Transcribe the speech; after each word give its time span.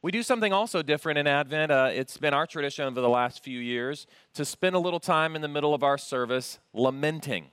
We 0.00 0.12
do 0.12 0.22
something 0.22 0.52
also 0.52 0.80
different 0.80 1.18
in 1.18 1.26
Advent. 1.26 1.72
Uh, 1.72 1.90
it's 1.92 2.18
been 2.18 2.32
our 2.32 2.46
tradition 2.46 2.84
over 2.84 3.00
the 3.00 3.08
last 3.08 3.42
few 3.42 3.58
years 3.58 4.06
to 4.34 4.44
spend 4.44 4.76
a 4.76 4.78
little 4.78 5.00
time 5.00 5.34
in 5.34 5.42
the 5.42 5.48
middle 5.48 5.74
of 5.74 5.82
our 5.82 5.98
service 5.98 6.60
lamenting. 6.72 7.46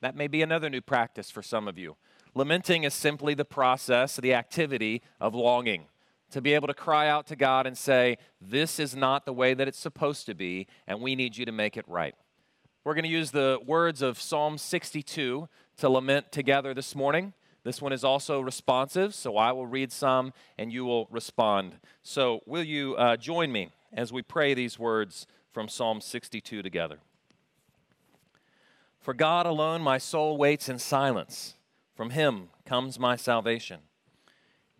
That 0.00 0.16
may 0.16 0.26
be 0.26 0.42
another 0.42 0.68
new 0.68 0.80
practice 0.80 1.30
for 1.30 1.40
some 1.40 1.68
of 1.68 1.78
you. 1.78 1.94
Lamenting 2.34 2.82
is 2.82 2.94
simply 2.94 3.34
the 3.34 3.44
process, 3.44 4.16
the 4.16 4.34
activity 4.34 5.02
of 5.20 5.36
longing. 5.36 5.84
To 6.32 6.40
be 6.40 6.52
able 6.52 6.66
to 6.66 6.74
cry 6.74 7.08
out 7.08 7.28
to 7.28 7.36
God 7.36 7.64
and 7.64 7.78
say, 7.78 8.18
This 8.40 8.80
is 8.80 8.96
not 8.96 9.24
the 9.24 9.32
way 9.32 9.54
that 9.54 9.68
it's 9.68 9.78
supposed 9.78 10.26
to 10.26 10.34
be, 10.34 10.66
and 10.88 11.00
we 11.00 11.14
need 11.14 11.36
you 11.36 11.46
to 11.46 11.52
make 11.52 11.76
it 11.76 11.84
right. 11.86 12.14
We're 12.82 12.94
going 12.94 13.04
to 13.04 13.08
use 13.08 13.30
the 13.30 13.60
words 13.64 14.02
of 14.02 14.20
Psalm 14.20 14.58
62 14.58 15.48
to 15.76 15.88
lament 15.88 16.32
together 16.32 16.74
this 16.74 16.96
morning. 16.96 17.34
This 17.68 17.82
one 17.82 17.92
is 17.92 18.02
also 18.02 18.40
responsive, 18.40 19.14
so 19.14 19.36
I 19.36 19.52
will 19.52 19.66
read 19.66 19.92
some 19.92 20.32
and 20.56 20.72
you 20.72 20.86
will 20.86 21.06
respond. 21.10 21.74
So, 22.02 22.40
will 22.46 22.62
you 22.62 22.96
uh, 22.96 23.18
join 23.18 23.52
me 23.52 23.68
as 23.92 24.10
we 24.10 24.22
pray 24.22 24.54
these 24.54 24.78
words 24.78 25.26
from 25.52 25.68
Psalm 25.68 26.00
62 26.00 26.62
together? 26.62 27.00
For 28.98 29.12
God 29.12 29.44
alone 29.44 29.82
my 29.82 29.98
soul 29.98 30.38
waits 30.38 30.70
in 30.70 30.78
silence. 30.78 31.56
From 31.94 32.08
him 32.08 32.48
comes 32.64 32.98
my 32.98 33.16
salvation. 33.16 33.80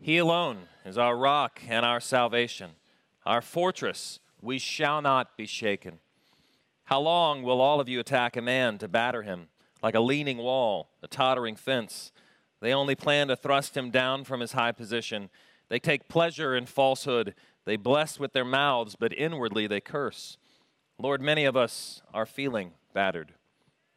He 0.01 0.16
alone 0.16 0.60
is 0.87 0.96
our 0.96 1.15
rock 1.15 1.60
and 1.68 1.84
our 1.84 2.01
salvation, 2.01 2.70
our 3.27 3.43
fortress. 3.43 4.18
We 4.41 4.59
shall 4.59 5.02
not 5.02 5.37
be 5.37 5.45
shaken. 5.45 5.98
How 6.84 7.01
long 7.01 7.43
will 7.43 7.60
all 7.60 7.80
of 7.80 7.88
you 7.91 8.01
attack 8.01 8.34
a 8.34 8.41
man 8.41 8.79
to 8.79 8.88
batter 8.88 9.24
him, 9.24 9.48
like 9.82 9.95
a 9.95 10.01
leaning 10.01 10.38
wall, 10.38 10.88
a 11.02 11.07
tottering 11.07 11.55
fence? 11.55 12.12
They 12.60 12.72
only 12.72 12.94
plan 12.94 13.28
to 13.28 13.36
thrust 13.36 13.76
him 13.76 13.90
down 13.90 14.24
from 14.24 14.40
his 14.40 14.52
high 14.52 14.72
position. 14.72 15.30
They 15.68 15.78
take 15.78 16.08
pleasure 16.08 16.56
in 16.56 16.66
falsehood. 16.66 17.34
They 17.64 17.76
bless 17.76 18.18
with 18.18 18.32
their 18.32 18.44
mouths, 18.44 18.96
but 18.98 19.12
inwardly 19.12 19.66
they 19.66 19.80
curse. 19.80 20.38
Lord, 20.98 21.20
many 21.20 21.45
of 21.45 21.56
us 21.56 22.02
are 22.12 22.26
feeling 22.26 22.73
battered. 22.92 23.34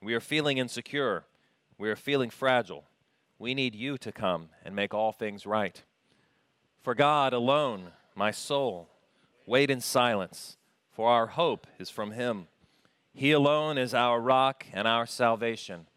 We 0.02 0.14
are 0.14 0.20
feeling 0.20 0.58
insecure. 0.58 1.26
We 1.78 1.90
are 1.90 1.96
feeling 1.96 2.30
fragile. 2.30 2.86
We 3.40 3.56
need 3.56 3.74
you 3.74 3.98
to 3.98 4.12
come 4.12 4.50
and 4.64 4.76
make 4.76 4.94
all 4.94 5.12
things 5.12 5.46
right. 5.48 5.82
For 6.84 6.94
God 6.94 7.34
alone, 7.34 7.92
my 8.16 8.30
soul, 8.30 8.90
wait 9.48 9.72
in 9.72 9.82
silence, 9.82 10.58
for 10.92 11.10
our 11.10 11.28
hope 11.28 11.66
is 11.80 11.90
from 11.90 12.12
him. 12.12 12.48
He 13.14 13.32
alone 13.32 13.78
is 13.78 13.94
our 13.94 14.20
rock 14.20 14.66
and 14.74 14.88
our 14.88 15.06
salvation, 15.06 15.88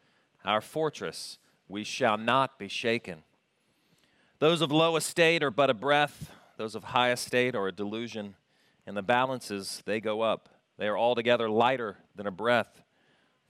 our 0.44 0.60
fortress. 0.60 1.38
We 1.68 1.84
shall 1.84 2.16
not 2.16 2.58
be 2.58 2.68
shaken. 2.68 3.22
Those 4.38 4.60
of 4.60 4.70
low 4.70 4.96
estate 4.96 5.42
are 5.42 5.50
but 5.50 5.70
a 5.70 5.74
breath, 5.74 6.30
those 6.56 6.74
of 6.74 6.84
high 6.84 7.12
estate 7.12 7.54
are 7.54 7.68
a 7.68 7.72
delusion. 7.72 8.36
And 8.86 8.96
the 8.96 9.02
balances, 9.02 9.82
they 9.86 10.00
go 10.00 10.20
up. 10.20 10.50
They 10.76 10.86
are 10.86 10.98
altogether 10.98 11.48
lighter 11.48 11.98
than 12.14 12.26
a 12.26 12.30
breath. 12.30 12.82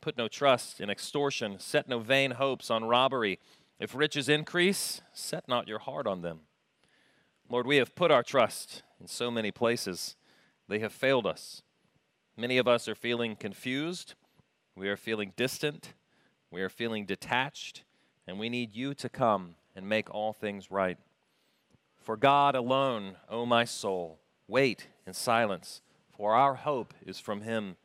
Put 0.00 0.16
no 0.16 0.28
trust 0.28 0.80
in 0.80 0.90
extortion, 0.90 1.58
set 1.58 1.88
no 1.88 1.98
vain 1.98 2.32
hopes 2.32 2.70
on 2.70 2.84
robbery. 2.84 3.40
If 3.80 3.94
riches 3.94 4.28
increase, 4.28 5.00
set 5.12 5.48
not 5.48 5.66
your 5.66 5.80
heart 5.80 6.06
on 6.06 6.22
them. 6.22 6.40
Lord, 7.48 7.66
we 7.66 7.78
have 7.78 7.94
put 7.94 8.10
our 8.10 8.22
trust 8.22 8.82
in 9.00 9.06
so 9.06 9.30
many 9.30 9.50
places, 9.50 10.16
they 10.68 10.78
have 10.78 10.92
failed 10.92 11.26
us. 11.26 11.62
Many 12.36 12.58
of 12.58 12.66
us 12.68 12.88
are 12.88 12.94
feeling 12.94 13.36
confused, 13.36 14.14
we 14.76 14.88
are 14.88 14.96
feeling 14.96 15.32
distant, 15.36 15.94
we 16.50 16.62
are 16.62 16.68
feeling 16.68 17.04
detached, 17.06 17.84
and 18.26 18.38
we 18.38 18.48
need 18.48 18.74
you 18.74 18.94
to 18.94 19.08
come 19.08 19.54
and 19.76 19.88
make 19.88 20.12
all 20.12 20.32
things 20.32 20.70
right. 20.70 20.98
For 21.96 22.16
God 22.16 22.54
alone, 22.54 23.16
O 23.28 23.46
my 23.46 23.64
soul, 23.64 24.18
wait 24.46 24.88
in 25.06 25.12
silence, 25.12 25.80
for 26.10 26.34
our 26.34 26.54
hope 26.54 26.94
is 27.04 27.18
from 27.18 27.42
him. 27.42 27.76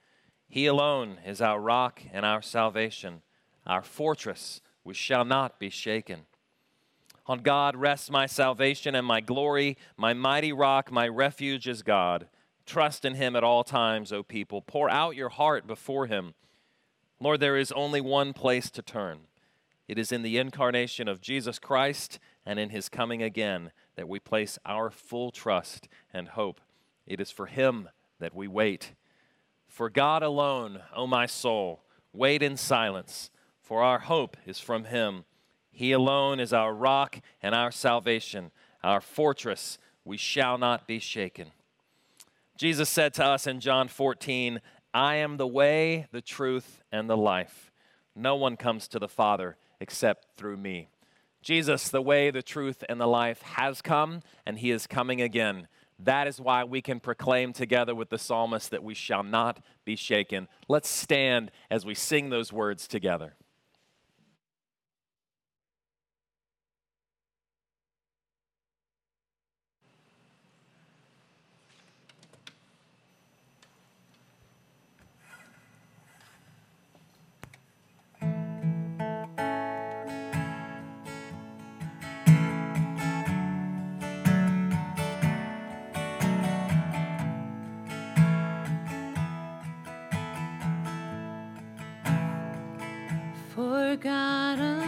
He 0.48 0.66
alone 0.66 1.18
is 1.26 1.42
our 1.42 1.60
rock 1.60 2.02
and 2.12 2.26
our 2.26 2.42
salvation, 2.42 3.22
our 3.66 3.82
fortress, 3.82 4.62
we 4.84 4.94
shall 4.94 5.26
not 5.26 5.60
be 5.60 5.70
shaken. 5.70 6.22
On 7.28 7.40
God 7.40 7.76
rests 7.76 8.10
my 8.10 8.26
salvation 8.26 8.96
and 8.96 9.06
my 9.06 9.22
glory, 9.22 9.78
my 9.96 10.14
mighty 10.14 10.52
rock, 10.52 10.92
my 10.92 11.08
refuge 11.08 11.68
is 11.68 11.84
God. 11.84 12.28
Trust 12.66 13.06
in 13.06 13.14
him 13.14 13.36
at 13.36 13.44
all 13.44 13.64
times, 13.64 14.12
O 14.12 14.24
people. 14.24 14.62
Pour 14.62 14.90
out 14.90 15.16
your 15.16 15.30
heart 15.30 15.68
before 15.68 16.08
him. 16.08 16.34
Lord, 17.20 17.40
there 17.40 17.58
is 17.58 17.72
only 17.72 18.02
one 18.02 18.34
place 18.34 18.72
to 18.72 18.82
turn. 18.82 19.20
It 19.90 19.98
is 19.98 20.12
in 20.12 20.22
the 20.22 20.38
incarnation 20.38 21.08
of 21.08 21.20
Jesus 21.20 21.58
Christ 21.58 22.20
and 22.46 22.60
in 22.60 22.70
his 22.70 22.90
coming 22.90 23.24
again 23.24 23.72
that 23.96 24.08
we 24.08 24.20
place 24.20 24.60
our 24.64 24.92
full 24.92 25.32
trust 25.32 25.88
and 26.14 26.28
hope. 26.28 26.62
It 27.08 27.20
is 27.20 27.32
for 27.32 27.48
him 27.48 27.90
that 28.20 28.36
we 28.36 28.48
wait. 28.48 28.94
For 29.68 29.90
God 29.90 30.22
alone, 30.22 30.82
O 30.96 31.08
my 31.08 31.26
soul, 31.26 31.82
wait 32.14 32.44
in 32.44 32.56
silence, 32.56 33.32
for 33.64 33.82
our 33.82 33.98
hope 33.98 34.38
is 34.46 34.60
from 34.60 34.84
him. 34.84 35.26
He 35.72 35.92
alone 35.92 36.40
is 36.40 36.54
our 36.54 36.72
rock 36.72 37.20
and 37.42 37.56
our 37.56 37.72
salvation, 37.72 38.52
our 38.84 39.02
fortress. 39.02 39.80
We 40.06 40.18
shall 40.18 40.60
not 40.60 40.86
be 40.86 41.00
shaken. 41.00 41.48
Jesus 42.56 42.90
said 42.90 43.16
to 43.16 43.26
us 43.26 43.48
in 43.48 43.60
John 43.60 43.88
14, 43.88 44.62
I 44.94 45.16
am 45.16 45.38
the 45.38 45.48
way, 45.48 46.06
the 46.12 46.22
truth, 46.22 46.84
and 46.92 47.10
the 47.10 47.18
life. 47.18 47.72
No 48.16 48.36
one 48.36 48.56
comes 48.56 48.88
to 48.90 49.00
the 49.00 49.08
Father 49.08 49.58
except 49.80 50.28
through 50.38 50.58
me. 50.58 50.90
Jesus, 51.42 51.90
the 51.90 52.02
way, 52.02 52.32
the 52.32 52.42
truth, 52.42 52.84
and 52.90 53.00
the 53.00 53.08
life, 53.08 53.42
has 53.42 53.82
come, 53.82 54.22
and 54.46 54.60
he 54.60 54.72
is 54.72 54.88
coming 54.88 55.22
again. 55.22 55.68
That 56.00 56.28
is 56.28 56.40
why 56.40 56.64
we 56.64 56.82
can 56.82 57.00
proclaim 57.00 57.54
together 57.54 57.94
with 57.94 58.10
the 58.10 58.18
psalmist 58.18 58.72
that 58.72 58.84
we 58.84 58.94
shall 58.94 59.24
not 59.24 59.64
be 59.86 59.96
shaken. 59.96 60.48
Let's 60.68 60.90
stand 60.90 61.52
as 61.70 61.86
we 61.86 61.94
sing 61.94 62.30
those 62.30 62.54
words 62.54 62.88
together. 62.88 63.36
God 93.98 94.79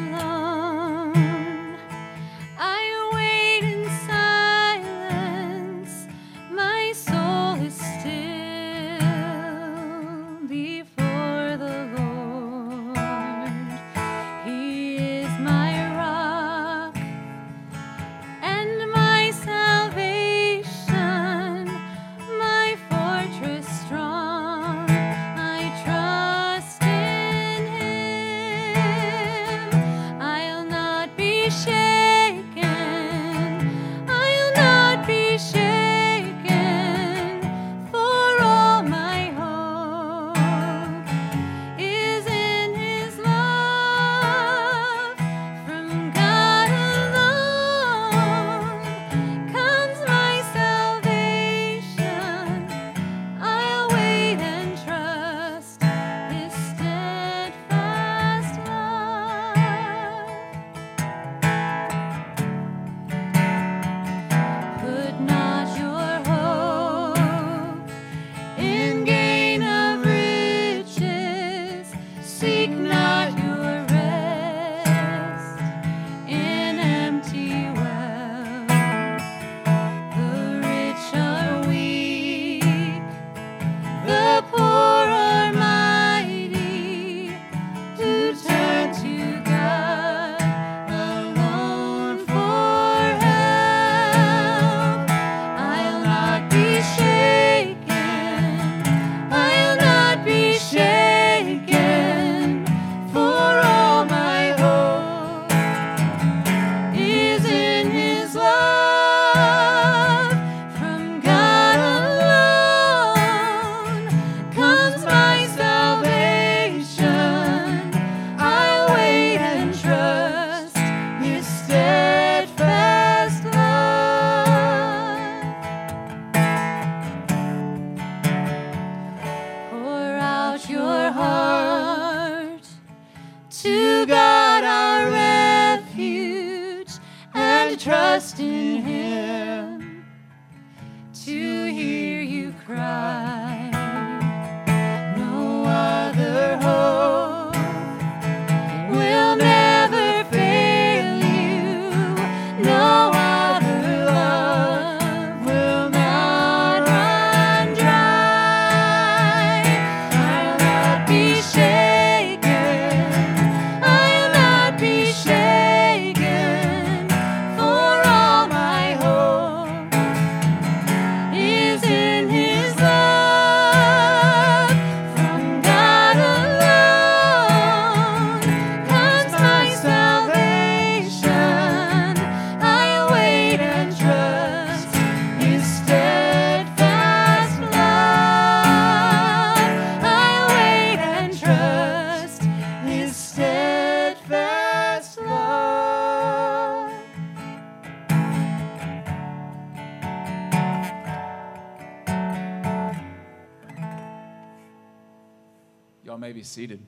be 206.41 206.45
seated. 206.45 206.79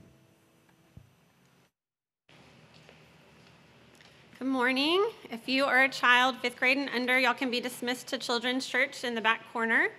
Good 4.39 4.47
morning. 4.47 5.07
If 5.29 5.47
you 5.47 5.65
are 5.65 5.83
a 5.83 5.89
child, 5.89 6.37
fifth 6.37 6.55
grade 6.55 6.79
and 6.79 6.89
under, 6.89 7.19
y'all 7.19 7.35
can 7.35 7.51
be 7.51 7.59
dismissed 7.59 8.07
to 8.07 8.17
Children's 8.17 8.65
Church 8.65 9.03
in 9.03 9.13
the 9.13 9.21
back 9.21 9.41
corner. 9.53 9.89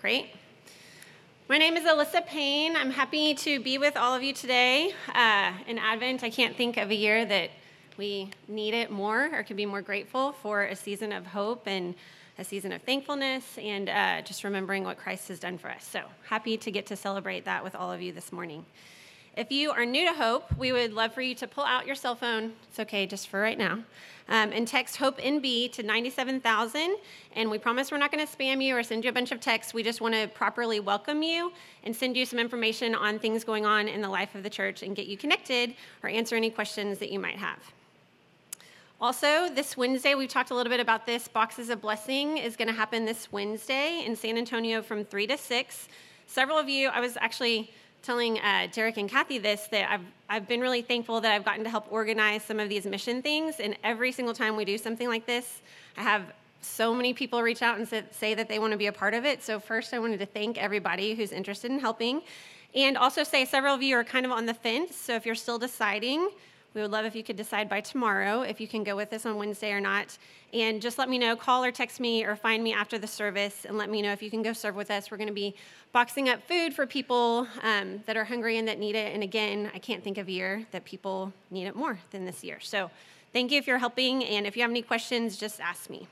Great. 0.00 0.28
My 1.50 1.58
name 1.58 1.76
is 1.76 1.84
Alyssa 1.84 2.24
Payne. 2.26 2.76
I'm 2.76 2.92
happy 2.92 3.34
to 3.34 3.60
be 3.60 3.76
with 3.76 3.94
all 3.94 4.14
of 4.14 4.22
you 4.22 4.32
today. 4.32 4.94
Uh, 5.14 5.52
in 5.66 5.76
Advent, 5.76 6.24
I 6.24 6.30
can't 6.30 6.56
think 6.56 6.78
of 6.78 6.88
a 6.88 6.94
year 6.94 7.26
that 7.26 7.50
we 7.98 8.30
need 8.48 8.72
it 8.72 8.90
more 8.90 9.28
or 9.34 9.42
could 9.42 9.58
be 9.58 9.66
more 9.66 9.82
grateful 9.82 10.32
for 10.32 10.62
a 10.62 10.76
season 10.76 11.12
of 11.12 11.26
hope 11.26 11.64
and 11.66 11.94
a 12.38 12.44
season 12.44 12.72
of 12.72 12.82
thankfulness 12.82 13.58
and 13.58 13.88
uh, 13.88 14.22
just 14.22 14.44
remembering 14.44 14.84
what 14.84 14.98
Christ 14.98 15.28
has 15.28 15.38
done 15.38 15.58
for 15.58 15.70
us. 15.70 15.84
So 15.84 16.00
happy 16.28 16.56
to 16.58 16.70
get 16.70 16.86
to 16.86 16.96
celebrate 16.96 17.44
that 17.44 17.64
with 17.64 17.74
all 17.74 17.90
of 17.90 18.02
you 18.02 18.12
this 18.12 18.32
morning. 18.32 18.64
If 19.36 19.52
you 19.52 19.70
are 19.70 19.84
new 19.84 20.08
to 20.08 20.14
Hope, 20.14 20.44
we 20.56 20.72
would 20.72 20.94
love 20.94 21.12
for 21.12 21.20
you 21.20 21.34
to 21.34 21.46
pull 21.46 21.64
out 21.64 21.86
your 21.86 21.94
cell 21.94 22.14
phone. 22.14 22.54
It's 22.70 22.80
okay, 22.80 23.04
just 23.04 23.28
for 23.28 23.38
right 23.38 23.58
now. 23.58 23.82
Um, 24.28 24.50
and 24.50 24.66
text 24.66 24.96
Hope 24.96 25.20
NB 25.20 25.72
to 25.72 25.82
97,000. 25.82 26.96
And 27.34 27.50
we 27.50 27.58
promise 27.58 27.92
we're 27.92 27.98
not 27.98 28.10
going 28.10 28.26
to 28.26 28.32
spam 28.34 28.64
you 28.64 28.74
or 28.74 28.82
send 28.82 29.04
you 29.04 29.10
a 29.10 29.12
bunch 29.12 29.32
of 29.32 29.40
texts. 29.40 29.74
We 29.74 29.82
just 29.82 30.00
want 30.00 30.14
to 30.14 30.26
properly 30.28 30.80
welcome 30.80 31.22
you 31.22 31.52
and 31.84 31.94
send 31.94 32.16
you 32.16 32.24
some 32.24 32.38
information 32.38 32.94
on 32.94 33.18
things 33.18 33.44
going 33.44 33.66
on 33.66 33.88
in 33.88 34.00
the 34.00 34.08
life 34.08 34.34
of 34.34 34.42
the 34.42 34.48
church 34.48 34.82
and 34.82 34.96
get 34.96 35.06
you 35.06 35.18
connected 35.18 35.74
or 36.02 36.08
answer 36.08 36.34
any 36.34 36.48
questions 36.48 36.96
that 36.98 37.12
you 37.12 37.18
might 37.18 37.36
have. 37.36 37.58
Also, 38.98 39.50
this 39.50 39.76
Wednesday, 39.76 40.14
we've 40.14 40.30
talked 40.30 40.50
a 40.50 40.54
little 40.54 40.70
bit 40.70 40.80
about 40.80 41.04
this. 41.04 41.28
Boxes 41.28 41.68
of 41.68 41.82
Blessing 41.82 42.38
is 42.38 42.56
going 42.56 42.68
to 42.68 42.74
happen 42.74 43.04
this 43.04 43.30
Wednesday 43.30 44.02
in 44.06 44.16
San 44.16 44.38
Antonio 44.38 44.80
from 44.80 45.04
3 45.04 45.26
to 45.26 45.36
6. 45.36 45.88
Several 46.26 46.56
of 46.56 46.66
you, 46.66 46.88
I 46.88 47.00
was 47.00 47.18
actually 47.20 47.70
telling 48.00 48.38
uh, 48.38 48.68
Derek 48.72 48.96
and 48.96 49.06
Kathy 49.06 49.36
this 49.36 49.66
that 49.66 49.90
I've, 49.90 50.00
I've 50.30 50.48
been 50.48 50.62
really 50.62 50.80
thankful 50.80 51.20
that 51.20 51.30
I've 51.30 51.44
gotten 51.44 51.62
to 51.64 51.68
help 51.68 51.92
organize 51.92 52.42
some 52.42 52.58
of 52.58 52.70
these 52.70 52.86
mission 52.86 53.20
things. 53.20 53.60
And 53.60 53.76
every 53.84 54.12
single 54.12 54.32
time 54.32 54.56
we 54.56 54.64
do 54.64 54.78
something 54.78 55.08
like 55.08 55.26
this, 55.26 55.60
I 55.98 56.00
have 56.00 56.32
so 56.62 56.94
many 56.94 57.12
people 57.12 57.42
reach 57.42 57.60
out 57.60 57.76
and 57.76 57.86
say, 57.86 58.02
say 58.12 58.32
that 58.32 58.48
they 58.48 58.58
want 58.58 58.70
to 58.70 58.78
be 58.78 58.86
a 58.86 58.92
part 58.92 59.12
of 59.12 59.26
it. 59.26 59.42
So, 59.42 59.60
first, 59.60 59.92
I 59.92 59.98
wanted 59.98 60.20
to 60.20 60.26
thank 60.26 60.56
everybody 60.56 61.14
who's 61.14 61.32
interested 61.32 61.70
in 61.70 61.80
helping. 61.80 62.22
And 62.74 62.96
also 62.96 63.24
say 63.24 63.44
several 63.44 63.74
of 63.74 63.82
you 63.82 63.94
are 63.96 64.04
kind 64.04 64.24
of 64.24 64.32
on 64.32 64.46
the 64.46 64.54
fence. 64.54 64.96
So, 64.96 65.16
if 65.16 65.26
you're 65.26 65.34
still 65.34 65.58
deciding, 65.58 66.30
we 66.76 66.82
would 66.82 66.90
love 66.90 67.06
if 67.06 67.16
you 67.16 67.24
could 67.24 67.36
decide 67.36 67.70
by 67.70 67.80
tomorrow 67.80 68.42
if 68.42 68.60
you 68.60 68.68
can 68.68 68.84
go 68.84 68.94
with 68.94 69.10
us 69.14 69.24
on 69.24 69.38
Wednesday 69.38 69.72
or 69.72 69.80
not. 69.80 70.18
And 70.52 70.82
just 70.82 70.98
let 70.98 71.08
me 71.08 71.16
know, 71.16 71.34
call 71.34 71.64
or 71.64 71.72
text 71.72 72.00
me 72.00 72.22
or 72.22 72.36
find 72.36 72.62
me 72.62 72.74
after 72.74 72.98
the 72.98 73.06
service 73.06 73.64
and 73.64 73.78
let 73.78 73.88
me 73.88 74.02
know 74.02 74.12
if 74.12 74.22
you 74.22 74.30
can 74.30 74.42
go 74.42 74.52
serve 74.52 74.76
with 74.76 74.90
us. 74.90 75.10
We're 75.10 75.16
going 75.16 75.28
to 75.28 75.32
be 75.32 75.54
boxing 75.92 76.28
up 76.28 76.46
food 76.46 76.74
for 76.74 76.86
people 76.86 77.48
um, 77.62 78.02
that 78.04 78.18
are 78.18 78.24
hungry 78.24 78.58
and 78.58 78.68
that 78.68 78.78
need 78.78 78.94
it. 78.94 79.14
And 79.14 79.22
again, 79.22 79.70
I 79.74 79.78
can't 79.78 80.04
think 80.04 80.18
of 80.18 80.28
a 80.28 80.30
year 80.30 80.66
that 80.72 80.84
people 80.84 81.32
need 81.50 81.66
it 81.66 81.74
more 81.74 81.98
than 82.10 82.26
this 82.26 82.44
year. 82.44 82.60
So 82.60 82.90
thank 83.32 83.52
you 83.52 83.58
if 83.58 83.66
you're 83.66 83.78
helping. 83.78 84.22
And 84.22 84.46
if 84.46 84.54
you 84.54 84.60
have 84.60 84.70
any 84.70 84.82
questions, 84.82 85.38
just 85.38 85.62
ask 85.62 85.88
me. 85.88 86.06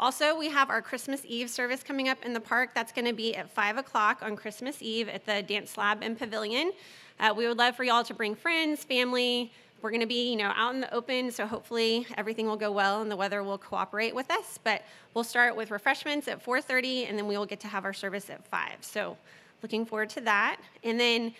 Also, 0.00 0.36
we 0.36 0.48
have 0.48 0.70
our 0.70 0.80
Christmas 0.80 1.22
Eve 1.26 1.50
service 1.50 1.82
coming 1.82 2.08
up 2.08 2.24
in 2.24 2.32
the 2.32 2.40
park. 2.40 2.70
That's 2.74 2.92
going 2.92 3.04
to 3.04 3.12
be 3.12 3.36
at 3.36 3.50
5 3.50 3.76
o'clock 3.76 4.22
on 4.22 4.36
Christmas 4.36 4.78
Eve 4.80 5.08
at 5.08 5.26
the 5.26 5.42
Dance 5.42 5.70
Slab 5.70 6.02
and 6.02 6.18
Pavilion. 6.18 6.72
Uh, 7.20 7.32
we 7.36 7.46
would 7.46 7.58
love 7.58 7.76
for 7.76 7.84
y'all 7.84 8.04
to 8.04 8.14
bring 8.14 8.34
friends, 8.34 8.84
family. 8.84 9.52
We're 9.82 9.90
going 9.90 10.00
to 10.00 10.06
be, 10.06 10.30
you 10.30 10.36
know, 10.36 10.52
out 10.56 10.74
in 10.74 10.80
the 10.80 10.92
open, 10.94 11.30
so 11.30 11.46
hopefully 11.46 12.06
everything 12.16 12.46
will 12.46 12.56
go 12.56 12.72
well 12.72 13.02
and 13.02 13.10
the 13.10 13.16
weather 13.16 13.42
will 13.42 13.58
cooperate 13.58 14.14
with 14.14 14.30
us. 14.30 14.58
But 14.62 14.82
we'll 15.12 15.24
start 15.24 15.54
with 15.56 15.70
refreshments 15.70 16.26
at 16.26 16.42
4:30, 16.42 17.08
and 17.08 17.18
then 17.18 17.28
we 17.28 17.36
will 17.36 17.46
get 17.46 17.60
to 17.60 17.68
have 17.68 17.84
our 17.84 17.92
service 17.92 18.30
at 18.30 18.46
5. 18.46 18.78
So, 18.80 19.16
looking 19.62 19.84
forward 19.84 20.10
to 20.10 20.20
that. 20.22 20.58
And 20.82 20.98
then 20.98 21.34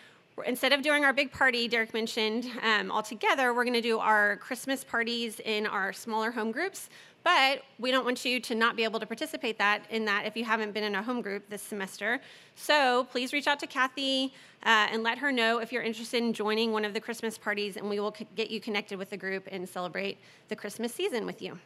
instead 0.46 0.72
of 0.72 0.82
doing 0.82 1.04
our 1.04 1.12
big 1.12 1.30
party, 1.32 1.68
Derek 1.68 1.94
mentioned, 1.94 2.50
um, 2.62 2.90
all 2.90 3.02
together, 3.02 3.54
we're 3.54 3.64
going 3.64 3.74
to 3.74 3.80
do 3.80 3.98
our 3.98 4.36
Christmas 4.36 4.84
parties 4.84 5.40
in 5.40 5.66
our 5.66 5.92
smaller 5.92 6.30
home 6.30 6.50
groups. 6.50 6.88
But 7.24 7.62
we 7.78 7.90
don't 7.90 8.04
want 8.04 8.22
you 8.26 8.38
to 8.38 8.54
not 8.54 8.76
be 8.76 8.84
able 8.84 9.00
to 9.00 9.06
participate 9.06 9.56
that 9.58 9.82
in 9.88 10.04
that 10.04 10.26
if 10.26 10.36
you 10.36 10.44
haven't 10.44 10.72
been 10.72 10.84
in 10.84 10.94
a 10.94 11.02
home 11.02 11.22
group 11.22 11.48
this 11.48 11.62
semester. 11.62 12.20
So 12.54 13.04
please 13.10 13.32
reach 13.32 13.46
out 13.46 13.58
to 13.60 13.66
Kathy 13.66 14.32
uh, 14.62 14.88
and 14.92 15.02
let 15.02 15.16
her 15.18 15.32
know 15.32 15.58
if 15.58 15.72
you're 15.72 15.82
interested 15.82 16.22
in 16.22 16.34
joining 16.34 16.70
one 16.70 16.84
of 16.84 16.92
the 16.92 17.00
Christmas 17.00 17.38
parties, 17.38 17.78
and 17.78 17.88
we 17.88 17.98
will 17.98 18.14
c- 18.14 18.26
get 18.36 18.50
you 18.50 18.60
connected 18.60 18.98
with 18.98 19.08
the 19.08 19.16
group 19.16 19.48
and 19.50 19.66
celebrate 19.66 20.18
the 20.48 20.56
Christmas 20.56 20.92
season 20.92 21.24
with 21.24 21.40
you. 21.40 21.58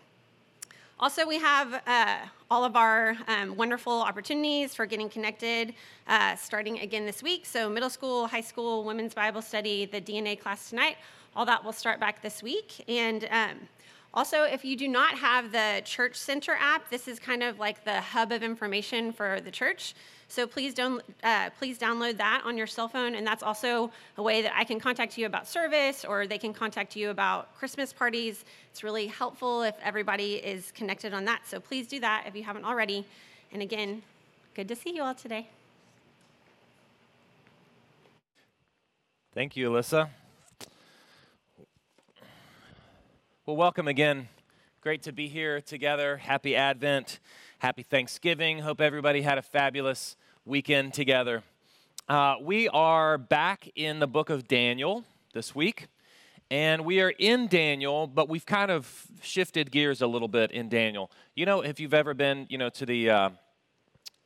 Also, 1.01 1.27
we 1.27 1.39
have 1.39 1.81
uh, 1.87 2.19
all 2.51 2.65
of 2.65 2.75
our 2.75 3.17
um, 3.29 3.57
wonderful 3.57 4.01
opportunities 4.01 4.75
for 4.75 4.85
getting 4.87 5.09
connected 5.09 5.75
uh, 6.09 6.35
starting 6.35 6.81
again 6.81 7.05
this 7.07 7.23
week. 7.23 7.47
So, 7.47 7.69
middle 7.69 7.91
school, 7.91 8.27
high 8.27 8.41
school, 8.41 8.83
women's 8.83 9.15
Bible 9.15 9.43
study, 9.43 9.87
the 9.87 10.01
DNA 10.01 10.39
class 10.39 10.71
tonight, 10.71 10.97
all 11.37 11.47
that 11.47 11.65
will 11.65 11.73
start 11.73 12.01
back 12.01 12.21
this 12.21 12.43
week. 12.43 12.85
And 12.89 13.29
um, 13.31 13.59
also, 14.15 14.45
if 14.45 14.65
you 14.65 14.77
do 14.77 14.89
not 14.89 15.19
have 15.19 15.53
the 15.53 15.83
Church 15.85 16.17
Center 16.17 16.57
app, 16.59 16.89
this 16.89 17.09
is 17.09 17.19
kind 17.19 17.43
of 17.43 17.59
like 17.59 17.85
the 17.85 18.01
hub 18.01 18.33
of 18.33 18.43
information 18.43 19.13
for 19.13 19.41
the 19.41 19.51
church. 19.51 19.95
So 20.29 20.47
please 20.47 20.75
don't 20.75 21.03
uh, 21.23 21.51
please 21.59 21.79
download 21.79 22.19
that 22.19 22.43
on 22.45 22.57
your 22.57 22.67
cell 22.67 22.89
phone, 22.89 23.15
and 23.15 23.27
that's 23.27 23.43
also 23.43 23.91
a 24.17 24.23
way 24.23 24.43
that 24.43 24.53
I 24.55 24.65
can 24.65 24.79
contact 24.79 25.17
you 25.17 25.27
about 25.27 25.47
service, 25.47 26.05
or 26.05 26.27
they 26.27 26.39
can 26.39 26.53
contact 26.53 26.97
you 26.97 27.11
about 27.11 27.55
Christmas 27.57 27.93
parties. 27.93 28.45
It's 28.71 28.83
really 28.83 29.07
helpful 29.07 29.63
if 29.63 29.75
everybody 29.83 30.35
is 30.35 30.71
connected 30.73 31.15
on 31.15 31.25
that. 31.27 31.47
So 31.47 31.61
please 31.61 31.87
do 31.87 32.01
that 32.01 32.25
if 32.27 32.35
you 32.35 32.43
haven't 32.43 32.65
already. 32.65 33.07
And 33.53 33.63
again, 33.63 34.03
good 34.55 34.69
to 34.69 34.77
see 34.77 34.95
you 34.95 35.03
all 35.03 35.15
today. 35.15 35.49
Thank 39.35 39.57
you, 39.57 39.71
Alyssa. 39.71 40.09
Well, 43.49 43.57
welcome 43.57 43.89
again. 43.89 44.29
Great 44.83 45.05
to 45.05 45.13
be 45.13 45.27
here 45.27 45.63
together. 45.63 46.19
Happy 46.19 46.55
Advent. 46.55 47.19
Happy 47.61 47.83
Thanksgiving. 47.83 48.59
Hope 48.59 48.79
everybody 48.79 49.23
had 49.23 49.39
a 49.39 49.43
fabulous 49.43 50.19
weekend 50.45 50.93
together. 50.93 51.43
Uh, 52.11 52.35
we 52.43 52.69
are 52.69 53.17
back 53.17 53.71
in 53.75 54.01
the 54.01 54.07
book 54.07 54.29
of 54.29 54.49
Daniel 54.49 55.03
this 55.33 55.55
week, 55.55 55.87
and 56.51 56.85
we 56.85 57.01
are 57.01 57.15
in 57.19 57.47
Daniel, 57.47 58.07
but 58.07 58.29
we've 58.29 58.45
kind 58.45 58.71
of 58.71 59.07
shifted 59.23 59.71
gears 59.71 60.03
a 60.03 60.07
little 60.07 60.29
bit 60.29 60.51
in 60.51 60.69
Daniel. 60.69 61.11
You 61.35 61.47
know, 61.47 61.63
if 61.63 61.81
you've 61.81 61.95
ever 61.95 62.13
been, 62.13 62.45
you 62.51 62.59
know, 62.59 62.69
to 62.69 62.85
the 62.85 63.09
uh, 63.09 63.31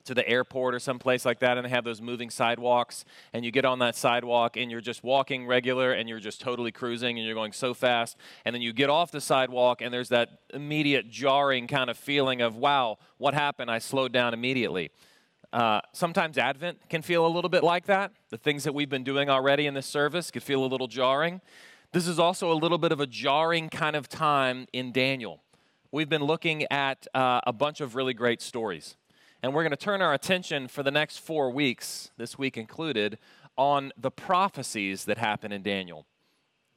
to 0.04 0.14
the 0.14 0.26
airport 0.28 0.74
or 0.74 0.78
someplace 0.78 1.24
like 1.24 1.38
that 1.40 1.56
and 1.56 1.64
they 1.64 1.70
have 1.70 1.84
those 1.84 2.00
moving 2.00 2.30
sidewalks 2.30 3.04
and 3.32 3.44
you 3.44 3.50
get 3.50 3.64
on 3.64 3.78
that 3.78 3.94
sidewalk 3.94 4.56
and 4.56 4.70
you're 4.70 4.80
just 4.80 5.04
walking 5.04 5.46
regular 5.46 5.92
and 5.92 6.08
you're 6.08 6.20
just 6.20 6.40
totally 6.40 6.72
cruising 6.72 7.18
and 7.18 7.26
you're 7.26 7.34
going 7.34 7.52
so 7.52 7.74
fast 7.74 8.16
and 8.44 8.54
then 8.54 8.62
you 8.62 8.72
get 8.72 8.90
off 8.90 9.10
the 9.10 9.20
sidewalk 9.20 9.80
and 9.80 9.92
there's 9.92 10.08
that 10.08 10.40
immediate 10.52 11.10
jarring 11.10 11.66
kind 11.66 11.90
of 11.90 11.96
feeling 11.96 12.40
of 12.40 12.56
wow 12.56 12.98
what 13.22 13.34
happened? 13.34 13.70
I 13.70 13.78
slowed 13.78 14.12
down 14.12 14.34
immediately. 14.34 14.90
Uh, 15.52 15.80
sometimes 15.92 16.38
advent 16.38 16.78
can 16.88 17.02
feel 17.02 17.24
a 17.24 17.28
little 17.28 17.48
bit 17.48 17.62
like 17.62 17.86
that. 17.86 18.10
The 18.30 18.36
things 18.36 18.64
that 18.64 18.74
we've 18.74 18.88
been 18.88 19.04
doing 19.04 19.28
already 19.30 19.66
in 19.66 19.74
this 19.74 19.86
service 19.86 20.30
could 20.32 20.42
feel 20.42 20.64
a 20.64 20.66
little 20.66 20.88
jarring. 20.88 21.40
This 21.92 22.08
is 22.08 22.18
also 22.18 22.50
a 22.50 22.54
little 22.54 22.78
bit 22.78 22.90
of 22.90 23.00
a 23.00 23.06
jarring 23.06 23.68
kind 23.68 23.94
of 23.94 24.08
time 24.08 24.66
in 24.72 24.90
daniel. 24.92 25.42
We've 25.92 26.08
been 26.08 26.24
looking 26.24 26.64
at 26.70 27.06
uh, 27.14 27.42
a 27.46 27.52
bunch 27.52 27.80
of 27.80 27.94
really 27.94 28.14
great 28.14 28.40
stories. 28.40 28.96
And 29.42 29.52
we're 29.52 29.62
going 29.62 29.70
to 29.70 29.76
turn 29.76 30.00
our 30.00 30.14
attention 30.14 30.68
for 30.68 30.82
the 30.82 30.92
next 30.92 31.18
four 31.18 31.50
weeks, 31.50 32.12
this 32.16 32.38
week 32.38 32.56
included, 32.56 33.18
on 33.56 33.92
the 33.96 34.10
prophecies 34.10 35.04
that 35.06 35.18
happen 35.18 35.50
in 35.50 35.62
Daniel. 35.62 36.06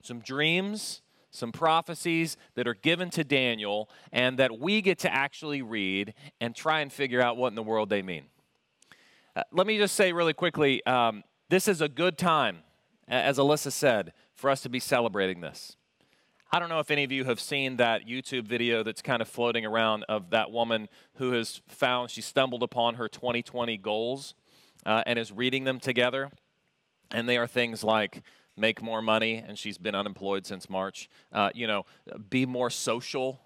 Some 0.01 0.19
dreams, 0.19 1.01
some 1.29 1.51
prophecies 1.51 2.37
that 2.55 2.67
are 2.67 2.73
given 2.73 3.11
to 3.11 3.23
Daniel, 3.23 3.89
and 4.11 4.39
that 4.39 4.59
we 4.59 4.81
get 4.81 4.97
to 4.99 5.13
actually 5.13 5.61
read 5.61 6.13
and 6.41 6.55
try 6.55 6.79
and 6.79 6.91
figure 6.91 7.21
out 7.21 7.37
what 7.37 7.49
in 7.49 7.55
the 7.55 7.63
world 7.63 7.89
they 7.89 8.01
mean. 8.01 8.25
Uh, 9.35 9.43
let 9.51 9.67
me 9.67 9.77
just 9.77 9.95
say 9.95 10.11
really 10.11 10.33
quickly 10.33 10.83
um, 10.85 11.23
this 11.49 11.67
is 11.67 11.81
a 11.81 11.89
good 11.89 12.17
time, 12.17 12.59
as 13.07 13.37
Alyssa 13.37 13.71
said, 13.71 14.11
for 14.33 14.49
us 14.49 14.61
to 14.61 14.69
be 14.69 14.79
celebrating 14.79 15.41
this. 15.41 15.77
I 16.55 16.59
don't 16.59 16.69
know 16.69 16.79
if 16.79 16.89
any 16.89 17.03
of 17.03 17.11
you 17.11 17.25
have 17.25 17.41
seen 17.41 17.75
that 17.77 18.07
YouTube 18.07 18.47
video 18.47 18.81
that's 18.81 19.01
kind 19.01 19.21
of 19.21 19.27
floating 19.27 19.65
around 19.65 20.05
of 20.07 20.29
that 20.29 20.51
woman 20.51 20.87
who 21.15 21.33
has 21.33 21.59
found 21.67 22.09
she 22.09 22.21
stumbled 22.21 22.63
upon 22.63 22.95
her 22.95 23.09
2020 23.09 23.75
goals 23.75 24.35
uh, 24.85 25.03
and 25.05 25.19
is 25.19 25.33
reading 25.33 25.65
them 25.65 25.81
together. 25.81 26.31
And 27.11 27.27
they 27.27 27.35
are 27.35 27.45
things 27.45 27.83
like 27.83 28.21
make 28.55 28.81
more 28.81 29.01
money, 29.01 29.43
and 29.45 29.59
she's 29.59 29.77
been 29.77 29.95
unemployed 29.95 30.45
since 30.45 30.69
March. 30.69 31.09
Uh, 31.29 31.49
you 31.53 31.67
know, 31.67 31.85
be 32.29 32.45
more 32.45 32.69
social, 32.69 33.41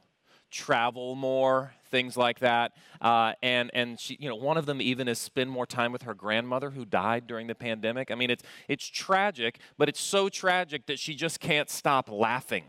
travel 0.51 1.15
more, 1.15 1.73
things 1.89 2.15
like 2.15 2.37
that. 2.41 2.73
Uh, 3.01 3.33
and 3.41 3.71
and 3.73 3.99
she, 3.99 4.17
you 4.19 4.29
know, 4.29 4.35
one 4.35 4.55
of 4.55 4.67
them 4.67 4.83
even 4.83 5.07
is 5.07 5.17
spend 5.17 5.49
more 5.49 5.65
time 5.65 5.91
with 5.91 6.03
her 6.03 6.13
grandmother 6.13 6.69
who 6.69 6.85
died 6.85 7.25
during 7.25 7.47
the 7.47 7.55
pandemic. 7.55 8.11
I 8.11 8.15
mean, 8.15 8.29
it's 8.29 8.43
it's 8.67 8.85
tragic, 8.85 9.57
but 9.79 9.89
it's 9.89 9.99
so 9.99 10.29
tragic 10.29 10.85
that 10.85 10.99
she 10.99 11.15
just 11.15 11.39
can't 11.39 11.71
stop 11.71 12.07
laughing. 12.11 12.65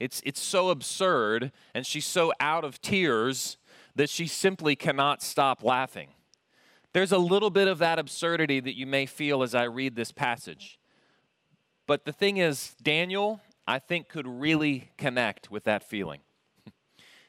It's 0.00 0.22
it's 0.24 0.40
so 0.40 0.70
absurd, 0.70 1.52
and 1.74 1.86
she's 1.86 2.06
so 2.06 2.32
out 2.40 2.64
of 2.64 2.80
tears 2.80 3.58
that 3.94 4.08
she 4.08 4.26
simply 4.26 4.74
cannot 4.74 5.22
stop 5.22 5.62
laughing. 5.62 6.08
There's 6.92 7.12
a 7.12 7.18
little 7.18 7.50
bit 7.50 7.68
of 7.68 7.78
that 7.78 7.98
absurdity 7.98 8.60
that 8.60 8.76
you 8.76 8.86
may 8.86 9.06
feel 9.06 9.42
as 9.42 9.54
I 9.54 9.64
read 9.64 9.94
this 9.94 10.10
passage. 10.10 10.80
But 11.86 12.04
the 12.04 12.12
thing 12.12 12.38
is, 12.38 12.74
Daniel, 12.82 13.40
I 13.66 13.78
think, 13.78 14.08
could 14.08 14.26
really 14.26 14.90
connect 14.96 15.50
with 15.50 15.64
that 15.64 15.84
feeling. 15.84 16.20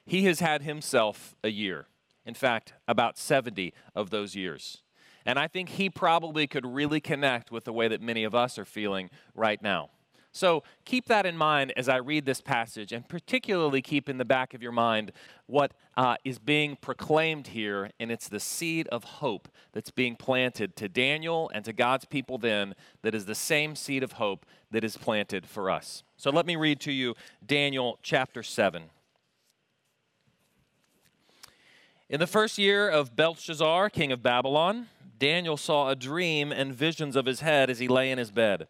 he 0.05 0.25
has 0.25 0.39
had 0.39 0.63
himself 0.63 1.35
a 1.43 1.49
year. 1.49 1.87
In 2.25 2.33
fact, 2.33 2.73
about 2.87 3.17
70 3.17 3.73
of 3.95 4.09
those 4.09 4.35
years. 4.35 4.81
And 5.25 5.37
I 5.37 5.47
think 5.47 5.69
he 5.69 5.89
probably 5.89 6.47
could 6.47 6.65
really 6.65 7.01
connect 7.01 7.51
with 7.51 7.65
the 7.65 7.73
way 7.73 7.87
that 7.87 8.01
many 8.01 8.23
of 8.23 8.33
us 8.33 8.57
are 8.57 8.65
feeling 8.65 9.09
right 9.35 9.61
now. 9.61 9.89
So 10.33 10.63
keep 10.85 11.07
that 11.07 11.25
in 11.25 11.35
mind 11.35 11.73
as 11.75 11.89
I 11.89 11.97
read 11.97 12.25
this 12.25 12.39
passage, 12.39 12.93
and 12.93 13.07
particularly 13.07 13.81
keep 13.81 14.07
in 14.07 14.17
the 14.17 14.25
back 14.25 14.53
of 14.53 14.63
your 14.63 14.71
mind 14.71 15.11
what 15.45 15.73
uh, 15.97 16.15
is 16.23 16.39
being 16.39 16.77
proclaimed 16.77 17.47
here, 17.47 17.91
and 17.99 18.11
it's 18.11 18.29
the 18.29 18.39
seed 18.39 18.87
of 18.87 19.03
hope 19.03 19.49
that's 19.73 19.91
being 19.91 20.15
planted 20.15 20.75
to 20.77 20.87
Daniel 20.87 21.51
and 21.53 21.65
to 21.65 21.73
God's 21.73 22.05
people 22.05 22.37
then, 22.37 22.75
that 23.01 23.13
is 23.13 23.25
the 23.25 23.35
same 23.35 23.75
seed 23.75 24.03
of 24.03 24.13
hope 24.13 24.45
that 24.71 24.85
is 24.85 24.95
planted 24.95 25.45
for 25.45 25.69
us. 25.69 26.03
So 26.15 26.31
let 26.31 26.45
me 26.45 26.55
read 26.55 26.79
to 26.81 26.91
you 26.93 27.15
Daniel 27.45 27.99
chapter 28.01 28.41
7. 28.41 28.83
In 32.09 32.19
the 32.19 32.27
first 32.27 32.57
year 32.57 32.89
of 32.89 33.15
Belshazzar, 33.15 33.89
king 33.89 34.11
of 34.11 34.23
Babylon, 34.23 34.87
Daniel 35.17 35.57
saw 35.57 35.89
a 35.89 35.95
dream 35.95 36.51
and 36.51 36.73
visions 36.73 37.15
of 37.15 37.25
his 37.25 37.41
head 37.41 37.69
as 37.69 37.79
he 37.79 37.87
lay 37.87 38.11
in 38.11 38.17
his 38.17 38.31
bed. 38.31 38.67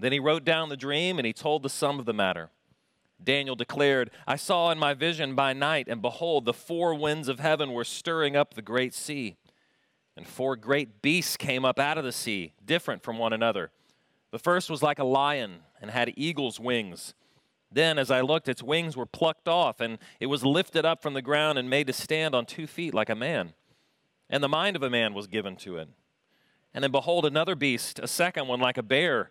Then 0.00 0.12
he 0.12 0.20
wrote 0.20 0.44
down 0.44 0.68
the 0.68 0.76
dream 0.76 1.18
and 1.18 1.26
he 1.26 1.32
told 1.32 1.62
the 1.62 1.68
sum 1.68 1.98
of 1.98 2.06
the 2.06 2.12
matter. 2.12 2.50
Daniel 3.22 3.56
declared, 3.56 4.10
I 4.26 4.36
saw 4.36 4.70
in 4.70 4.78
my 4.78 4.94
vision 4.94 5.34
by 5.34 5.52
night, 5.52 5.88
and 5.88 6.00
behold, 6.00 6.44
the 6.44 6.52
four 6.52 6.94
winds 6.94 7.28
of 7.28 7.40
heaven 7.40 7.72
were 7.72 7.84
stirring 7.84 8.36
up 8.36 8.54
the 8.54 8.62
great 8.62 8.94
sea. 8.94 9.36
And 10.16 10.26
four 10.26 10.56
great 10.56 11.02
beasts 11.02 11.36
came 11.36 11.64
up 11.64 11.78
out 11.78 11.98
of 11.98 12.04
the 12.04 12.12
sea, 12.12 12.52
different 12.64 13.02
from 13.02 13.18
one 13.18 13.32
another. 13.32 13.70
The 14.30 14.38
first 14.38 14.70
was 14.70 14.82
like 14.82 14.98
a 14.98 15.04
lion 15.04 15.60
and 15.80 15.90
had 15.90 16.12
eagle's 16.16 16.60
wings. 16.60 17.14
Then, 17.70 17.98
as 17.98 18.10
I 18.10 18.20
looked, 18.20 18.48
its 18.48 18.62
wings 18.62 18.96
were 18.96 19.06
plucked 19.06 19.48
off, 19.48 19.80
and 19.80 19.98
it 20.20 20.26
was 20.26 20.44
lifted 20.44 20.84
up 20.84 21.02
from 21.02 21.14
the 21.14 21.22
ground 21.22 21.58
and 21.58 21.68
made 21.68 21.86
to 21.88 21.92
stand 21.92 22.34
on 22.34 22.46
two 22.46 22.66
feet 22.66 22.94
like 22.94 23.10
a 23.10 23.14
man. 23.14 23.52
And 24.30 24.42
the 24.42 24.48
mind 24.48 24.76
of 24.76 24.82
a 24.82 24.90
man 24.90 25.12
was 25.12 25.26
given 25.26 25.56
to 25.56 25.76
it. 25.76 25.88
And 26.72 26.84
then, 26.84 26.92
behold, 26.92 27.24
another 27.24 27.54
beast, 27.54 27.98
a 27.98 28.08
second 28.08 28.46
one 28.46 28.60
like 28.60 28.78
a 28.78 28.82
bear 28.82 29.30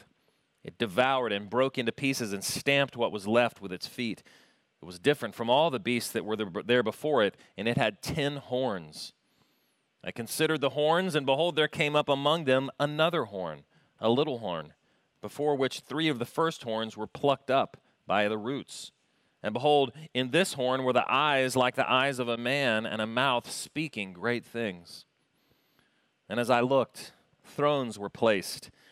it 0.63 0.77
devoured 0.77 1.31
and 1.31 1.49
broke 1.49 1.77
into 1.77 1.91
pieces 1.91 2.33
and 2.33 2.43
stamped 2.43 2.95
what 2.95 3.11
was 3.11 3.27
left 3.27 3.61
with 3.61 3.71
its 3.71 3.87
feet. 3.87 4.23
It 4.81 4.85
was 4.85 4.99
different 4.99 5.35
from 5.35 5.49
all 5.49 5.69
the 5.69 5.79
beasts 5.79 6.11
that 6.11 6.25
were 6.25 6.35
there 6.35 6.83
before 6.83 7.23
it, 7.23 7.35
and 7.57 7.67
it 7.67 7.77
had 7.77 8.01
ten 8.01 8.37
horns. 8.37 9.13
I 10.03 10.11
considered 10.11 10.61
the 10.61 10.71
horns, 10.71 11.15
and 11.15 11.25
behold, 11.25 11.55
there 11.55 11.67
came 11.67 11.95
up 11.95 12.09
among 12.09 12.45
them 12.45 12.71
another 12.79 13.25
horn, 13.25 13.63
a 13.99 14.09
little 14.09 14.39
horn, 14.39 14.73
before 15.21 15.55
which 15.55 15.81
three 15.81 16.07
of 16.07 16.17
the 16.17 16.25
first 16.25 16.63
horns 16.63 16.97
were 16.97 17.07
plucked 17.07 17.51
up 17.51 17.77
by 18.07 18.27
the 18.27 18.37
roots. 18.37 18.91
And 19.43 19.53
behold, 19.53 19.91
in 20.13 20.31
this 20.31 20.53
horn 20.53 20.83
were 20.83 20.93
the 20.93 21.11
eyes 21.11 21.55
like 21.55 21.75
the 21.75 21.89
eyes 21.89 22.19
of 22.19 22.27
a 22.27 22.37
man, 22.37 22.85
and 22.85 23.01
a 23.01 23.07
mouth 23.07 23.49
speaking 23.49 24.13
great 24.13 24.45
things. 24.45 25.05
And 26.27 26.39
as 26.39 26.49
I 26.49 26.61
looked, 26.61 27.13
thrones 27.43 27.99
were 27.99 28.09
placed 28.09 28.71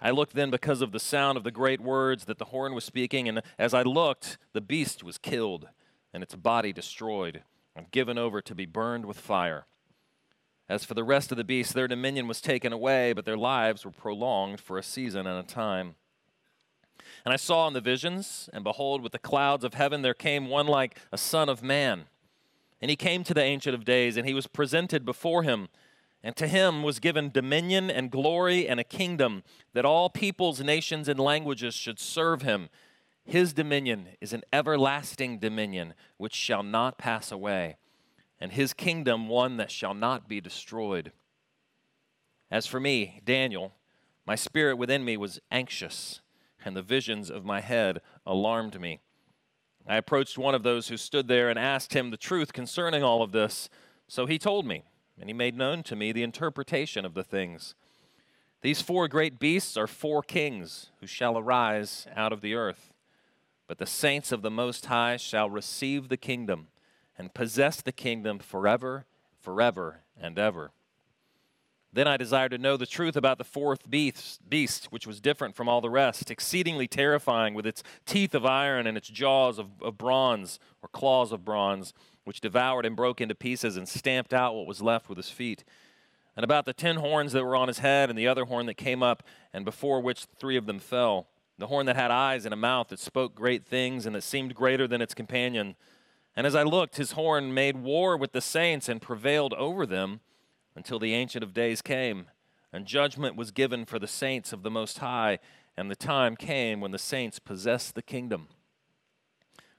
I 0.00 0.10
looked 0.10 0.34
then 0.34 0.50
because 0.50 0.80
of 0.80 0.92
the 0.92 1.00
sound 1.00 1.36
of 1.36 1.44
the 1.44 1.50
great 1.50 1.80
words 1.80 2.26
that 2.26 2.38
the 2.38 2.46
horn 2.46 2.74
was 2.74 2.84
speaking, 2.84 3.28
and 3.28 3.42
as 3.58 3.74
I 3.74 3.82
looked, 3.82 4.38
the 4.52 4.60
beast 4.60 5.02
was 5.02 5.18
killed, 5.18 5.68
and 6.12 6.22
its 6.22 6.34
body 6.34 6.72
destroyed, 6.72 7.42
and 7.74 7.90
given 7.90 8.16
over 8.16 8.40
to 8.40 8.54
be 8.54 8.66
burned 8.66 9.06
with 9.06 9.18
fire. 9.18 9.66
As 10.68 10.84
for 10.84 10.94
the 10.94 11.04
rest 11.04 11.32
of 11.32 11.38
the 11.38 11.44
beasts, 11.44 11.72
their 11.72 11.88
dominion 11.88 12.28
was 12.28 12.40
taken 12.40 12.72
away, 12.72 13.12
but 13.12 13.24
their 13.24 13.36
lives 13.36 13.84
were 13.84 13.90
prolonged 13.90 14.60
for 14.60 14.78
a 14.78 14.82
season 14.82 15.26
and 15.26 15.38
a 15.38 15.42
time. 15.42 15.94
And 17.24 17.32
I 17.32 17.36
saw 17.36 17.66
in 17.66 17.74
the 17.74 17.80
visions, 17.80 18.50
and 18.52 18.62
behold, 18.62 19.02
with 19.02 19.12
the 19.12 19.18
clouds 19.18 19.64
of 19.64 19.74
heaven 19.74 20.02
there 20.02 20.14
came 20.14 20.48
one 20.48 20.66
like 20.66 20.98
a 21.10 21.18
son 21.18 21.48
of 21.48 21.62
man. 21.62 22.04
And 22.80 22.90
he 22.90 22.96
came 22.96 23.24
to 23.24 23.34
the 23.34 23.42
Ancient 23.42 23.74
of 23.74 23.84
Days, 23.84 24.16
and 24.16 24.26
he 24.26 24.34
was 24.34 24.46
presented 24.46 25.04
before 25.04 25.42
him. 25.42 25.68
And 26.22 26.34
to 26.36 26.48
him 26.48 26.82
was 26.82 26.98
given 26.98 27.30
dominion 27.30 27.90
and 27.90 28.10
glory 28.10 28.68
and 28.68 28.80
a 28.80 28.84
kingdom 28.84 29.44
that 29.72 29.84
all 29.84 30.10
peoples, 30.10 30.60
nations, 30.60 31.08
and 31.08 31.18
languages 31.18 31.74
should 31.74 32.00
serve 32.00 32.42
him. 32.42 32.68
His 33.24 33.52
dominion 33.52 34.08
is 34.20 34.32
an 34.32 34.42
everlasting 34.52 35.38
dominion 35.38 35.94
which 36.16 36.34
shall 36.34 36.62
not 36.62 36.98
pass 36.98 37.30
away, 37.30 37.76
and 38.40 38.52
his 38.52 38.72
kingdom 38.72 39.28
one 39.28 39.58
that 39.58 39.70
shall 39.70 39.94
not 39.94 40.28
be 40.28 40.40
destroyed. 40.40 41.12
As 42.50 42.66
for 42.66 42.80
me, 42.80 43.20
Daniel, 43.24 43.74
my 44.26 44.34
spirit 44.34 44.76
within 44.76 45.04
me 45.04 45.16
was 45.16 45.40
anxious, 45.50 46.20
and 46.64 46.74
the 46.74 46.82
visions 46.82 47.30
of 47.30 47.44
my 47.44 47.60
head 47.60 48.00
alarmed 48.26 48.80
me. 48.80 49.00
I 49.86 49.96
approached 49.96 50.36
one 50.36 50.54
of 50.54 50.62
those 50.62 50.88
who 50.88 50.96
stood 50.96 51.28
there 51.28 51.48
and 51.48 51.58
asked 51.58 51.94
him 51.94 52.10
the 52.10 52.16
truth 52.16 52.52
concerning 52.52 53.02
all 53.02 53.22
of 53.22 53.32
this. 53.32 53.70
So 54.06 54.26
he 54.26 54.38
told 54.38 54.66
me 54.66 54.84
and 55.20 55.28
he 55.28 55.34
made 55.34 55.56
known 55.56 55.82
to 55.84 55.96
me 55.96 56.12
the 56.12 56.22
interpretation 56.22 57.04
of 57.04 57.14
the 57.14 57.24
things. 57.24 57.74
These 58.60 58.82
four 58.82 59.08
great 59.08 59.38
beasts 59.38 59.76
are 59.76 59.86
four 59.86 60.22
kings 60.22 60.90
who 61.00 61.06
shall 61.06 61.38
arise 61.38 62.06
out 62.14 62.32
of 62.32 62.40
the 62.40 62.54
earth. 62.54 62.92
But 63.66 63.78
the 63.78 63.86
saints 63.86 64.32
of 64.32 64.42
the 64.42 64.50
Most 64.50 64.86
High 64.86 65.16
shall 65.16 65.50
receive 65.50 66.08
the 66.08 66.16
kingdom 66.16 66.68
and 67.16 67.34
possess 67.34 67.80
the 67.80 67.92
kingdom 67.92 68.38
forever, 68.38 69.04
forever, 69.40 70.00
and 70.20 70.38
ever. 70.38 70.70
Then 71.92 72.06
I 72.06 72.16
desired 72.16 72.50
to 72.50 72.58
know 72.58 72.76
the 72.76 72.86
truth 72.86 73.16
about 73.16 73.38
the 73.38 73.44
fourth 73.44 73.88
beast, 73.88 74.88
which 74.90 75.06
was 75.06 75.20
different 75.20 75.56
from 75.56 75.68
all 75.68 75.80
the 75.80 75.90
rest, 75.90 76.30
exceedingly 76.30 76.86
terrifying, 76.86 77.54
with 77.54 77.66
its 77.66 77.82
teeth 78.04 78.34
of 78.34 78.44
iron 78.44 78.86
and 78.86 78.96
its 78.96 79.08
jaws 79.08 79.58
of, 79.58 79.68
of 79.80 79.96
bronze, 79.96 80.58
or 80.82 80.88
claws 80.90 81.32
of 81.32 81.44
bronze, 81.44 81.94
which 82.28 82.42
devoured 82.42 82.84
and 82.84 82.94
broke 82.94 83.22
into 83.22 83.34
pieces 83.34 83.78
and 83.78 83.88
stamped 83.88 84.34
out 84.34 84.54
what 84.54 84.66
was 84.66 84.82
left 84.82 85.08
with 85.08 85.16
his 85.16 85.30
feet. 85.30 85.64
And 86.36 86.44
about 86.44 86.66
the 86.66 86.74
ten 86.74 86.96
horns 86.96 87.32
that 87.32 87.42
were 87.42 87.56
on 87.56 87.68
his 87.68 87.78
head, 87.78 88.10
and 88.10 88.18
the 88.18 88.28
other 88.28 88.44
horn 88.44 88.66
that 88.66 88.74
came 88.74 89.02
up, 89.02 89.22
and 89.50 89.64
before 89.64 90.02
which 90.02 90.26
three 90.38 90.58
of 90.58 90.66
them 90.66 90.78
fell. 90.78 91.28
The 91.56 91.68
horn 91.68 91.86
that 91.86 91.96
had 91.96 92.10
eyes 92.10 92.44
and 92.44 92.52
a 92.52 92.56
mouth 92.56 92.88
that 92.88 92.98
spoke 92.98 93.34
great 93.34 93.64
things, 93.64 94.04
and 94.04 94.14
that 94.14 94.24
seemed 94.24 94.54
greater 94.54 94.86
than 94.86 95.00
its 95.00 95.14
companion. 95.14 95.74
And 96.36 96.46
as 96.46 96.54
I 96.54 96.64
looked, 96.64 96.98
his 96.98 97.12
horn 97.12 97.54
made 97.54 97.78
war 97.78 98.14
with 98.14 98.32
the 98.32 98.42
saints 98.42 98.90
and 98.90 99.00
prevailed 99.00 99.54
over 99.54 99.86
them 99.86 100.20
until 100.76 100.98
the 100.98 101.14
Ancient 101.14 101.42
of 101.42 101.54
Days 101.54 101.80
came, 101.80 102.26
and 102.74 102.84
judgment 102.84 103.36
was 103.36 103.52
given 103.52 103.86
for 103.86 103.98
the 103.98 104.06
saints 104.06 104.52
of 104.52 104.62
the 104.62 104.70
Most 104.70 104.98
High, 104.98 105.38
and 105.78 105.90
the 105.90 105.96
time 105.96 106.36
came 106.36 106.82
when 106.82 106.90
the 106.90 106.98
saints 106.98 107.38
possessed 107.38 107.94
the 107.94 108.02
kingdom. 108.02 108.48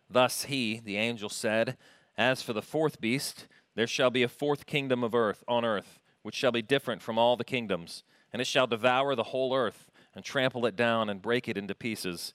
Thus 0.10 0.46
he, 0.46 0.82
the 0.84 0.98
angel, 0.98 1.30
said, 1.30 1.78
As 2.20 2.42
for 2.42 2.52
the 2.52 2.62
fourth 2.62 3.00
beast, 3.00 3.48
there 3.76 3.88
shall 3.88 4.10
be 4.10 4.24
a 4.24 4.28
fourth 4.28 4.66
kingdom 4.66 5.06
of 5.06 5.16
earth 5.16 5.42
on 5.48 5.64
earth, 5.64 6.02
which 6.22 6.36
shall 6.36 6.52
be 6.52 6.62
different 6.62 7.02
from 7.02 7.18
all 7.18 7.38
the 7.38 7.46
kingdoms, 7.46 8.04
and 8.34 8.42
it 8.42 8.46
shall 8.46 8.68
devour 8.68 9.16
the 9.16 9.24
whole 9.24 9.56
earth, 9.56 9.90
and 10.14 10.26
trample 10.26 10.66
it 10.66 10.76
down, 10.76 11.10
and 11.10 11.22
break 11.22 11.48
it 11.48 11.56
into 11.58 11.74
pieces. 11.74 12.34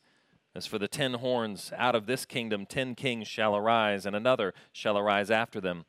As 0.54 0.64
for 0.64 0.78
the 0.78 0.88
ten 0.88 1.12
horns, 1.12 1.70
out 1.76 1.94
of 1.94 2.06
this 2.06 2.24
kingdom 2.24 2.64
ten 2.64 2.94
kings 2.94 3.28
shall 3.28 3.54
arise, 3.54 4.06
and 4.06 4.16
another 4.16 4.54
shall 4.72 4.96
arise 4.96 5.30
after 5.30 5.60
them 5.60 5.84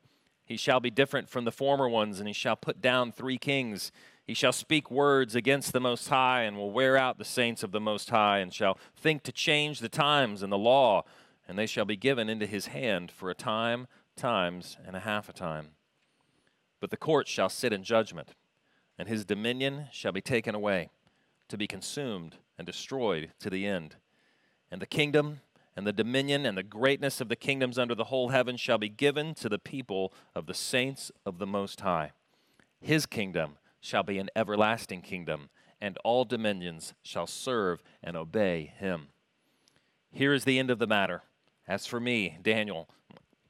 he 0.46 0.56
shall 0.56 0.78
be 0.78 0.90
different 0.90 1.28
from 1.28 1.44
the 1.44 1.50
former 1.50 1.88
ones, 1.88 2.20
and 2.20 2.28
he 2.28 2.32
shall 2.32 2.54
put 2.54 2.80
down 2.80 3.10
three 3.10 3.36
kings. 3.36 3.90
He 4.24 4.32
shall 4.32 4.52
speak 4.52 4.92
words 4.92 5.34
against 5.34 5.72
the 5.72 5.80
Most 5.80 6.08
High, 6.08 6.42
and 6.42 6.56
will 6.56 6.70
wear 6.70 6.96
out 6.96 7.18
the 7.18 7.24
saints 7.24 7.64
of 7.64 7.72
the 7.72 7.80
Most 7.80 8.10
High, 8.10 8.38
and 8.38 8.54
shall 8.54 8.78
think 8.94 9.24
to 9.24 9.32
change 9.32 9.80
the 9.80 9.88
times 9.88 10.44
and 10.44 10.52
the 10.52 10.58
law, 10.58 11.02
and 11.48 11.58
they 11.58 11.66
shall 11.66 11.84
be 11.84 11.96
given 11.96 12.28
into 12.28 12.46
his 12.46 12.66
hand 12.66 13.10
for 13.10 13.30
a 13.30 13.34
time, 13.34 13.86
times, 14.16 14.76
and 14.86 14.96
a 14.96 15.00
half 15.00 15.28
a 15.28 15.32
time. 15.32 15.70
But 16.80 16.90
the 16.90 16.96
court 16.96 17.28
shall 17.28 17.48
sit 17.48 17.72
in 17.72 17.84
judgment, 17.84 18.34
and 18.98 19.08
his 19.08 19.24
dominion 19.24 19.86
shall 19.92 20.12
be 20.12 20.20
taken 20.20 20.54
away, 20.54 20.90
to 21.48 21.56
be 21.56 21.66
consumed 21.66 22.36
and 22.58 22.66
destroyed 22.66 23.30
to 23.40 23.50
the 23.50 23.66
end. 23.66 23.96
And 24.70 24.80
the 24.80 24.86
kingdom 24.86 25.40
and 25.76 25.86
the 25.86 25.92
dominion 25.92 26.46
and 26.46 26.56
the 26.56 26.62
greatness 26.62 27.20
of 27.20 27.28
the 27.28 27.36
kingdoms 27.36 27.78
under 27.78 27.94
the 27.94 28.04
whole 28.04 28.30
heaven 28.30 28.56
shall 28.56 28.78
be 28.78 28.88
given 28.88 29.34
to 29.34 29.48
the 29.48 29.58
people 29.58 30.12
of 30.34 30.46
the 30.46 30.54
saints 30.54 31.12
of 31.24 31.38
the 31.38 31.46
Most 31.46 31.80
High. 31.80 32.12
His 32.80 33.06
kingdom 33.06 33.58
shall 33.80 34.02
be 34.02 34.18
an 34.18 34.30
everlasting 34.34 35.02
kingdom, 35.02 35.50
and 35.80 35.98
all 36.02 36.24
dominions 36.24 36.94
shall 37.02 37.26
serve 37.26 37.82
and 38.02 38.16
obey 38.16 38.72
him. 38.78 39.08
Here 40.10 40.32
is 40.32 40.44
the 40.44 40.58
end 40.58 40.70
of 40.70 40.78
the 40.78 40.86
matter. 40.86 41.22
As 41.68 41.84
for 41.84 41.98
me, 41.98 42.38
Daniel, 42.42 42.88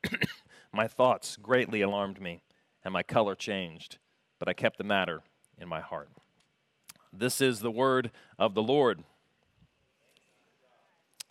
my 0.73 0.89
thoughts 0.89 1.37
greatly 1.37 1.83
alarmed 1.83 2.21
me, 2.21 2.41
and 2.83 2.93
my 2.93 3.03
color 3.03 3.35
changed, 3.35 3.99
but 4.39 4.49
I 4.49 4.55
kept 4.55 4.79
the 4.79 4.85
matter 4.85 5.21
in 5.59 5.69
my 5.69 5.81
heart. 5.81 6.09
This 7.13 7.43
is 7.43 7.61
the 7.61 7.71
word 7.71 8.11
of 8.39 8.55
the 8.55 8.63
Lord. 8.63 9.05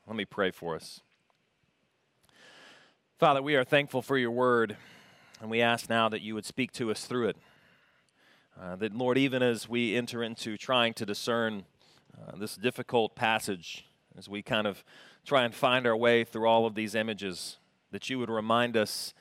Let 0.05 0.15
me 0.15 0.25
pray 0.25 0.51
for 0.51 0.75
us. 0.75 1.01
Father, 3.17 3.41
we 3.41 3.55
are 3.55 3.63
thankful 3.63 4.03
for 4.03 4.17
your 4.17 4.29
word, 4.29 4.77
and 5.41 5.49
we 5.49 5.61
ask 5.61 5.89
now 5.89 6.07
that 6.09 6.21
you 6.21 6.35
would 6.35 6.45
speak 6.45 6.71
to 6.73 6.91
us 6.91 7.05
through 7.05 7.29
it. 7.29 7.37
Uh, 8.61 8.75
that, 8.75 8.93
Lord, 8.93 9.17
even 9.17 9.41
as 9.41 9.67
we 9.67 9.95
enter 9.95 10.21
into 10.21 10.55
trying 10.55 10.93
to 10.93 11.05
discern 11.05 11.65
uh, 12.15 12.35
this 12.37 12.55
difficult 12.55 13.15
passage, 13.15 13.85
as 14.17 14.29
we 14.29 14.41
kind 14.41 14.67
of 14.67 14.83
try 15.25 15.43
and 15.43 15.53
find 15.53 15.85
our 15.85 15.95
way 15.95 16.23
through 16.23 16.47
all 16.47 16.65
of 16.65 16.75
these 16.75 16.95
images, 16.95 17.57
that 17.91 18.09
you 18.09 18.19
would 18.19 18.29
remind 18.29 18.75
us 18.77 19.13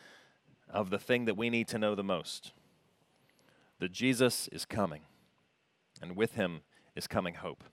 of 0.68 0.90
the 0.90 0.98
thing 0.98 1.24
that 1.24 1.37
we 1.37 1.50
need 1.50 1.68
to 1.68 1.78
know 1.78 1.94
the 1.94 2.02
most 2.02 2.52
that 3.80 3.92
Jesus 3.92 4.48
is 4.48 4.64
coming, 4.64 5.02
and 6.00 6.16
with 6.16 6.35
him 6.35 6.62
is 6.94 7.07
coming 7.07 7.35
hope. 7.35 7.64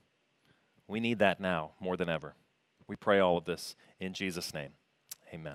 We 0.88 1.00
need 1.00 1.20
that 1.20 1.40
now 1.40 1.70
more 1.80 1.96
than 1.96 2.08
ever. 2.08 2.34
We 2.86 2.96
pray 2.96 3.18
all 3.18 3.38
of 3.38 3.44
this 3.44 3.76
in 4.00 4.12
Jesus' 4.12 4.52
name. 4.52 4.70
Amen. 5.32 5.54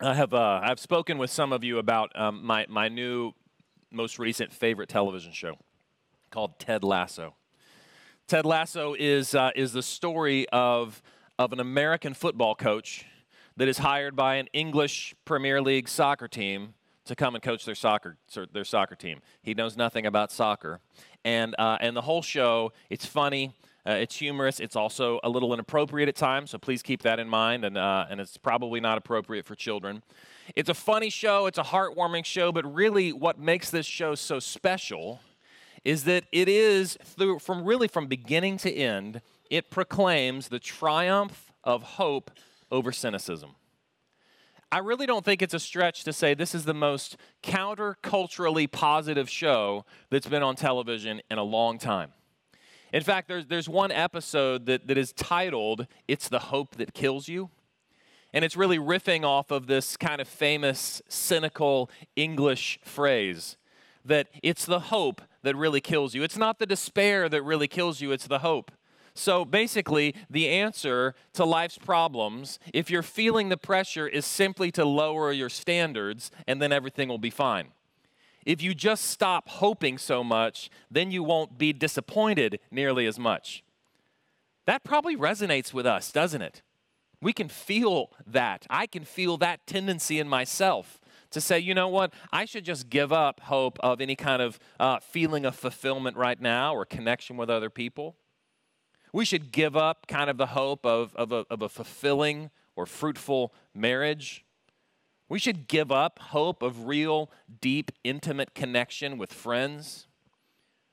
I 0.00 0.14
have 0.14 0.32
uh, 0.32 0.60
I've 0.62 0.80
spoken 0.80 1.18
with 1.18 1.30
some 1.30 1.52
of 1.52 1.62
you 1.62 1.78
about 1.78 2.18
um, 2.18 2.44
my 2.44 2.66
my 2.68 2.88
new 2.88 3.32
most 3.90 4.18
recent 4.18 4.52
favorite 4.52 4.88
television 4.88 5.32
show 5.32 5.58
called 6.30 6.58
Ted 6.58 6.84
Lasso. 6.84 7.34
Ted 8.26 8.44
Lasso 8.44 8.94
is 8.98 9.34
uh, 9.34 9.50
is 9.56 9.72
the 9.72 9.82
story 9.82 10.46
of 10.50 11.02
of 11.38 11.52
an 11.52 11.60
American 11.60 12.14
football 12.14 12.54
coach 12.54 13.06
that 13.56 13.68
is 13.68 13.78
hired 13.78 14.14
by 14.14 14.36
an 14.36 14.48
English 14.52 15.14
Premier 15.24 15.62
League 15.62 15.88
soccer 15.88 16.28
team 16.28 16.74
to 17.06 17.16
come 17.16 17.34
and 17.34 17.42
coach 17.42 17.64
their 17.64 17.74
soccer 17.74 18.18
their 18.52 18.64
soccer 18.64 18.94
team. 18.94 19.20
He 19.42 19.54
knows 19.54 19.76
nothing 19.76 20.04
about 20.04 20.30
soccer, 20.30 20.80
and 21.24 21.54
uh, 21.58 21.78
and 21.80 21.96
the 21.96 22.02
whole 22.02 22.22
show 22.22 22.72
it's 22.90 23.06
funny. 23.06 23.54
Uh, 23.86 23.92
it's 23.92 24.16
humorous. 24.16 24.60
It's 24.60 24.76
also 24.76 25.18
a 25.24 25.30
little 25.30 25.54
inappropriate 25.54 26.10
at 26.10 26.16
times, 26.16 26.50
so 26.50 26.58
please 26.58 26.82
keep 26.82 27.02
that 27.04 27.18
in 27.18 27.26
mind. 27.26 27.64
And 27.64 27.78
uh, 27.78 28.04
and 28.10 28.20
it's 28.20 28.36
probably 28.36 28.80
not 28.80 28.98
appropriate 28.98 29.46
for 29.46 29.54
children. 29.54 30.02
It's 30.54 30.68
a 30.68 30.74
funny 30.74 31.08
show. 31.08 31.46
It's 31.46 31.56
a 31.56 31.62
heartwarming 31.62 32.26
show. 32.26 32.52
But 32.52 32.70
really, 32.72 33.14
what 33.14 33.38
makes 33.38 33.70
this 33.70 33.86
show 33.86 34.14
so 34.14 34.38
special 34.38 35.20
is 35.88 36.04
that 36.04 36.24
it 36.32 36.50
is 36.50 36.98
through 37.02 37.38
from 37.38 37.64
really 37.64 37.88
from 37.88 38.06
beginning 38.08 38.58
to 38.58 38.70
end. 38.70 39.22
It 39.48 39.70
proclaims 39.70 40.48
the 40.48 40.58
triumph 40.58 41.50
of 41.64 41.82
hope 41.82 42.30
over 42.70 42.92
cynicism. 42.92 43.54
I 44.70 44.80
really 44.80 45.06
don't 45.06 45.24
think 45.24 45.40
it's 45.40 45.54
a 45.54 45.58
stretch 45.58 46.04
to 46.04 46.12
say 46.12 46.34
this 46.34 46.54
is 46.54 46.66
the 46.66 46.74
most 46.74 47.16
counterculturally 47.42 48.70
positive 48.70 49.30
show 49.30 49.86
that's 50.10 50.26
been 50.26 50.42
on 50.42 50.56
television 50.56 51.22
in 51.30 51.38
a 51.38 51.42
long 51.42 51.78
time. 51.78 52.12
In 52.92 53.02
fact, 53.02 53.26
there's, 53.26 53.46
there's 53.46 53.66
one 53.66 53.90
episode 53.90 54.66
that, 54.66 54.88
that 54.88 54.98
is 54.98 55.14
titled, 55.14 55.86
It's 56.06 56.28
the 56.28 56.38
Hope 56.38 56.76
That 56.76 56.92
Kills 56.92 57.28
You. 57.28 57.48
And 58.34 58.44
it's 58.44 58.58
really 58.58 58.78
riffing 58.78 59.24
off 59.24 59.50
of 59.50 59.68
this 59.68 59.96
kind 59.96 60.20
of 60.20 60.28
famous, 60.28 61.00
cynical 61.08 61.90
English 62.14 62.78
phrase 62.84 63.56
that 64.04 64.28
it's 64.42 64.66
the 64.66 64.80
hope 64.80 65.22
that 65.42 65.56
really 65.56 65.80
kills 65.80 66.14
you. 66.14 66.22
It's 66.22 66.36
not 66.36 66.58
the 66.58 66.66
despair 66.66 67.28
that 67.28 67.42
really 67.42 67.68
kills 67.68 68.00
you, 68.00 68.12
it's 68.12 68.26
the 68.26 68.40
hope. 68.40 68.70
So 69.14 69.44
basically, 69.44 70.14
the 70.30 70.48
answer 70.48 71.14
to 71.32 71.44
life's 71.44 71.76
problems, 71.76 72.60
if 72.72 72.88
you're 72.88 73.02
feeling 73.02 73.48
the 73.48 73.56
pressure, 73.56 74.06
is 74.06 74.24
simply 74.24 74.70
to 74.72 74.84
lower 74.84 75.32
your 75.32 75.48
standards 75.48 76.30
and 76.46 76.62
then 76.62 76.70
everything 76.70 77.08
will 77.08 77.18
be 77.18 77.30
fine. 77.30 77.72
If 78.46 78.62
you 78.62 78.74
just 78.74 79.06
stop 79.06 79.48
hoping 79.48 79.98
so 79.98 80.22
much, 80.22 80.70
then 80.90 81.10
you 81.10 81.22
won't 81.22 81.58
be 81.58 81.72
disappointed 81.72 82.60
nearly 82.70 83.06
as 83.06 83.18
much. 83.18 83.64
That 84.66 84.84
probably 84.84 85.16
resonates 85.16 85.74
with 85.74 85.84
us, 85.84 86.12
doesn't 86.12 86.42
it? 86.42 86.62
We 87.20 87.32
can 87.32 87.48
feel 87.48 88.12
that. 88.26 88.66
I 88.70 88.86
can 88.86 89.04
feel 89.04 89.36
that 89.38 89.66
tendency 89.66 90.20
in 90.20 90.28
myself 90.28 90.97
to 91.30 91.40
say, 91.40 91.58
you 91.58 91.74
know 91.74 91.88
what, 91.88 92.12
I 92.32 92.44
should 92.44 92.64
just 92.64 92.88
give 92.88 93.12
up 93.12 93.40
hope 93.40 93.78
of 93.80 94.00
any 94.00 94.16
kind 94.16 94.40
of 94.40 94.58
uh, 94.80 94.98
feeling 95.00 95.44
of 95.44 95.54
fulfillment 95.54 96.16
right 96.16 96.40
now 96.40 96.74
or 96.74 96.84
connection 96.84 97.36
with 97.36 97.50
other 97.50 97.70
people. 97.70 98.16
We 99.12 99.24
should 99.24 99.52
give 99.52 99.76
up 99.76 100.06
kind 100.06 100.30
of 100.30 100.36
the 100.36 100.46
hope 100.46 100.84
of, 100.84 101.14
of, 101.16 101.32
a, 101.32 101.44
of 101.50 101.62
a 101.62 101.68
fulfilling 101.68 102.50
or 102.76 102.86
fruitful 102.86 103.52
marriage. 103.74 104.44
We 105.28 105.38
should 105.38 105.68
give 105.68 105.92
up 105.92 106.18
hope 106.18 106.62
of 106.62 106.86
real, 106.86 107.30
deep, 107.60 107.92
intimate 108.04 108.54
connection 108.54 109.18
with 109.18 109.32
friends. 109.32 110.06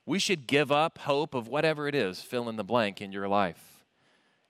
We 0.05 0.19
should 0.19 0.47
give 0.47 0.71
up 0.71 0.99
hope 0.99 1.33
of 1.33 1.47
whatever 1.47 1.87
it 1.87 1.95
is, 1.95 2.21
fill 2.21 2.49
in 2.49 2.57
the 2.57 2.63
blank 2.63 3.01
in 3.01 3.11
your 3.11 3.27
life. 3.27 3.85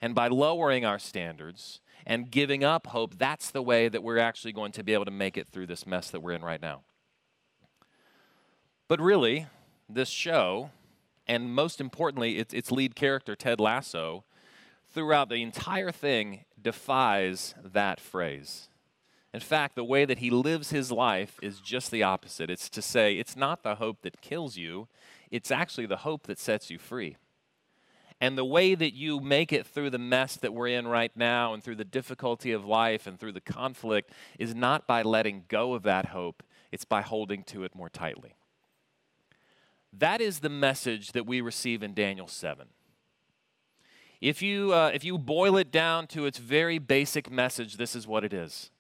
And 0.01 0.13
by 0.13 0.27
lowering 0.27 0.85
our 0.85 0.99
standards 0.99 1.79
and 2.05 2.31
giving 2.31 2.63
up 2.63 2.88
hope, 2.88 3.17
that's 3.17 3.51
the 3.51 3.62
way 3.62 3.88
that 3.89 4.03
we're 4.03 4.17
actually 4.17 4.53
going 4.53 4.71
to 4.73 4.84
be 4.84 4.93
able 4.93 5.05
to 5.05 5.12
make 5.12 5.38
it 5.38 5.47
through 5.47 5.67
this 5.67 5.86
mess 5.86 6.10
that 6.12 6.21
we're 6.21 6.34
in 6.34 6.43
right 6.43 6.62
now. 6.62 6.81
But 8.88 8.99
really, 8.99 9.47
this 9.89 10.10
show 10.10 10.71
and 11.27 11.53
most 11.53 11.81
importantly, 11.81 12.38
its, 12.38 12.53
its 12.53 12.71
lead 12.71 12.95
character, 12.95 13.36
Ted 13.36 13.60
Lasso, 13.60 14.23
throughout 14.93 15.29
the 15.29 15.41
entire 15.41 15.91
thing 15.91 16.45
defies 16.62 17.55
that 17.63 17.99
phrase. 17.99 18.69
In 19.34 19.39
fact, 19.39 19.75
the 19.75 19.84
way 19.84 20.05
that 20.05 20.19
he 20.19 20.29
lives 20.29 20.69
his 20.69 20.91
life 20.91 21.38
is 21.41 21.60
just 21.60 21.91
the 21.91 22.03
opposite. 22.03 22.49
It's 22.49 22.69
to 22.69 22.81
say, 22.81 23.17
it's 23.17 23.36
not 23.36 23.63
the 23.63 23.75
hope 23.75 24.01
that 24.03 24.21
kills 24.21 24.55
you, 24.55 24.88
it's 25.29 25.51
actually 25.51 25.88
the 25.88 25.97
hope 25.97 26.27
that 26.27 26.39
sets 26.39 26.69
you 26.69 26.77
free. 26.77 27.17
And 28.21 28.38
the 28.38 28.45
way 28.45 28.75
that 28.75 28.93
you 28.93 29.19
make 29.19 29.51
it 29.51 29.67
through 29.67 29.89
the 29.89 29.99
mess 29.99 30.38
that 30.38 30.54
we're 30.54 30.67
in 30.67 30.88
right 30.88 31.12
now 31.15 31.54
and 31.54 31.62
through 31.63 31.75
the 31.75 31.84
difficulty 31.84 32.51
of 32.51 32.65
life 32.65 33.08
and 33.08 33.19
through 33.19 33.34
the 33.34 33.41
conflict 33.41 34.12
is 34.39 34.56
not 34.56 34.88
by 34.88 35.01
letting 35.01 35.43
go 35.47 35.73
of 35.73 35.84
that 35.84 36.08
hope, 36.08 36.41
it's 36.71 36.86
by 36.86 37.01
holding 37.01 37.43
to 37.43 37.63
it 37.63 37.75
more 37.75 37.89
tightly. 37.89 38.36
That 39.91 40.21
is 40.21 40.39
the 40.39 40.49
message 40.49 41.12
that 41.12 41.25
we 41.25 41.41
receive 41.41 41.84
in 41.84 41.93
Daniel 41.93 42.28
7. 42.28 42.67
If 44.21 44.41
you, 44.41 44.73
uh, 44.73 44.91
if 44.93 45.04
you 45.04 45.17
boil 45.17 45.58
it 45.58 45.71
down 45.71 46.08
to 46.08 46.25
its 46.25 46.38
very 46.38 46.80
basic 46.80 47.30
message, 47.30 47.78
this 47.78 47.95
is 47.95 48.08
what 48.08 48.23
it 48.23 48.34
is 48.34 48.71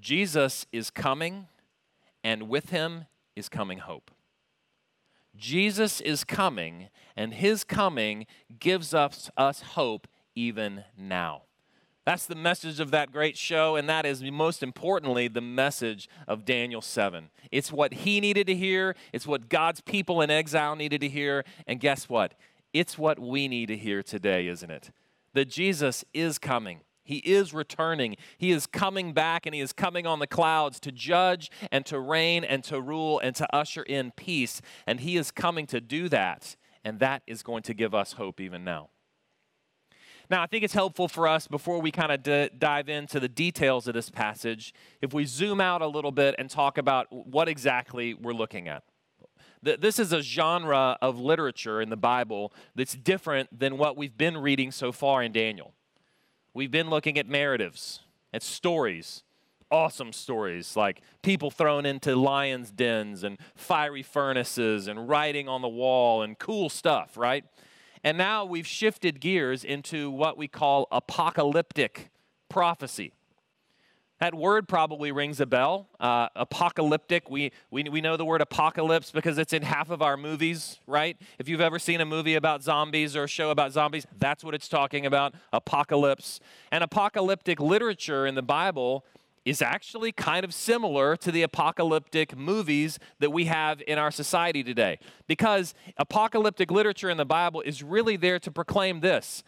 Jesus 0.00 0.66
is 0.72 0.90
coming, 0.90 1.48
and 2.22 2.48
with 2.48 2.70
him 2.70 3.06
is 3.36 3.48
coming 3.48 3.78
hope. 3.78 4.10
Jesus 5.36 6.00
is 6.00 6.24
coming, 6.24 6.88
and 7.16 7.34
his 7.34 7.64
coming 7.64 8.26
gives 8.58 8.94
us, 8.94 9.30
us 9.36 9.62
hope 9.62 10.06
even 10.34 10.84
now. 10.96 11.42
That's 12.04 12.26
the 12.26 12.34
message 12.34 12.80
of 12.80 12.90
that 12.90 13.10
great 13.12 13.36
show, 13.36 13.76
and 13.76 13.88
that 13.88 14.04
is 14.04 14.22
most 14.22 14.62
importantly 14.62 15.26
the 15.26 15.40
message 15.40 16.08
of 16.28 16.44
Daniel 16.44 16.82
7. 16.82 17.30
It's 17.50 17.72
what 17.72 17.94
he 17.94 18.20
needed 18.20 18.46
to 18.48 18.54
hear, 18.54 18.94
it's 19.12 19.26
what 19.26 19.48
God's 19.48 19.80
people 19.80 20.20
in 20.20 20.30
exile 20.30 20.76
needed 20.76 21.00
to 21.00 21.08
hear, 21.08 21.44
and 21.66 21.80
guess 21.80 22.08
what? 22.08 22.34
It's 22.74 22.98
what 22.98 23.18
we 23.18 23.48
need 23.48 23.66
to 23.66 23.76
hear 23.76 24.02
today, 24.02 24.48
isn't 24.48 24.70
it? 24.70 24.90
That 25.32 25.48
Jesus 25.48 26.04
is 26.12 26.38
coming. 26.38 26.80
He 27.04 27.18
is 27.18 27.52
returning. 27.52 28.16
He 28.38 28.50
is 28.50 28.66
coming 28.66 29.12
back 29.12 29.46
and 29.46 29.54
he 29.54 29.60
is 29.60 29.72
coming 29.72 30.06
on 30.06 30.18
the 30.18 30.26
clouds 30.26 30.80
to 30.80 30.90
judge 30.90 31.50
and 31.70 31.84
to 31.86 32.00
reign 32.00 32.42
and 32.44 32.64
to 32.64 32.80
rule 32.80 33.18
and 33.20 33.36
to 33.36 33.54
usher 33.54 33.82
in 33.82 34.10
peace. 34.12 34.62
And 34.86 35.00
he 35.00 35.16
is 35.16 35.30
coming 35.30 35.66
to 35.66 35.80
do 35.80 36.08
that. 36.08 36.56
And 36.84 36.98
that 37.00 37.22
is 37.26 37.42
going 37.42 37.62
to 37.64 37.74
give 37.74 37.94
us 37.94 38.14
hope 38.14 38.40
even 38.40 38.64
now. 38.64 38.88
Now, 40.30 40.42
I 40.42 40.46
think 40.46 40.64
it's 40.64 40.74
helpful 40.74 41.06
for 41.06 41.28
us 41.28 41.46
before 41.46 41.80
we 41.80 41.90
kind 41.90 42.10
of 42.10 42.22
d- 42.22 42.48
dive 42.56 42.88
into 42.88 43.20
the 43.20 43.28
details 43.28 43.86
of 43.86 43.94
this 43.94 44.08
passage 44.08 44.72
if 45.02 45.12
we 45.12 45.26
zoom 45.26 45.60
out 45.60 45.82
a 45.82 45.86
little 45.86 46.12
bit 46.12 46.34
and 46.38 46.48
talk 46.48 46.78
about 46.78 47.06
what 47.10 47.48
exactly 47.48 48.14
we're 48.14 48.32
looking 48.32 48.66
at. 48.66 48.84
This 49.62 49.98
is 49.98 50.12
a 50.12 50.20
genre 50.20 50.98
of 51.00 51.18
literature 51.18 51.80
in 51.80 51.88
the 51.88 51.96
Bible 51.96 52.52
that's 52.74 52.94
different 52.94 53.58
than 53.58 53.78
what 53.78 53.96
we've 53.96 54.16
been 54.16 54.36
reading 54.36 54.70
so 54.70 54.92
far 54.92 55.22
in 55.22 55.32
Daniel. 55.32 55.72
We've 56.54 56.70
been 56.70 56.88
looking 56.88 57.18
at 57.18 57.28
narratives, 57.28 57.98
at 58.32 58.44
stories, 58.44 59.24
awesome 59.72 60.12
stories 60.12 60.76
like 60.76 61.00
people 61.20 61.50
thrown 61.50 61.84
into 61.84 62.14
lions' 62.14 62.70
dens 62.70 63.24
and 63.24 63.38
fiery 63.56 64.04
furnaces 64.04 64.86
and 64.86 65.08
writing 65.08 65.48
on 65.48 65.62
the 65.62 65.68
wall 65.68 66.22
and 66.22 66.38
cool 66.38 66.68
stuff, 66.68 67.16
right? 67.16 67.44
And 68.04 68.16
now 68.16 68.44
we've 68.44 68.68
shifted 68.68 69.20
gears 69.20 69.64
into 69.64 70.12
what 70.12 70.38
we 70.38 70.46
call 70.46 70.86
apocalyptic 70.92 72.10
prophecy. 72.48 73.12
That 74.24 74.34
word 74.34 74.68
probably 74.68 75.12
rings 75.12 75.38
a 75.38 75.44
bell. 75.44 75.86
Uh, 76.00 76.28
apocalyptic, 76.34 77.28
we, 77.28 77.52
we, 77.70 77.82
we 77.82 78.00
know 78.00 78.16
the 78.16 78.24
word 78.24 78.40
apocalypse 78.40 79.10
because 79.10 79.36
it's 79.36 79.52
in 79.52 79.60
half 79.60 79.90
of 79.90 80.00
our 80.00 80.16
movies, 80.16 80.78
right? 80.86 81.18
If 81.38 81.46
you've 81.46 81.60
ever 81.60 81.78
seen 81.78 82.00
a 82.00 82.06
movie 82.06 82.34
about 82.34 82.62
zombies 82.62 83.16
or 83.16 83.24
a 83.24 83.28
show 83.28 83.50
about 83.50 83.72
zombies, 83.72 84.06
that's 84.18 84.42
what 84.42 84.54
it's 84.54 84.66
talking 84.66 85.04
about 85.04 85.34
apocalypse. 85.52 86.40
And 86.72 86.82
apocalyptic 86.82 87.60
literature 87.60 88.26
in 88.26 88.34
the 88.34 88.42
Bible 88.42 89.04
is 89.44 89.60
actually 89.60 90.10
kind 90.10 90.42
of 90.42 90.54
similar 90.54 91.16
to 91.16 91.30
the 91.30 91.42
apocalyptic 91.42 92.34
movies 92.34 92.98
that 93.18 93.30
we 93.30 93.44
have 93.44 93.82
in 93.86 93.98
our 93.98 94.10
society 94.10 94.64
today. 94.64 94.98
Because 95.26 95.74
apocalyptic 95.98 96.70
literature 96.70 97.10
in 97.10 97.18
the 97.18 97.26
Bible 97.26 97.60
is 97.60 97.82
really 97.82 98.16
there 98.16 98.38
to 98.38 98.50
proclaim 98.50 99.00
this 99.00 99.44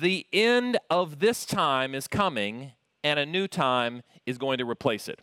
the 0.00 0.26
end 0.32 0.78
of 0.90 1.20
this 1.20 1.46
time 1.46 1.94
is 1.94 2.08
coming 2.08 2.72
and 3.06 3.20
a 3.20 3.24
new 3.24 3.46
time 3.46 4.02
is 4.26 4.36
going 4.36 4.58
to 4.58 4.68
replace 4.68 5.08
it. 5.08 5.20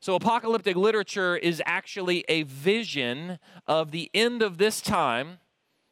So, 0.00 0.14
apocalyptic 0.14 0.76
literature 0.76 1.34
is 1.34 1.62
actually 1.64 2.26
a 2.28 2.42
vision 2.42 3.38
of 3.66 3.90
the 3.90 4.10
end 4.12 4.42
of 4.42 4.58
this 4.58 4.82
time, 4.82 5.38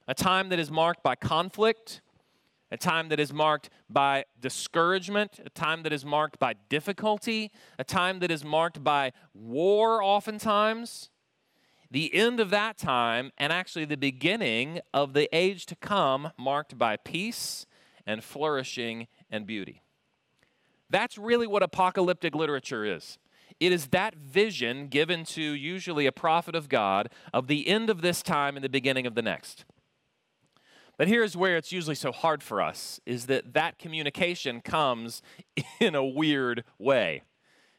a 0.06 0.12
time 0.12 0.50
that 0.50 0.58
is 0.58 0.70
marked 0.70 1.02
by 1.02 1.14
conflict, 1.14 2.02
a 2.70 2.76
time 2.76 3.08
that 3.08 3.18
is 3.18 3.32
marked 3.32 3.70
by 3.88 4.26
discouragement, 4.38 5.40
a 5.46 5.48
time 5.48 5.82
that 5.82 5.94
is 5.94 6.04
marked 6.04 6.38
by 6.38 6.54
difficulty, 6.68 7.50
a 7.78 7.84
time 7.84 8.18
that 8.18 8.30
is 8.30 8.44
marked 8.44 8.84
by 8.84 9.12
war, 9.32 10.02
oftentimes. 10.02 11.08
The 11.90 12.14
end 12.14 12.38
of 12.38 12.50
that 12.50 12.76
time, 12.76 13.32
and 13.38 13.50
actually 13.50 13.86
the 13.86 13.96
beginning 13.96 14.80
of 14.92 15.14
the 15.14 15.34
age 15.34 15.64
to 15.66 15.76
come, 15.76 16.32
marked 16.36 16.76
by 16.76 16.98
peace 16.98 17.64
and 18.06 18.22
flourishing 18.22 19.06
and 19.30 19.46
beauty. 19.46 19.82
That's 20.90 21.18
really 21.18 21.46
what 21.46 21.62
apocalyptic 21.62 22.34
literature 22.34 22.84
is. 22.84 23.18
It 23.58 23.72
is 23.72 23.88
that 23.88 24.14
vision 24.14 24.88
given 24.88 25.24
to 25.26 25.42
usually 25.42 26.06
a 26.06 26.12
prophet 26.12 26.54
of 26.54 26.68
God 26.68 27.08
of 27.32 27.46
the 27.46 27.66
end 27.68 27.88
of 27.88 28.02
this 28.02 28.22
time 28.22 28.56
and 28.56 28.64
the 28.64 28.68
beginning 28.68 29.06
of 29.06 29.14
the 29.14 29.22
next. 29.22 29.64
But 30.98 31.08
here's 31.08 31.36
where 31.36 31.56
it's 31.56 31.72
usually 31.72 31.94
so 31.94 32.12
hard 32.12 32.42
for 32.42 32.60
us 32.60 33.00
is 33.06 33.26
that 33.26 33.54
that 33.54 33.78
communication 33.78 34.60
comes 34.60 35.22
in 35.80 35.94
a 35.94 36.04
weird 36.04 36.64
way. 36.78 37.22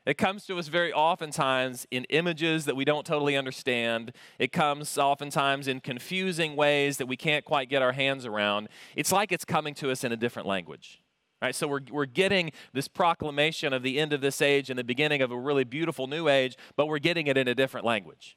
It 0.05 0.17
comes 0.17 0.45
to 0.45 0.57
us 0.57 0.69
very 0.69 0.93
oftentimes 0.93 1.85
in 1.91 2.05
images 2.05 2.63
that 2.65 2.77
we 2.77 2.85
don't 2.85 3.05
totally 3.05 3.35
understand. 3.35 4.13
It 4.39 4.53
comes 4.53 4.97
oftentimes 4.97 5.67
in 5.67 5.81
confusing 5.81 6.55
ways 6.55 6.97
that 6.97 7.07
we 7.07 7.17
can't 7.17 7.43
quite 7.43 7.69
get 7.69 7.81
our 7.81 7.91
hands 7.91 8.25
around. 8.25 8.69
It's 8.95 9.11
like 9.11 9.33
it's 9.33 9.43
coming 9.43 9.73
to 9.75 9.91
us 9.91 10.05
in 10.05 10.13
a 10.13 10.15
different 10.15 10.47
language. 10.47 11.01
Right, 11.39 11.53
so 11.53 11.67
we're, 11.67 11.81
we're 11.91 12.05
getting 12.05 12.51
this 12.73 12.87
proclamation 12.87 13.71
of 13.71 13.83
the 13.83 13.99
end 13.99 14.11
of 14.11 14.21
this 14.21 14.41
age 14.41 14.71
and 14.71 14.79
the 14.79 14.83
beginning 14.83 15.21
of 15.21 15.31
a 15.31 15.37
really 15.37 15.63
beautiful 15.63 16.07
new 16.07 16.27
age, 16.27 16.57
but 16.75 16.87
we're 16.87 16.97
getting 16.97 17.27
it 17.27 17.37
in 17.37 17.47
a 17.47 17.53
different 17.53 17.85
language. 17.85 18.35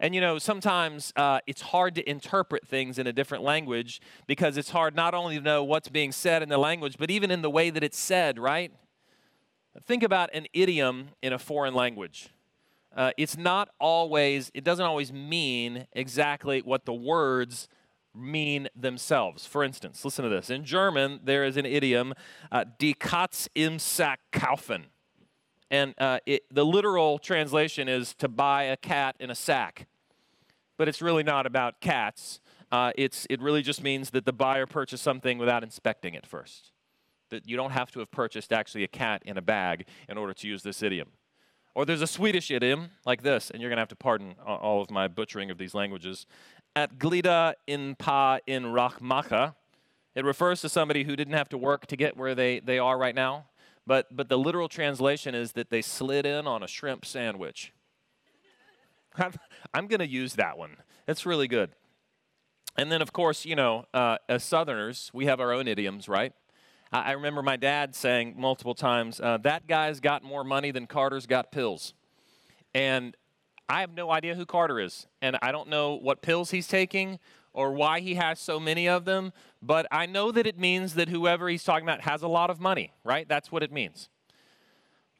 And 0.00 0.12
you 0.12 0.20
know, 0.20 0.38
sometimes 0.38 1.12
uh, 1.14 1.38
it's 1.46 1.62
hard 1.62 1.94
to 1.94 2.08
interpret 2.08 2.66
things 2.66 2.98
in 2.98 3.06
a 3.06 3.12
different 3.12 3.44
language 3.44 4.00
because 4.26 4.56
it's 4.56 4.70
hard 4.70 4.96
not 4.96 5.14
only 5.14 5.36
to 5.36 5.42
know 5.42 5.62
what's 5.62 5.88
being 5.88 6.10
said 6.10 6.42
in 6.42 6.48
the 6.48 6.58
language, 6.58 6.96
but 6.98 7.10
even 7.10 7.30
in 7.30 7.42
the 7.42 7.50
way 7.50 7.70
that 7.70 7.84
it's 7.84 7.98
said, 7.98 8.38
right? 8.38 8.72
Think 9.84 10.02
about 10.02 10.30
an 10.34 10.46
idiom 10.52 11.10
in 11.22 11.32
a 11.32 11.38
foreign 11.38 11.74
language. 11.74 12.30
Uh, 12.94 13.12
it's 13.16 13.36
not 13.36 13.68
always, 13.78 14.50
it 14.52 14.64
doesn't 14.64 14.84
always 14.84 15.12
mean 15.12 15.86
exactly 15.92 16.60
what 16.60 16.86
the 16.86 16.94
words 16.94 17.68
mean 18.16 18.68
themselves. 18.74 19.46
For 19.46 19.62
instance, 19.62 20.04
listen 20.04 20.24
to 20.24 20.30
this. 20.30 20.50
In 20.50 20.64
German, 20.64 21.20
there 21.22 21.44
is 21.44 21.56
an 21.56 21.66
idiom, 21.66 22.14
uh, 22.50 22.64
die 22.78 22.94
Katz 22.98 23.48
im 23.54 23.78
Sack 23.78 24.20
kaufen. 24.32 24.86
And 25.70 25.94
uh, 25.98 26.20
it, 26.26 26.42
the 26.50 26.64
literal 26.64 27.18
translation 27.18 27.88
is 27.88 28.14
to 28.14 28.28
buy 28.28 28.64
a 28.64 28.76
cat 28.76 29.16
in 29.18 29.30
a 29.30 29.34
sack. 29.34 29.86
But 30.76 30.88
it's 30.88 31.02
really 31.02 31.22
not 31.22 31.46
about 31.46 31.80
cats. 31.80 32.40
Uh, 32.70 32.92
it's, 32.96 33.26
it 33.30 33.40
really 33.40 33.62
just 33.62 33.82
means 33.82 34.10
that 34.10 34.26
the 34.26 34.32
buyer 34.32 34.66
purchased 34.66 35.02
something 35.02 35.38
without 35.38 35.62
inspecting 35.62 36.14
it 36.14 36.26
first. 36.26 36.70
That 37.30 37.48
you 37.48 37.56
don't 37.56 37.72
have 37.72 37.90
to 37.92 37.98
have 38.00 38.10
purchased 38.10 38.52
actually 38.52 38.84
a 38.84 38.88
cat 38.88 39.22
in 39.24 39.36
a 39.36 39.42
bag 39.42 39.86
in 40.08 40.18
order 40.18 40.32
to 40.34 40.48
use 40.48 40.62
this 40.62 40.82
idiom. 40.82 41.08
Or 41.74 41.84
there's 41.84 42.00
a 42.00 42.06
Swedish 42.06 42.50
idiom 42.50 42.90
like 43.04 43.22
this, 43.22 43.50
and 43.50 43.60
you're 43.60 43.68
going 43.68 43.76
to 43.76 43.82
have 43.82 43.88
to 43.88 43.96
pardon 43.96 44.34
all 44.46 44.80
of 44.80 44.90
my 44.90 45.08
butchering 45.08 45.50
of 45.50 45.58
these 45.58 45.74
languages 45.74 46.26
at 46.76 46.98
glida 46.98 47.54
in 47.66 47.96
pa 47.96 48.38
in 48.46 48.64
rachmacha. 48.64 49.54
It 50.14 50.24
refers 50.24 50.60
to 50.60 50.68
somebody 50.68 51.04
who 51.04 51.16
didn't 51.16 51.34
have 51.34 51.48
to 51.48 51.58
work 51.58 51.86
to 51.88 51.96
get 51.96 52.16
where 52.16 52.34
they, 52.34 52.60
they 52.60 52.78
are 52.78 52.96
right 52.96 53.14
now. 53.14 53.46
But, 53.86 54.14
but 54.14 54.28
the 54.28 54.38
literal 54.38 54.68
translation 54.68 55.34
is 55.34 55.52
that 55.52 55.70
they 55.70 55.82
slid 55.82 56.26
in 56.26 56.46
on 56.46 56.62
a 56.62 56.68
shrimp 56.68 57.04
sandwich. 57.04 57.72
I'm, 59.16 59.32
I'm 59.72 59.86
going 59.86 60.00
to 60.00 60.08
use 60.08 60.34
that 60.34 60.58
one. 60.58 60.76
It's 61.08 61.24
really 61.24 61.48
good. 61.48 61.70
And 62.76 62.92
then, 62.92 63.00
of 63.00 63.12
course, 63.12 63.44
you 63.44 63.56
know, 63.56 63.86
uh, 63.94 64.18
as 64.28 64.44
Southerners, 64.44 65.10
we 65.14 65.26
have 65.26 65.40
our 65.40 65.52
own 65.52 65.68
idioms, 65.68 66.08
right? 66.08 66.32
I, 66.92 67.02
I 67.02 67.12
remember 67.12 67.42
my 67.42 67.56
dad 67.56 67.94
saying 67.94 68.34
multiple 68.36 68.74
times, 68.74 69.20
uh, 69.20 69.38
that 69.38 69.66
guy's 69.66 70.00
got 70.00 70.22
more 70.22 70.44
money 70.44 70.70
than 70.70 70.86
Carter's 70.86 71.26
got 71.26 71.52
pills. 71.52 71.94
And 72.74 73.16
I 73.68 73.80
have 73.80 73.92
no 73.92 74.10
idea 74.10 74.34
who 74.34 74.46
Carter 74.46 74.80
is, 74.80 75.06
and 75.20 75.36
I 75.42 75.50
don't 75.52 75.68
know 75.68 75.94
what 75.94 76.22
pills 76.22 76.50
he's 76.50 76.68
taking 76.68 77.18
or 77.52 77.72
why 77.72 78.00
he 78.00 78.14
has 78.14 78.38
so 78.38 78.60
many 78.60 78.86
of 78.86 79.04
them, 79.06 79.32
but 79.62 79.86
I 79.90 80.06
know 80.06 80.30
that 80.30 80.46
it 80.46 80.58
means 80.58 80.94
that 80.94 81.08
whoever 81.08 81.48
he's 81.48 81.64
talking 81.64 81.86
about 81.88 82.02
has 82.02 82.22
a 82.22 82.28
lot 82.28 82.50
of 82.50 82.60
money, 82.60 82.92
right? 83.02 83.26
That's 83.28 83.50
what 83.50 83.62
it 83.62 83.72
means. 83.72 84.08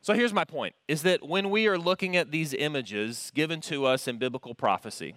So 0.03 0.13
here's 0.13 0.35
my 0.35 0.45
point 0.45 0.75
is 0.87 1.03
that 1.03 1.27
when 1.27 1.51
we 1.51 1.67
are 1.67 1.79
looking 1.79 2.15
at 2.15 2.31
these 2.31 2.55
images 2.55 3.33
given 3.35 3.61
to 3.63 3.87
us 3.87 4.07
in 4.07 4.19
biblical 4.19 4.55
prophecy, 4.55 5.17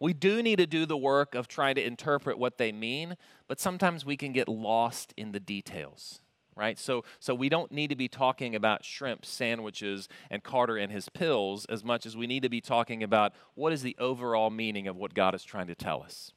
we 0.00 0.12
do 0.12 0.42
need 0.42 0.56
to 0.56 0.66
do 0.66 0.86
the 0.86 0.96
work 0.96 1.34
of 1.34 1.48
trying 1.48 1.74
to 1.76 1.84
interpret 1.84 2.38
what 2.38 2.58
they 2.58 2.72
mean, 2.72 3.16
but 3.46 3.60
sometimes 3.60 4.04
we 4.04 4.16
can 4.16 4.32
get 4.32 4.48
lost 4.48 5.12
in 5.16 5.32
the 5.32 5.40
details 5.40 6.20
right? 6.58 6.78
So, 6.78 7.04
so 7.20 7.34
we 7.34 7.48
don't 7.48 7.70
need 7.70 7.88
to 7.88 7.96
be 7.96 8.08
talking 8.08 8.54
about 8.54 8.84
shrimp 8.84 9.24
sandwiches 9.24 10.08
and 10.30 10.42
Carter 10.42 10.76
and 10.76 10.90
his 10.90 11.08
pills 11.08 11.64
as 11.66 11.84
much 11.84 12.04
as 12.04 12.16
we 12.16 12.26
need 12.26 12.42
to 12.42 12.48
be 12.48 12.60
talking 12.60 13.02
about 13.02 13.32
what 13.54 13.72
is 13.72 13.82
the 13.82 13.96
overall 13.98 14.50
meaning 14.50 14.88
of 14.88 14.96
what 14.96 15.14
God 15.14 15.34
is 15.34 15.44
trying 15.44 15.68
to 15.68 15.74
tell 15.74 16.02
us. 16.02 16.32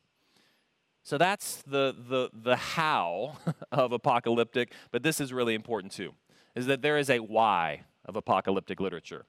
So 1.03 1.17
that's 1.17 1.63
the, 1.63 1.95
the, 1.97 2.29
the 2.31 2.55
how 2.55 3.37
of 3.71 3.91
apocalyptic, 3.91 4.71
but 4.91 5.01
this 5.01 5.19
is 5.19 5.33
really 5.33 5.55
important 5.55 5.91
too, 5.91 6.13
is 6.55 6.67
that 6.67 6.83
there 6.83 6.97
is 6.97 7.09
a 7.09 7.19
why 7.19 7.85
of 8.05 8.15
apocalyptic 8.15 8.79
literature. 8.79 9.25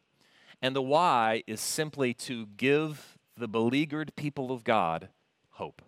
And 0.61 0.77
the 0.77 0.83
why 0.83 1.43
is 1.47 1.61
simply 1.61 2.13
to 2.15 2.47
give 2.57 3.17
the 3.37 3.49
beleaguered 3.49 4.15
people 4.15 4.53
of 4.53 4.63
God 4.63 5.09
hope. 5.53 5.83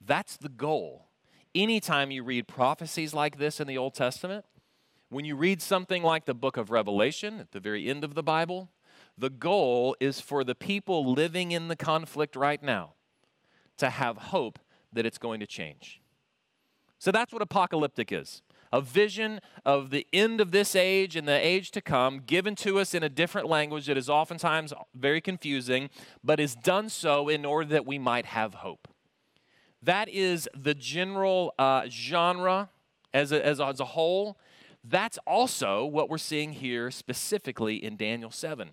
That's 0.00 0.36
the 0.36 0.48
goal. 0.48 1.09
Anytime 1.54 2.10
you 2.10 2.22
read 2.22 2.46
prophecies 2.46 3.12
like 3.12 3.38
this 3.38 3.60
in 3.60 3.66
the 3.66 3.76
Old 3.76 3.94
Testament, 3.94 4.44
when 5.08 5.24
you 5.24 5.34
read 5.34 5.60
something 5.60 6.02
like 6.02 6.24
the 6.24 6.34
book 6.34 6.56
of 6.56 6.70
Revelation 6.70 7.40
at 7.40 7.50
the 7.50 7.60
very 7.60 7.88
end 7.88 8.04
of 8.04 8.14
the 8.14 8.22
Bible, 8.22 8.70
the 9.18 9.30
goal 9.30 9.96
is 9.98 10.20
for 10.20 10.44
the 10.44 10.54
people 10.54 11.12
living 11.12 11.50
in 11.50 11.68
the 11.68 11.76
conflict 11.76 12.36
right 12.36 12.62
now 12.62 12.94
to 13.78 13.90
have 13.90 14.16
hope 14.16 14.58
that 14.92 15.04
it's 15.04 15.18
going 15.18 15.40
to 15.40 15.46
change. 15.46 16.00
So 16.98 17.10
that's 17.10 17.32
what 17.32 17.42
apocalyptic 17.42 18.12
is 18.12 18.42
a 18.72 18.80
vision 18.80 19.40
of 19.64 19.90
the 19.90 20.06
end 20.12 20.40
of 20.40 20.52
this 20.52 20.76
age 20.76 21.16
and 21.16 21.26
the 21.26 21.46
age 21.46 21.72
to 21.72 21.80
come, 21.80 22.20
given 22.20 22.54
to 22.54 22.78
us 22.78 22.94
in 22.94 23.02
a 23.02 23.08
different 23.08 23.48
language 23.48 23.86
that 23.86 23.98
is 23.98 24.08
oftentimes 24.08 24.72
very 24.94 25.20
confusing, 25.20 25.90
but 26.22 26.38
is 26.38 26.54
done 26.54 26.88
so 26.88 27.28
in 27.28 27.44
order 27.44 27.68
that 27.68 27.84
we 27.84 27.98
might 27.98 28.26
have 28.26 28.54
hope. 28.54 28.86
That 29.82 30.08
is 30.08 30.48
the 30.54 30.74
general 30.74 31.54
uh, 31.58 31.88
genre 31.88 32.68
as 33.14 33.32
a, 33.32 33.44
as, 33.44 33.60
a, 33.60 33.66
as 33.66 33.80
a 33.80 33.86
whole. 33.86 34.38
That's 34.84 35.18
also 35.26 35.84
what 35.84 36.08
we're 36.08 36.18
seeing 36.18 36.52
here 36.54 36.90
specifically 36.90 37.76
in 37.76 37.96
Daniel 37.96 38.30
7. 38.30 38.70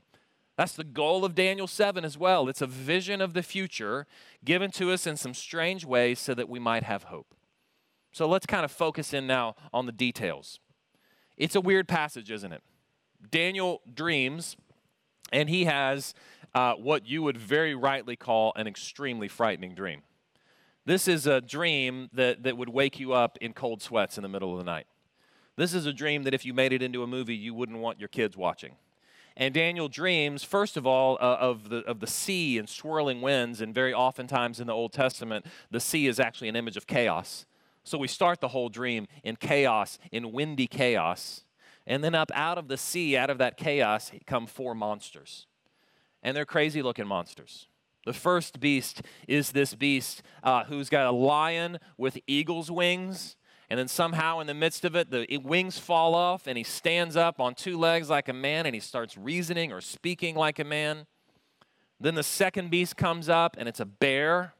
That's 0.57 0.73
the 0.73 0.83
goal 0.83 1.23
of 1.23 1.35
Daniel 1.35 1.67
7 1.67 2.03
as 2.03 2.17
well. 2.17 2.49
It's 2.49 2.61
a 2.61 2.67
vision 2.67 3.21
of 3.21 3.33
the 3.33 3.43
future 3.43 4.07
given 4.43 4.71
to 4.71 4.91
us 4.91 5.05
in 5.05 5.15
some 5.15 5.33
strange 5.33 5.85
ways 5.85 6.19
so 6.19 6.33
that 6.33 6.49
we 6.49 6.59
might 6.59 6.83
have 6.83 7.03
hope. 7.03 7.35
So 8.11 8.27
let's 8.27 8.47
kind 8.47 8.65
of 8.65 8.71
focus 8.71 9.13
in 9.13 9.27
now 9.27 9.55
on 9.71 9.85
the 9.85 9.91
details. 9.91 10.59
It's 11.37 11.55
a 11.55 11.61
weird 11.61 11.87
passage, 11.87 12.31
isn't 12.31 12.51
it? 12.51 12.63
Daniel 13.29 13.81
dreams, 13.93 14.55
and 15.31 15.49
he 15.49 15.65
has 15.65 16.15
uh, 16.55 16.73
what 16.73 17.05
you 17.05 17.21
would 17.21 17.37
very 17.37 17.75
rightly 17.75 18.15
call 18.15 18.53
an 18.55 18.65
extremely 18.65 19.27
frightening 19.27 19.75
dream. 19.75 20.01
This 20.87 21.09
is 21.09 21.27
a 21.27 21.41
dream 21.41 22.09
that, 22.13 22.43
that 22.43 22.55
would 22.55 22.69
wake 22.69 22.97
you 22.97 23.11
up 23.11 23.37
in 23.41 23.51
cold 23.51 23.81
sweats 23.81 24.17
in 24.17 24.21
the 24.21 24.29
middle 24.29 24.53
of 24.53 24.57
the 24.57 24.63
night. 24.63 24.87
This 25.57 25.73
is 25.73 25.85
a 25.85 25.91
dream 25.91 26.23
that 26.23 26.33
if 26.33 26.45
you 26.45 26.53
made 26.53 26.71
it 26.71 26.81
into 26.81 27.03
a 27.03 27.07
movie, 27.07 27.35
you 27.35 27.53
wouldn't 27.53 27.79
want 27.79 27.99
your 27.99 28.07
kids 28.07 28.37
watching. 28.37 28.75
And 29.35 29.53
Daniel 29.53 29.89
dreams, 29.89 30.45
first 30.45 30.77
of 30.77 30.87
all, 30.87 31.17
uh, 31.19 31.35
of, 31.41 31.67
the, 31.67 31.79
of 31.79 31.99
the 31.99 32.07
sea 32.07 32.57
and 32.57 32.69
swirling 32.69 33.19
winds. 33.19 33.59
And 33.59 33.75
very 33.75 33.93
oftentimes 33.93 34.61
in 34.61 34.67
the 34.67 34.73
Old 34.73 34.93
Testament, 34.93 35.45
the 35.69 35.81
sea 35.81 36.07
is 36.07 36.21
actually 36.21 36.47
an 36.47 36.55
image 36.55 36.77
of 36.77 36.87
chaos. 36.87 37.45
So 37.83 37.97
we 37.97 38.07
start 38.07 38.39
the 38.39 38.47
whole 38.47 38.69
dream 38.69 39.07
in 39.25 39.35
chaos, 39.35 39.99
in 40.13 40.31
windy 40.31 40.67
chaos. 40.67 41.43
And 41.85 42.01
then 42.01 42.15
up 42.15 42.31
out 42.33 42.57
of 42.57 42.69
the 42.69 42.77
sea, 42.77 43.17
out 43.17 43.29
of 43.29 43.39
that 43.39 43.57
chaos, 43.57 44.13
come 44.25 44.47
four 44.47 44.73
monsters. 44.73 45.47
And 46.23 46.35
they're 46.35 46.45
crazy 46.45 46.81
looking 46.81 47.07
monsters. 47.07 47.67
The 48.07 48.13
first 48.13 48.59
beast 48.59 49.01
is 49.27 49.51
this 49.51 49.75
beast 49.75 50.23
uh, 50.41 50.63
who's 50.63 50.89
got 50.89 51.05
a 51.05 51.11
lion 51.11 51.77
with 51.97 52.17
eagle's 52.25 52.71
wings 52.71 53.35
and 53.69 53.77
then 53.77 53.89
somehow, 53.89 54.39
in 54.39 54.47
the 54.47 54.53
midst 54.53 54.85
of 54.85 54.95
it, 54.95 55.11
the 55.11 55.41
wings 55.43 55.77
fall 55.77 56.15
off, 56.15 56.47
and 56.47 56.57
he 56.57 56.63
stands 56.63 57.17
up 57.17 57.41
on 57.41 57.53
two 57.53 57.77
legs 57.77 58.09
like 58.09 58.29
a 58.29 58.33
man, 58.33 58.65
and 58.65 58.73
he 58.73 58.79
starts 58.79 59.17
reasoning 59.17 59.73
or 59.73 59.81
speaking 59.81 60.35
like 60.35 60.57
a 60.57 60.63
man. 60.63 61.05
Then 61.99 62.15
the 62.15 62.23
second 62.23 62.71
beast 62.71 62.95
comes 62.95 63.27
up, 63.27 63.57
and 63.59 63.67
it's 63.67 63.81
a 63.81 63.85
bear. 63.85 64.53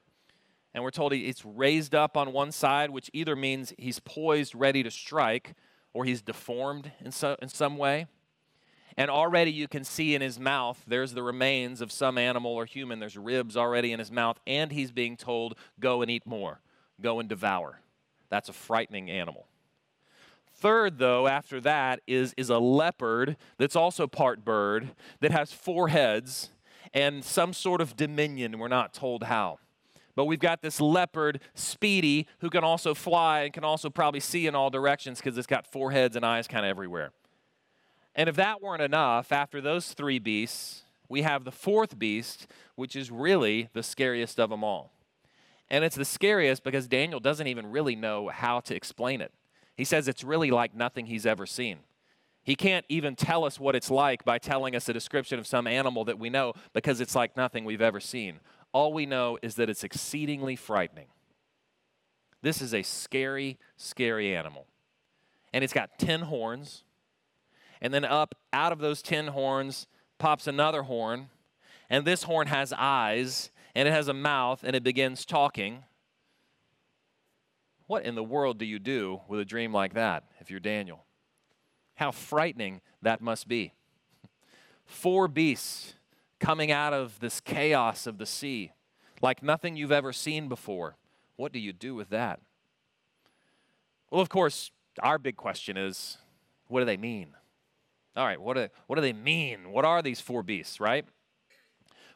And 0.74 0.84
we're 0.84 0.92
told 0.92 1.14
it's 1.14 1.46
raised 1.46 1.96
up 1.96 2.18
on 2.18 2.34
one 2.34 2.52
side, 2.52 2.90
which 2.90 3.10
either 3.14 3.36
means 3.36 3.74
he's 3.78 4.00
poised, 4.00 4.54
ready 4.54 4.84
to 4.84 4.92
strike, 4.92 5.56
or 5.94 6.04
he's 6.04 6.22
deformed 6.22 6.92
in, 7.00 7.12
so, 7.12 7.38
in 7.42 7.48
some 7.48 7.78
way. 7.78 8.08
And 8.98 9.12
already 9.12 9.52
you 9.52 9.68
can 9.68 9.84
see 9.84 10.16
in 10.16 10.22
his 10.22 10.40
mouth, 10.40 10.84
there's 10.88 11.14
the 11.14 11.22
remains 11.22 11.82
of 11.82 11.92
some 11.92 12.18
animal 12.18 12.52
or 12.52 12.66
human. 12.66 13.00
There's 13.00 13.18
ribs 13.18 13.56
already 13.56 13.92
in 13.92 14.00
his 14.00 14.12
mouth, 14.12 14.40
and 14.48 14.72
he's 14.72 14.92
being 14.92 15.16
told, 15.16 15.56
Go 15.80 16.02
and 16.02 16.10
eat 16.10 16.26
more, 16.26 16.62
go 17.00 17.20
and 17.20 17.30
devour. 17.30 17.82
That's 18.30 18.50
a 18.50 18.54
frightening 18.54 19.10
animal. 19.10 19.46
Third, 20.56 20.98
though, 20.98 21.28
after 21.28 21.62
that 21.62 22.02
is, 22.08 22.34
is 22.36 22.50
a 22.50 22.58
leopard 22.58 23.38
that's 23.60 23.76
also 23.76 24.08
part 24.08 24.44
bird 24.44 24.90
that 25.20 25.32
has 25.32 25.54
four 25.54 25.90
heads 25.90 26.50
and 26.94 27.24
some 27.24 27.54
sort 27.54 27.80
of 27.80 27.96
dominion. 27.96 28.58
We're 28.58 28.68
not 28.68 28.94
told 28.94 29.24
how. 29.24 29.60
But 30.16 30.26
we've 30.26 30.40
got 30.40 30.64
this 30.64 30.82
leopard, 30.82 31.42
Speedy, 31.54 32.26
who 32.40 32.50
can 32.50 32.64
also 32.64 32.96
fly 32.96 33.42
and 33.42 33.54
can 33.54 33.64
also 33.64 33.92
probably 33.92 34.20
see 34.20 34.48
in 34.48 34.56
all 34.56 34.72
directions 34.72 35.20
because 35.20 35.38
it's 35.38 35.46
got 35.46 35.68
four 35.68 35.92
heads 35.92 36.16
and 36.16 36.26
eyes 36.26 36.48
kind 36.48 36.66
of 36.66 36.72
everywhere. 36.72 37.12
And 38.18 38.28
if 38.28 38.36
that 38.36 38.62
weren't 38.62 38.82
enough, 38.82 39.32
after 39.32 39.62
those 39.62 39.94
three 39.94 40.18
beasts, 40.18 40.82
we 41.08 41.22
have 41.22 41.46
the 41.46 41.52
fourth 41.52 41.98
beast, 41.98 42.48
which 42.76 42.96
is 42.96 43.12
really 43.12 43.70
the 43.74 43.84
scariest 43.84 44.40
of 44.40 44.50
them 44.50 44.64
all. 44.64 44.92
And 45.70 45.86
it's 45.86 45.96
the 45.96 46.04
scariest 46.04 46.64
because 46.64 46.88
Daniel 46.88 47.20
doesn't 47.20 47.48
even 47.48 47.72
really 47.72 47.96
know 47.96 48.30
how 48.30 48.60
to 48.62 48.76
explain 48.76 49.22
it. 49.22 49.32
He 49.76 49.84
says 49.84 50.08
it's 50.08 50.24
really 50.24 50.50
like 50.50 50.74
nothing 50.74 51.06
he's 51.06 51.26
ever 51.26 51.46
seen. 51.46 51.80
He 52.44 52.56
can't 52.56 52.86
even 52.90 53.16
tell 53.16 53.44
us 53.44 53.60
what 53.60 53.76
it's 53.76 53.92
like 53.92 54.26
by 54.26 54.40
telling 54.40 54.76
us 54.76 54.90
a 54.90 54.94
description 54.94 55.38
of 55.38 55.46
some 55.46 55.68
animal 55.68 56.06
that 56.06 56.18
we 56.18 56.30
know 56.30 56.54
because 56.74 57.02
it's 57.02 57.14
like 57.14 57.38
nothing 57.38 57.66
we've 57.66 57.82
ever 57.82 58.00
seen. 58.00 58.40
All 58.72 58.94
we 58.94 59.06
know 59.06 59.38
is 59.42 59.56
that 59.56 59.70
it's 59.70 59.84
exceedingly 59.84 60.56
frightening. 60.56 61.08
This 62.42 62.62
is 62.62 62.74
a 62.74 62.84
scary, 62.84 63.60
scary 63.76 64.36
animal. 64.36 64.66
And 65.54 65.64
it's 65.64 65.74
got 65.74 66.00
10 66.00 66.22
horns. 66.22 66.84
And 67.82 67.94
then 67.94 68.06
up 68.06 68.36
out 68.52 68.72
of 68.72 68.80
those 68.80 69.02
10 69.02 69.28
horns 69.28 69.88
pops 70.18 70.48
another 70.48 70.84
horn. 70.84 71.30
And 71.90 72.06
this 72.06 72.24
horn 72.24 72.48
has 72.48 72.74
eyes 72.74 73.52
and 73.76 73.88
it 73.88 73.92
has 73.92 74.08
a 74.08 74.14
mouth 74.14 74.64
and 74.64 74.76
it 74.76 74.84
begins 74.84 75.26
talking. 75.26 75.84
What 77.86 78.04
in 78.04 78.16
the 78.16 78.24
world 78.24 78.58
do 78.58 78.66
you 78.66 78.80
do 78.80 79.22
with 79.28 79.40
a 79.40 79.46
dream 79.46 79.74
like 79.74 79.94
that 79.94 80.24
if 80.40 80.52
you're 80.52 80.60
Daniel? 80.60 81.06
How 81.96 82.12
frightening 82.12 82.82
that 83.02 83.22
must 83.22 83.48
be. 83.48 83.74
Four 84.86 85.28
beasts 85.28 85.94
coming 86.40 86.72
out 86.72 86.94
of 86.94 87.20
this 87.20 87.40
chaos 87.40 88.06
of 88.06 88.18
the 88.18 88.26
sea, 88.26 88.72
like 89.22 89.42
nothing 89.42 89.76
you've 89.76 89.92
ever 89.92 90.14
seen 90.14 90.50
before. 90.50 90.98
What 91.36 91.52
do 91.52 91.60
you 91.60 91.74
do 91.74 91.96
with 91.96 92.10
that? 92.10 92.42
Well, 94.12 94.22
of 94.22 94.30
course, 94.30 94.72
our 95.02 95.18
big 95.18 95.36
question 95.36 95.78
is 95.78 96.18
what 96.68 96.82
do 96.82 96.86
they 96.86 96.98
mean? 96.98 97.30
All 98.18 98.26
right, 98.26 98.42
what 98.42 98.56
do, 98.56 98.68
what 98.88 98.96
do 98.96 99.02
they 99.02 99.14
mean? 99.14 99.72
What 99.72 99.86
are 99.86 100.02
these 100.02 100.20
four 100.20 100.42
beasts, 100.42 100.80
right? 100.80 101.06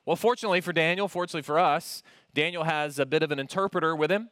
Well, 0.04 0.16
fortunately 0.16 0.60
for 0.60 0.74
Daniel, 0.74 1.08
fortunately 1.08 1.44
for 1.44 1.60
us, 1.60 2.02
Daniel 2.34 2.64
has 2.64 2.98
a 2.98 3.06
bit 3.06 3.22
of 3.22 3.32
an 3.32 3.38
interpreter 3.38 3.96
with 3.96 4.12
him. 4.12 4.30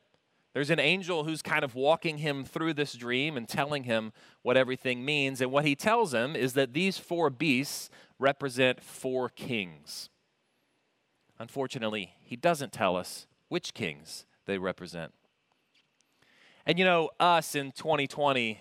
There's 0.54 0.72
an 0.72 0.80
angel 0.80 1.26
who's 1.26 1.44
kind 1.44 1.64
of 1.64 1.76
walking 1.76 2.18
him 2.18 2.44
through 2.44 2.74
this 2.74 2.94
dream 2.94 3.38
and 3.38 3.48
telling 3.48 3.84
him 3.84 4.14
what 4.42 4.58
everything 4.58 5.06
means. 5.06 5.42
And 5.42 5.52
what 5.52 5.64
he 5.64 5.76
tells 5.76 6.12
him 6.12 6.36
is 6.36 6.54
that 6.54 6.74
these 6.74 6.98
four 6.98 7.30
beasts 7.30 7.92
represent 8.18 8.82
four 8.82 9.30
kings. 9.30 10.10
Unfortunately, 11.38 12.16
he 12.20 12.36
doesn't 12.36 12.74
tell 12.74 12.98
us 12.98 13.28
which 13.48 13.76
kings 13.76 14.26
they 14.48 14.58
represent. 14.58 15.14
And 16.66 16.80
you 16.80 16.86
know, 16.86 17.12
us 17.20 17.54
in 17.54 17.72
2020, 17.72 18.60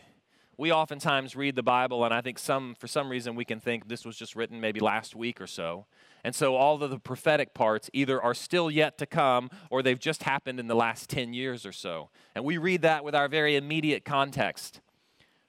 we 0.59 0.73
oftentimes 0.73 1.37
read 1.37 1.55
the 1.55 1.63
Bible, 1.63 2.05
and 2.05 2.13
I 2.13 2.21
think 2.21 2.37
some, 2.37 2.75
for 2.79 2.89
some 2.89 3.09
reason, 3.09 3.37
we 3.37 3.45
can 3.45 3.61
think 3.61 3.87
this 3.87 4.05
was 4.05 4.17
just 4.17 4.35
written 4.35 4.61
maybe 4.61 4.81
last 4.81 5.15
week 5.15 5.41
or 5.41 5.47
so. 5.47 5.87
And 6.25 6.35
so 6.35 6.57
all 6.57 6.83
of 6.83 6.91
the 6.91 6.99
prophetic 6.99 7.55
parts 7.55 7.89
either 7.93 8.21
are 8.21 8.35
still 8.35 8.69
yet 8.69 8.99
to 8.99 9.07
come 9.07 9.51
or 9.71 9.85
they've 9.85 9.99
just 9.99 10.25
happened 10.25 10.59
in 10.59 10.67
the 10.67 10.75
last 10.75 11.09
10 11.09 11.33
years 11.33 11.65
or 11.65 11.71
so. 11.71 12.11
And 12.35 12.45
we 12.45 12.59
read 12.59 12.83
that 12.83 13.05
with 13.05 13.15
our 13.15 13.29
very 13.29 13.55
immediate 13.55 14.05
context. 14.05 14.81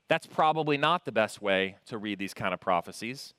That's 0.07 0.27
probably 0.27 0.77
not 0.77 1.05
the 1.05 1.11
best 1.11 1.41
way 1.41 1.77
to 1.87 1.97
read 1.97 2.19
these 2.19 2.35
kind 2.35 2.53
of 2.53 2.59
prophecies. 2.59 3.33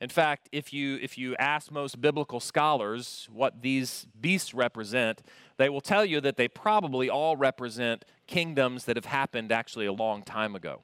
In 0.00 0.08
fact, 0.08 0.48
if 0.50 0.72
you, 0.72 0.98
if 1.00 1.16
you 1.16 1.36
ask 1.36 1.70
most 1.70 2.00
biblical 2.00 2.40
scholars 2.40 3.28
what 3.32 3.62
these 3.62 4.08
beasts 4.20 4.52
represent, 4.52 5.22
they 5.56 5.68
will 5.68 5.80
tell 5.80 6.04
you 6.04 6.20
that 6.20 6.36
they 6.36 6.48
probably 6.48 7.08
all 7.08 7.36
represent 7.36 8.04
kingdoms 8.26 8.84
that 8.84 8.96
have 8.96 9.06
happened 9.06 9.52
actually 9.52 9.86
a 9.86 9.92
long 9.92 10.22
time 10.22 10.56
ago. 10.56 10.82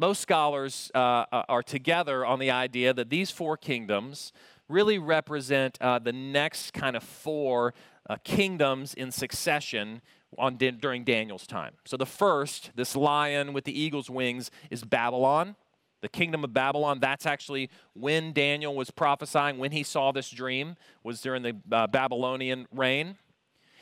Most 0.00 0.20
scholars 0.20 0.92
uh, 0.94 1.24
are 1.32 1.62
together 1.64 2.24
on 2.24 2.38
the 2.38 2.52
idea 2.52 2.94
that 2.94 3.10
these 3.10 3.32
four 3.32 3.56
kingdoms 3.56 4.32
really 4.68 4.96
represent 4.96 5.76
uh, 5.80 5.98
the 5.98 6.12
next 6.12 6.72
kind 6.72 6.94
of 6.94 7.02
four 7.02 7.74
uh, 8.08 8.14
kingdoms 8.22 8.94
in 8.94 9.10
succession 9.10 10.00
on, 10.38 10.56
during 10.56 11.02
Daniel's 11.02 11.48
time. 11.48 11.72
So 11.84 11.96
the 11.96 12.06
first, 12.06 12.70
this 12.76 12.94
lion 12.94 13.52
with 13.52 13.64
the 13.64 13.76
eagle's 13.76 14.08
wings, 14.08 14.52
is 14.70 14.84
Babylon. 14.84 15.56
The 16.00 16.08
kingdom 16.08 16.44
of 16.44 16.52
Babylon, 16.52 17.00
that's 17.00 17.26
actually 17.26 17.68
when 17.94 18.32
Daniel 18.32 18.76
was 18.76 18.92
prophesying, 18.92 19.58
when 19.58 19.72
he 19.72 19.82
saw 19.82 20.12
this 20.12 20.30
dream, 20.30 20.76
was 21.02 21.20
during 21.20 21.42
the 21.42 21.56
uh, 21.72 21.88
Babylonian 21.88 22.68
reign. 22.72 23.16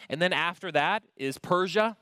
And 0.08 0.22
then 0.22 0.32
after 0.32 0.72
that 0.72 1.02
is 1.18 1.36
Persia. 1.36 1.98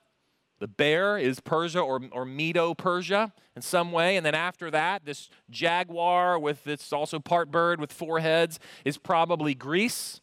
The 0.61 0.69
bear 0.69 1.19
is 1.19 1.41
Persia 1.41 1.81
or, 1.81 2.01
or 2.13 2.25
Medo 2.25 2.75
Persia 2.75 3.33
in 3.57 3.63
some 3.63 3.93
way. 3.93 4.17
And 4.17 4.25
then 4.25 4.35
after 4.35 4.71
that, 4.71 5.05
this 5.05 5.29
jaguar 5.51 6.39
with 6.39 6.67
its 6.67 6.93
also 6.93 7.19
part 7.19 7.51
bird 7.51 7.81
with 7.81 7.93
four 7.93 8.21
heads 8.21 8.59
is 8.85 8.97
probably 8.97 9.55
Greece. 9.55 10.21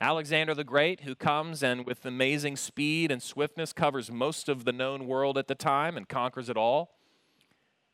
Alexander 0.00 0.52
the 0.52 0.64
Great, 0.64 1.02
who 1.02 1.14
comes 1.14 1.62
and 1.62 1.86
with 1.86 2.04
amazing 2.04 2.56
speed 2.56 3.12
and 3.12 3.22
swiftness 3.22 3.72
covers 3.72 4.10
most 4.10 4.48
of 4.48 4.64
the 4.64 4.72
known 4.72 5.06
world 5.06 5.38
at 5.38 5.46
the 5.46 5.54
time 5.54 5.96
and 5.96 6.08
conquers 6.08 6.48
it 6.48 6.56
all. 6.56 6.96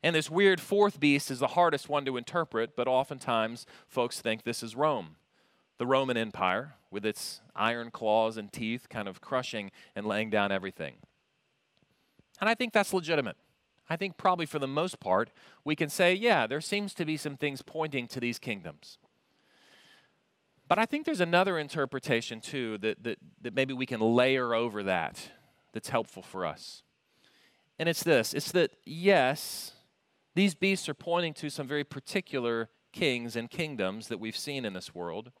And 0.01 0.15
this 0.15 0.29
weird 0.29 0.59
fourth 0.59 0.99
beast 0.99 1.29
is 1.29 1.37
the 1.39 1.47
hardest 1.49 1.87
one 1.87 2.05
to 2.05 2.17
interpret, 2.17 2.75
but 2.75 2.87
oftentimes 2.87 3.67
folks 3.87 4.21
think 4.21 4.43
this 4.43 4.63
is 4.63 4.75
Rome, 4.75 5.17
the 5.77 5.85
Roman 5.85 6.17
Empire, 6.17 6.75
with 6.89 7.05
its 7.05 7.41
iron 7.55 7.91
claws 7.91 8.37
and 8.37 8.51
teeth 8.51 8.89
kind 8.89 9.07
of 9.07 9.21
crushing 9.21 9.69
and 9.95 10.07
laying 10.07 10.31
down 10.31 10.51
everything. 10.51 10.95
And 12.39 12.49
I 12.49 12.55
think 12.55 12.73
that's 12.73 12.93
legitimate. 12.93 13.37
I 13.89 13.95
think 13.95 14.17
probably 14.17 14.45
for 14.45 14.59
the 14.59 14.67
most 14.67 14.99
part, 14.99 15.31
we 15.63 15.75
can 15.75 15.89
say, 15.89 16.13
yeah, 16.13 16.45
there 16.45 16.61
seems 16.61 16.93
to 16.95 17.05
be 17.05 17.17
some 17.17 17.35
things 17.35 17.61
pointing 17.61 18.07
to 18.07 18.19
these 18.19 18.37
kingdoms. 18.37 18.99
But 20.67 20.77
I 20.77 20.85
think 20.85 21.05
there's 21.05 21.21
another 21.21 21.57
interpretation 21.57 22.39
too 22.39 22.77
that, 22.77 23.03
that, 23.03 23.17
that 23.41 23.55
maybe 23.55 23.73
we 23.73 23.87
can 23.87 23.99
layer 23.99 24.53
over 24.53 24.83
that 24.83 25.31
that's 25.73 25.89
helpful 25.89 26.21
for 26.21 26.45
us. 26.45 26.83
And 27.79 27.89
it's 27.89 28.03
this 28.03 28.33
it's 28.33 28.51
that, 28.51 28.71
yes, 28.85 29.71
these 30.35 30.53
beasts 30.53 30.87
are 30.87 30.93
pointing 30.93 31.33
to 31.35 31.49
some 31.49 31.67
very 31.67 31.83
particular 31.83 32.69
kings 32.91 33.35
and 33.35 33.49
kingdoms 33.49 34.07
that 34.07 34.19
we've 34.19 34.37
seen 34.37 34.65
in 34.65 34.73
this 34.73 34.93
world, 34.93 35.31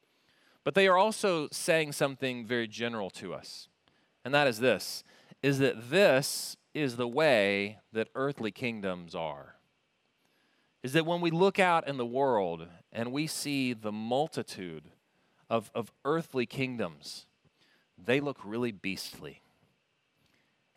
but 0.63 0.73
they 0.73 0.87
are 0.87 0.97
also 0.97 1.47
saying 1.51 1.91
something 1.91 2.45
very 2.45 2.67
general 2.67 3.09
to 3.11 3.33
us. 3.33 3.67
And 4.25 4.33
that 4.33 4.47
is 4.47 4.59
this 4.59 5.03
is 5.41 5.59
that 5.59 5.89
this 5.89 6.57
is 6.79 6.95
the 6.95 7.07
way 7.07 7.79
that 7.91 8.07
earthly 8.15 8.51
kingdoms 8.51 9.13
are. 9.13 9.55
Is 10.81 10.93
that 10.93 11.05
when 11.05 11.21
we 11.21 11.29
look 11.29 11.59
out 11.59 11.87
in 11.87 11.97
the 11.97 12.05
world 12.05 12.67
and 12.91 13.11
we 13.11 13.27
see 13.27 13.73
the 13.73 13.91
multitude 13.91 14.85
of, 15.49 15.69
of 15.75 15.91
earthly 16.05 16.45
kingdoms, 16.45 17.25
they 17.97 18.19
look 18.19 18.39
really 18.43 18.71
beastly. 18.71 19.41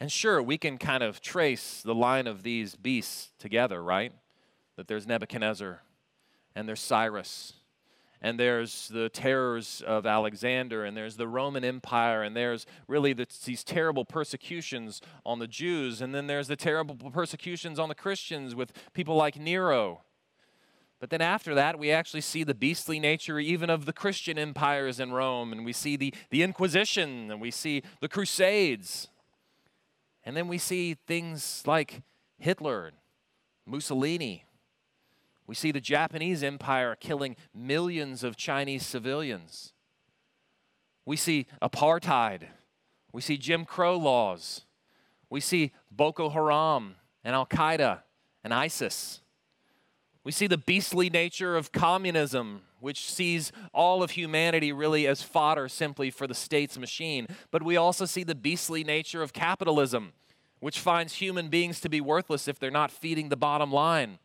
And 0.00 0.10
sure, 0.10 0.42
we 0.42 0.58
can 0.58 0.78
kind 0.78 1.04
of 1.04 1.20
trace 1.20 1.82
the 1.82 1.94
line 1.94 2.26
of 2.26 2.42
these 2.42 2.74
beasts 2.74 3.30
together, 3.38 3.80
right? 3.80 4.12
That 4.76 4.88
there's 4.88 5.06
Nebuchadnezzar 5.06 5.82
and 6.56 6.68
there's 6.68 6.80
Cyrus 6.80 7.52
and 8.22 8.38
there's 8.38 8.88
the 8.88 9.08
terrors 9.08 9.82
of 9.84 10.06
Alexander, 10.06 10.84
and 10.84 10.96
there's 10.96 11.16
the 11.16 11.26
Roman 11.26 11.64
Empire, 11.64 12.22
and 12.22 12.36
there's 12.36 12.66
really 12.86 13.12
the, 13.12 13.26
these 13.44 13.64
terrible 13.64 14.04
persecutions 14.04 15.00
on 15.26 15.40
the 15.40 15.48
Jews, 15.48 16.00
and 16.00 16.14
then 16.14 16.28
there's 16.28 16.46
the 16.46 16.56
terrible 16.56 16.94
persecutions 17.10 17.80
on 17.80 17.88
the 17.88 17.96
Christians 17.96 18.54
with 18.54 18.72
people 18.94 19.16
like 19.16 19.36
Nero. 19.36 20.02
But 21.00 21.10
then 21.10 21.20
after 21.20 21.52
that, 21.56 21.80
we 21.80 21.90
actually 21.90 22.20
see 22.20 22.44
the 22.44 22.54
beastly 22.54 23.00
nature 23.00 23.40
even 23.40 23.68
of 23.68 23.86
the 23.86 23.92
Christian 23.92 24.38
empires 24.38 25.00
in 25.00 25.10
Rome, 25.10 25.50
and 25.50 25.64
we 25.64 25.72
see 25.72 25.96
the, 25.96 26.14
the 26.30 26.44
Inquisition, 26.44 27.28
and 27.28 27.40
we 27.40 27.50
see 27.50 27.82
the 28.00 28.08
Crusades. 28.08 29.08
And 30.22 30.36
then 30.36 30.46
we 30.46 30.58
see 30.58 30.94
things 31.08 31.64
like 31.66 32.02
Hitler, 32.38 32.92
Mussolini. 33.66 34.44
We 35.52 35.56
see 35.56 35.70
the 35.70 35.82
Japanese 35.82 36.42
empire 36.42 36.96
killing 36.98 37.36
millions 37.54 38.24
of 38.24 38.38
Chinese 38.38 38.86
civilians. 38.86 39.74
We 41.04 41.18
see 41.18 41.46
apartheid. 41.60 42.44
We 43.12 43.20
see 43.20 43.36
Jim 43.36 43.66
Crow 43.66 43.98
laws. 43.98 44.64
We 45.28 45.40
see 45.40 45.72
Boko 45.90 46.30
Haram 46.30 46.94
and 47.22 47.34
Al 47.34 47.44
Qaeda 47.44 47.98
and 48.42 48.54
ISIS. 48.54 49.20
We 50.24 50.32
see 50.32 50.46
the 50.46 50.56
beastly 50.56 51.10
nature 51.10 51.54
of 51.54 51.70
communism, 51.70 52.62
which 52.80 53.10
sees 53.10 53.52
all 53.74 54.02
of 54.02 54.12
humanity 54.12 54.72
really 54.72 55.06
as 55.06 55.22
fodder 55.22 55.68
simply 55.68 56.10
for 56.10 56.26
the 56.26 56.34
state's 56.34 56.78
machine. 56.78 57.26
But 57.50 57.62
we 57.62 57.76
also 57.76 58.06
see 58.06 58.24
the 58.24 58.34
beastly 58.34 58.84
nature 58.84 59.22
of 59.22 59.34
capitalism, 59.34 60.14
which 60.60 60.80
finds 60.80 61.16
human 61.16 61.48
beings 61.48 61.78
to 61.80 61.90
be 61.90 62.00
worthless 62.00 62.48
if 62.48 62.58
they're 62.58 62.70
not 62.70 62.90
feeding 62.90 63.28
the 63.28 63.36
bottom 63.36 63.70
line. 63.70 64.18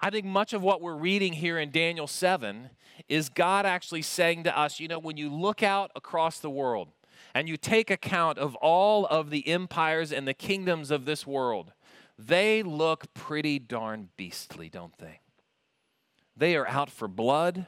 I 0.00 0.10
think 0.10 0.24
much 0.24 0.52
of 0.52 0.62
what 0.62 0.80
we're 0.80 0.96
reading 0.96 1.32
here 1.32 1.58
in 1.58 1.70
Daniel 1.70 2.06
7 2.06 2.70
is 3.08 3.28
God 3.28 3.66
actually 3.66 4.02
saying 4.02 4.44
to 4.44 4.56
us, 4.56 4.78
you 4.78 4.86
know, 4.86 4.98
when 4.98 5.16
you 5.16 5.28
look 5.28 5.62
out 5.62 5.90
across 5.96 6.38
the 6.38 6.50
world 6.50 6.88
and 7.34 7.48
you 7.48 7.56
take 7.56 7.90
account 7.90 8.38
of 8.38 8.54
all 8.56 9.06
of 9.06 9.30
the 9.30 9.46
empires 9.48 10.12
and 10.12 10.26
the 10.26 10.34
kingdoms 10.34 10.92
of 10.92 11.04
this 11.04 11.26
world, 11.26 11.72
they 12.16 12.62
look 12.62 13.12
pretty 13.12 13.58
darn 13.58 14.10
beastly, 14.16 14.68
don't 14.68 14.96
they? 14.98 15.20
They 16.36 16.54
are 16.54 16.68
out 16.68 16.90
for 16.90 17.08
blood. 17.08 17.66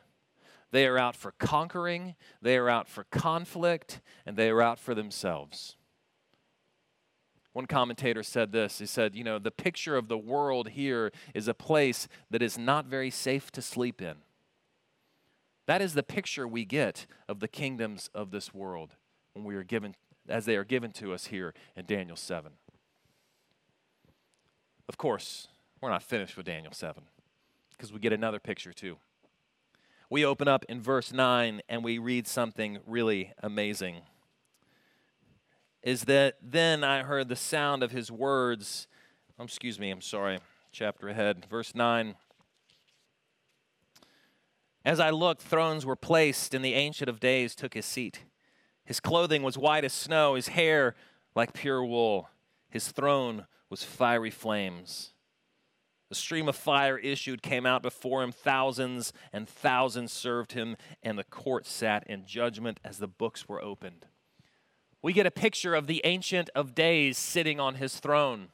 They 0.70 0.86
are 0.86 0.98
out 0.98 1.16
for 1.16 1.32
conquering. 1.32 2.14
They 2.40 2.56
are 2.56 2.68
out 2.68 2.88
for 2.88 3.04
conflict. 3.04 4.00
And 4.24 4.36
they 4.36 4.50
are 4.50 4.62
out 4.62 4.78
for 4.78 4.94
themselves. 4.94 5.76
One 7.52 7.66
commentator 7.66 8.22
said 8.22 8.52
this. 8.52 8.78
He 8.78 8.86
said, 8.86 9.14
You 9.14 9.24
know, 9.24 9.38
the 9.38 9.50
picture 9.50 9.96
of 9.96 10.08
the 10.08 10.18
world 10.18 10.70
here 10.70 11.10
is 11.34 11.48
a 11.48 11.54
place 11.54 12.06
that 12.30 12.42
is 12.42 12.56
not 12.56 12.86
very 12.86 13.10
safe 13.10 13.50
to 13.52 13.62
sleep 13.62 14.00
in. 14.00 14.16
That 15.66 15.82
is 15.82 15.94
the 15.94 16.02
picture 16.02 16.46
we 16.46 16.64
get 16.64 17.06
of 17.28 17.40
the 17.40 17.48
kingdoms 17.48 18.10
of 18.14 18.30
this 18.30 18.54
world 18.54 18.96
when 19.34 19.44
we 19.44 19.54
are 19.54 19.64
given, 19.64 19.94
as 20.28 20.44
they 20.44 20.56
are 20.56 20.64
given 20.64 20.92
to 20.92 21.12
us 21.12 21.26
here 21.26 21.54
in 21.76 21.86
Daniel 21.86 22.16
7. 22.16 22.52
Of 24.88 24.98
course, 24.98 25.48
we're 25.80 25.90
not 25.90 26.02
finished 26.02 26.36
with 26.36 26.46
Daniel 26.46 26.72
7 26.72 27.04
because 27.72 27.92
we 27.92 28.00
get 28.00 28.12
another 28.12 28.40
picture 28.40 28.72
too. 28.72 28.96
We 30.08 30.24
open 30.24 30.48
up 30.48 30.64
in 30.68 30.80
verse 30.80 31.12
9 31.12 31.62
and 31.68 31.84
we 31.84 31.98
read 31.98 32.26
something 32.26 32.78
really 32.86 33.32
amazing. 33.40 34.02
Is 35.82 36.04
that 36.04 36.36
then 36.42 36.84
I 36.84 37.02
heard 37.02 37.28
the 37.28 37.36
sound 37.36 37.82
of 37.82 37.90
his 37.90 38.10
words. 38.10 38.86
Oh, 39.38 39.44
excuse 39.44 39.78
me, 39.78 39.90
I'm 39.90 40.02
sorry. 40.02 40.38
Chapter 40.72 41.08
ahead. 41.08 41.46
Verse 41.48 41.74
9. 41.74 42.14
As 44.84 45.00
I 45.00 45.10
looked, 45.10 45.42
thrones 45.42 45.84
were 45.84 45.96
placed, 45.96 46.54
and 46.54 46.64
the 46.64 46.74
Ancient 46.74 47.08
of 47.08 47.20
Days 47.20 47.54
took 47.54 47.74
his 47.74 47.86
seat. 47.86 48.24
His 48.84 49.00
clothing 49.00 49.42
was 49.42 49.58
white 49.58 49.84
as 49.84 49.92
snow, 49.92 50.34
his 50.34 50.48
hair 50.48 50.94
like 51.34 51.52
pure 51.52 51.84
wool. 51.84 52.28
His 52.68 52.88
throne 52.92 53.46
was 53.68 53.84
fiery 53.84 54.30
flames. 54.30 55.12
The 56.08 56.14
stream 56.14 56.48
of 56.48 56.56
fire 56.56 56.98
issued, 56.98 57.40
came 57.40 57.66
out 57.66 57.82
before 57.82 58.22
him. 58.22 58.32
Thousands 58.32 59.12
and 59.32 59.48
thousands 59.48 60.12
served 60.12 60.52
him, 60.52 60.76
and 61.02 61.16
the 61.16 61.24
court 61.24 61.66
sat 61.66 62.04
in 62.08 62.26
judgment 62.26 62.80
as 62.84 62.98
the 62.98 63.06
books 63.06 63.48
were 63.48 63.62
opened. 63.62 64.06
We 65.02 65.12
get 65.12 65.26
a 65.26 65.30
picture 65.30 65.74
of 65.74 65.86
the 65.86 66.02
Ancient 66.04 66.50
of 66.54 66.74
Days 66.74 67.16
sitting 67.16 67.58
on 67.58 67.76
his 67.76 67.98
throne, 67.98 68.48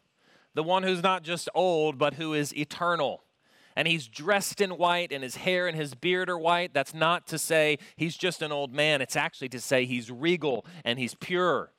the 0.54 0.62
one 0.62 0.84
who's 0.84 1.02
not 1.02 1.24
just 1.24 1.48
old, 1.54 1.98
but 1.98 2.14
who 2.14 2.34
is 2.34 2.56
eternal. 2.56 3.22
And 3.74 3.86
he's 3.86 4.06
dressed 4.06 4.60
in 4.60 4.70
white, 4.70 5.12
and 5.12 5.22
his 5.22 5.36
hair 5.36 5.66
and 5.66 5.76
his 5.76 5.94
beard 5.94 6.30
are 6.30 6.38
white. 6.38 6.72
That's 6.72 6.94
not 6.94 7.26
to 7.28 7.38
say 7.38 7.78
he's 7.96 8.16
just 8.16 8.42
an 8.42 8.52
old 8.52 8.72
man, 8.72 9.02
it's 9.02 9.16
actually 9.16 9.50
to 9.50 9.60
say 9.60 9.84
he's 9.84 10.10
regal 10.10 10.64
and 10.84 10.98
he's 10.98 11.14
pure. 11.14 11.72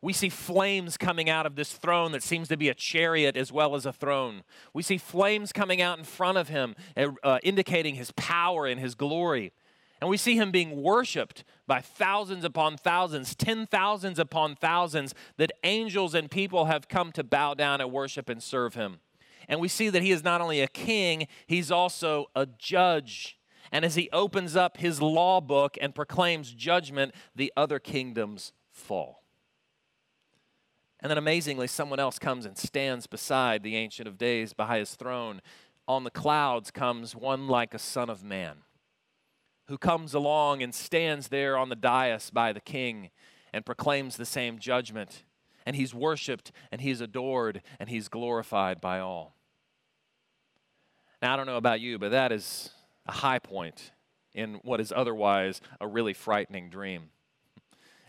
We 0.00 0.12
see 0.12 0.28
flames 0.28 0.96
coming 0.96 1.28
out 1.28 1.44
of 1.44 1.56
this 1.56 1.72
throne 1.72 2.12
that 2.12 2.22
seems 2.22 2.48
to 2.48 2.56
be 2.56 2.68
a 2.68 2.74
chariot 2.74 3.36
as 3.36 3.52
well 3.52 3.74
as 3.74 3.84
a 3.84 3.92
throne. 3.92 4.42
We 4.72 4.82
see 4.82 4.96
flames 4.96 5.52
coming 5.52 5.82
out 5.82 5.98
in 5.98 6.04
front 6.04 6.38
of 6.38 6.48
him, 6.48 6.76
uh, 6.96 7.08
uh, 7.22 7.38
indicating 7.42 7.96
his 7.96 8.12
power 8.12 8.66
and 8.66 8.80
his 8.80 8.94
glory. 8.94 9.52
And 10.00 10.08
we 10.08 10.16
see 10.16 10.36
him 10.36 10.50
being 10.50 10.82
worshiped 10.82 11.44
by 11.66 11.80
thousands 11.80 12.44
upon 12.44 12.76
thousands, 12.76 13.34
ten 13.34 13.66
thousands 13.66 14.18
upon 14.18 14.54
thousands, 14.54 15.14
that 15.36 15.52
angels 15.64 16.14
and 16.14 16.30
people 16.30 16.66
have 16.66 16.88
come 16.88 17.10
to 17.12 17.24
bow 17.24 17.54
down 17.54 17.80
and 17.80 17.90
worship 17.90 18.28
and 18.28 18.42
serve 18.42 18.74
him. 18.74 19.00
And 19.48 19.60
we 19.60 19.68
see 19.68 19.88
that 19.88 20.02
he 20.02 20.12
is 20.12 20.22
not 20.22 20.40
only 20.40 20.60
a 20.60 20.68
king, 20.68 21.26
he's 21.46 21.70
also 21.70 22.26
a 22.36 22.46
judge. 22.46 23.38
And 23.72 23.84
as 23.84 23.96
he 23.96 24.08
opens 24.12 24.56
up 24.56 24.76
his 24.76 25.02
law 25.02 25.40
book 25.40 25.76
and 25.80 25.94
proclaims 25.94 26.52
judgment, 26.52 27.14
the 27.34 27.52
other 27.56 27.78
kingdoms 27.78 28.52
fall. 28.70 29.22
And 31.00 31.10
then 31.10 31.18
amazingly, 31.18 31.66
someone 31.66 32.00
else 32.00 32.18
comes 32.18 32.44
and 32.44 32.56
stands 32.56 33.06
beside 33.06 33.62
the 33.62 33.76
Ancient 33.76 34.08
of 34.08 34.18
Days, 34.18 34.52
by 34.52 34.78
his 34.78 34.94
throne. 34.94 35.40
On 35.86 36.04
the 36.04 36.10
clouds 36.10 36.70
comes 36.70 37.14
one 37.14 37.46
like 37.46 37.72
a 37.72 37.78
son 37.78 38.10
of 38.10 38.22
man, 38.22 38.58
who 39.68 39.78
comes 39.78 40.14
along 40.14 40.62
and 40.62 40.74
stands 40.74 41.28
there 41.28 41.56
on 41.56 41.68
the 41.68 41.76
dais 41.76 42.30
by 42.30 42.52
the 42.52 42.60
king 42.60 43.10
and 43.52 43.64
proclaims 43.64 44.16
the 44.16 44.26
same 44.26 44.58
judgment. 44.58 45.24
And 45.66 45.76
he's 45.76 45.94
worshiped 45.94 46.52
and 46.72 46.80
he's 46.80 47.00
adored 47.00 47.62
and 47.78 47.88
he's 47.88 48.08
glorified 48.08 48.80
by 48.80 48.98
all. 49.00 49.34
Now, 51.20 51.34
I 51.34 51.36
don't 51.36 51.46
know 51.46 51.56
about 51.56 51.80
you, 51.80 51.98
but 51.98 52.10
that 52.12 52.32
is 52.32 52.70
a 53.06 53.12
high 53.12 53.38
point 53.38 53.92
in 54.34 54.54
what 54.62 54.80
is 54.80 54.92
otherwise 54.94 55.60
a 55.80 55.86
really 55.86 56.14
frightening 56.14 56.70
dream. 56.70 57.10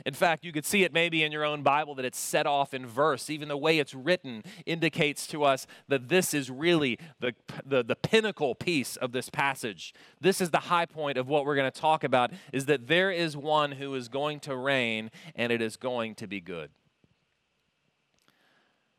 In 0.06 0.14
fact, 0.14 0.46
you 0.46 0.52
could 0.52 0.66
see 0.66 0.84
it 0.84 0.94
maybe 0.94 1.24
in 1.24 1.32
your 1.32 1.44
own 1.44 1.62
Bible 1.62 1.96
that 1.96 2.06
it's 2.06 2.20
set 2.20 2.48
off 2.48 2.74
in 2.74 2.86
verse. 2.86 3.30
Even 3.30 3.50
the 3.50 3.58
way 3.58 3.80
it's 3.80 3.94
written 3.94 4.44
indicates 4.66 5.28
to 5.28 5.44
us 5.44 5.68
that 5.88 6.10
this 6.10 6.34
is 6.34 6.50
really 6.50 6.98
the, 7.20 7.34
the, 7.66 7.84
the 7.84 7.96
pinnacle 7.96 8.56
piece 8.56 8.96
of 8.96 9.12
this 9.12 9.30
passage. 9.30 9.94
This 10.22 10.42
is 10.42 10.52
the 10.52 10.60
high 10.60 10.86
point 10.86 11.18
of 11.18 11.28
what 11.28 11.46
we're 11.46 11.56
going 11.56 11.72
to 11.72 11.82
talk 11.82 12.04
about 12.04 12.32
is 12.54 12.66
that 12.66 12.88
there 12.88 13.12
is 13.12 13.36
one 13.36 13.74
who 13.74 13.94
is 13.96 14.08
going 14.08 14.40
to 14.42 14.56
reign 14.56 15.12
and 15.36 15.52
it 15.52 15.62
is 15.62 15.78
going 15.78 16.16
to 16.16 16.28
be 16.28 16.40
good. 16.40 16.70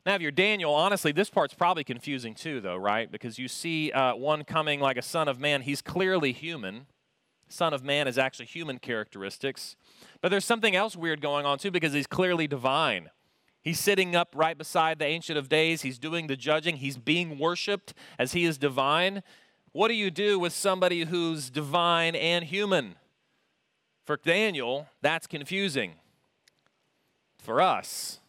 Now, 0.06 0.14
if 0.14 0.22
you're 0.22 0.30
Daniel, 0.30 0.72
honestly, 0.72 1.12
this 1.12 1.28
part's 1.28 1.52
probably 1.52 1.84
confusing 1.84 2.34
too, 2.34 2.60
though, 2.60 2.76
right? 2.76 3.10
Because 3.10 3.38
you 3.38 3.48
see 3.48 3.92
uh, 3.92 4.14
one 4.14 4.44
coming 4.44 4.80
like 4.80 4.96
a 4.96 5.02
son 5.02 5.28
of 5.28 5.38
man. 5.38 5.62
He's 5.62 5.82
clearly 5.82 6.32
human. 6.32 6.86
Son 7.50 7.74
of 7.74 7.84
man 7.84 8.06
is 8.06 8.16
actually 8.16 8.46
human 8.46 8.78
characteristics. 8.78 9.76
But 10.20 10.30
there's 10.30 10.44
something 10.44 10.76
else 10.76 10.96
weird 10.96 11.20
going 11.20 11.44
on 11.44 11.58
too 11.58 11.70
because 11.70 11.92
he's 11.92 12.06
clearly 12.06 12.46
divine. 12.46 13.10
He's 13.62 13.78
sitting 13.78 14.16
up 14.16 14.32
right 14.34 14.56
beside 14.56 14.98
the 14.98 15.04
Ancient 15.04 15.36
of 15.36 15.48
Days. 15.48 15.82
He's 15.82 15.98
doing 15.98 16.28
the 16.28 16.36
judging. 16.36 16.76
He's 16.76 16.96
being 16.96 17.38
worshiped 17.38 17.92
as 18.18 18.32
he 18.32 18.44
is 18.44 18.56
divine. 18.56 19.22
What 19.72 19.88
do 19.88 19.94
you 19.94 20.10
do 20.10 20.38
with 20.38 20.52
somebody 20.52 21.04
who's 21.04 21.50
divine 21.50 22.14
and 22.14 22.44
human? 22.44 22.94
For 24.06 24.16
Daniel, 24.16 24.88
that's 25.02 25.26
confusing. 25.26 25.94
For 27.38 27.60
us, 27.60 28.20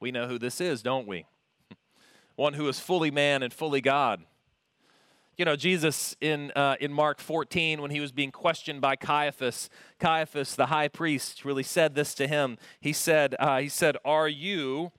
we 0.00 0.10
know 0.10 0.26
who 0.26 0.38
this 0.38 0.60
is, 0.60 0.82
don't 0.82 1.06
we? 1.06 1.26
One 2.36 2.54
who 2.54 2.66
is 2.68 2.80
fully 2.80 3.10
man 3.10 3.42
and 3.42 3.52
fully 3.52 3.80
God. 3.80 4.24
You 5.40 5.46
know, 5.46 5.56
Jesus 5.56 6.14
in, 6.20 6.52
uh, 6.54 6.76
in 6.80 6.92
Mark 6.92 7.18
14, 7.18 7.80
when 7.80 7.90
he 7.90 7.98
was 7.98 8.12
being 8.12 8.30
questioned 8.30 8.82
by 8.82 8.94
Caiaphas, 8.94 9.70
Caiaphas, 9.98 10.54
the 10.54 10.66
high 10.66 10.88
priest, 10.88 11.46
really 11.46 11.62
said 11.62 11.94
this 11.94 12.12
to 12.16 12.28
him. 12.28 12.58
He 12.78 12.92
said, 12.92 13.36
uh, 13.38 13.60
he 13.60 13.70
said 13.70 13.96
Are 14.04 14.28
you, 14.28 14.92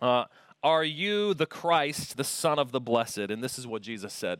uh, 0.00 0.26
are 0.62 0.84
you 0.84 1.34
the 1.34 1.46
Christ, 1.46 2.16
the 2.16 2.22
Son 2.22 2.60
of 2.60 2.70
the 2.70 2.78
Blessed? 2.78 3.18
And 3.18 3.42
this 3.42 3.58
is 3.58 3.66
what 3.66 3.82
Jesus 3.82 4.12
said 4.12 4.38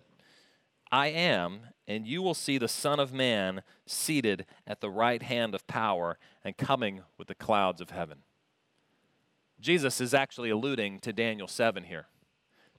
I 0.92 1.08
am, 1.08 1.62
and 1.88 2.06
you 2.06 2.22
will 2.22 2.32
see 2.32 2.56
the 2.56 2.68
Son 2.68 3.00
of 3.00 3.12
Man 3.12 3.64
seated 3.86 4.46
at 4.64 4.80
the 4.80 4.90
right 4.90 5.24
hand 5.24 5.56
of 5.56 5.66
power 5.66 6.20
and 6.44 6.56
coming 6.56 7.00
with 7.18 7.26
the 7.26 7.34
clouds 7.34 7.80
of 7.80 7.90
heaven. 7.90 8.18
Jesus 9.58 10.00
is 10.00 10.14
actually 10.14 10.50
alluding 10.50 11.00
to 11.00 11.12
Daniel 11.12 11.48
7 11.48 11.82
here. 11.82 12.06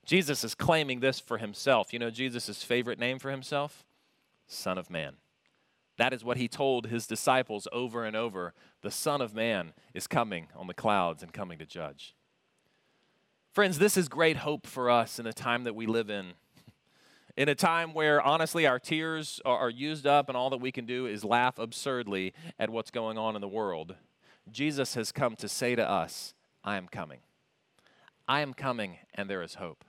Jesus 0.05 0.43
is 0.43 0.55
claiming 0.55 0.99
this 0.99 1.19
for 1.19 1.37
himself. 1.37 1.93
You 1.93 1.99
know 1.99 2.09
Jesus' 2.09 2.63
favorite 2.63 2.99
name 2.99 3.19
for 3.19 3.31
himself? 3.31 3.85
Son 4.47 4.77
of 4.77 4.89
Man. 4.89 5.15
That 5.97 6.13
is 6.13 6.23
what 6.23 6.37
he 6.37 6.47
told 6.47 6.87
his 6.87 7.05
disciples 7.05 7.67
over 7.71 8.05
and 8.05 8.15
over. 8.15 8.53
The 8.81 8.91
Son 8.91 9.21
of 9.21 9.35
Man 9.35 9.73
is 9.93 10.07
coming 10.07 10.47
on 10.55 10.67
the 10.67 10.73
clouds 10.73 11.21
and 11.21 11.31
coming 11.31 11.59
to 11.59 11.65
judge. 11.65 12.15
Friends, 13.53 13.77
this 13.77 13.97
is 13.97 14.07
great 14.07 14.37
hope 14.37 14.65
for 14.65 14.89
us 14.89 15.19
in 15.19 15.25
the 15.25 15.33
time 15.33 15.65
that 15.65 15.75
we 15.75 15.85
live 15.85 16.09
in. 16.09 16.33
In 17.37 17.47
a 17.47 17.55
time 17.55 17.93
where, 17.93 18.21
honestly, 18.21 18.67
our 18.67 18.77
tears 18.79 19.39
are 19.45 19.69
used 19.69 20.05
up 20.05 20.27
and 20.27 20.35
all 20.35 20.49
that 20.49 20.57
we 20.57 20.71
can 20.71 20.85
do 20.85 21.05
is 21.05 21.23
laugh 21.23 21.59
absurdly 21.59 22.33
at 22.59 22.69
what's 22.69 22.91
going 22.91 23.17
on 23.17 23.35
in 23.35 23.41
the 23.41 23.47
world, 23.47 23.95
Jesus 24.51 24.95
has 24.95 25.13
come 25.13 25.37
to 25.37 25.47
say 25.47 25.73
to 25.75 25.89
us, 25.89 26.33
I 26.63 26.75
am 26.75 26.87
coming. 26.87 27.19
I 28.27 28.41
am 28.41 28.53
coming, 28.53 28.97
and 29.13 29.29
there 29.29 29.41
is 29.41 29.55
hope. 29.55 29.85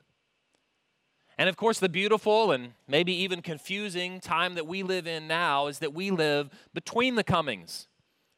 And 1.39 1.49
of 1.49 1.57
course, 1.57 1.79
the 1.79 1.89
beautiful 1.89 2.53
and 2.53 2.73
maybe 2.87 3.13
even 3.13 3.43
confusing 3.43 4.21
time 4.21 4.55
that 4.55 4.67
we 4.67 4.83
live 4.83 5.07
in 5.07 5.27
now 5.27 5.67
is 5.67 5.79
that 5.79 5.95
we 5.95 6.11
live 6.11 6.51
between 6.75 7.15
the 7.15 7.25
comings. 7.25 7.89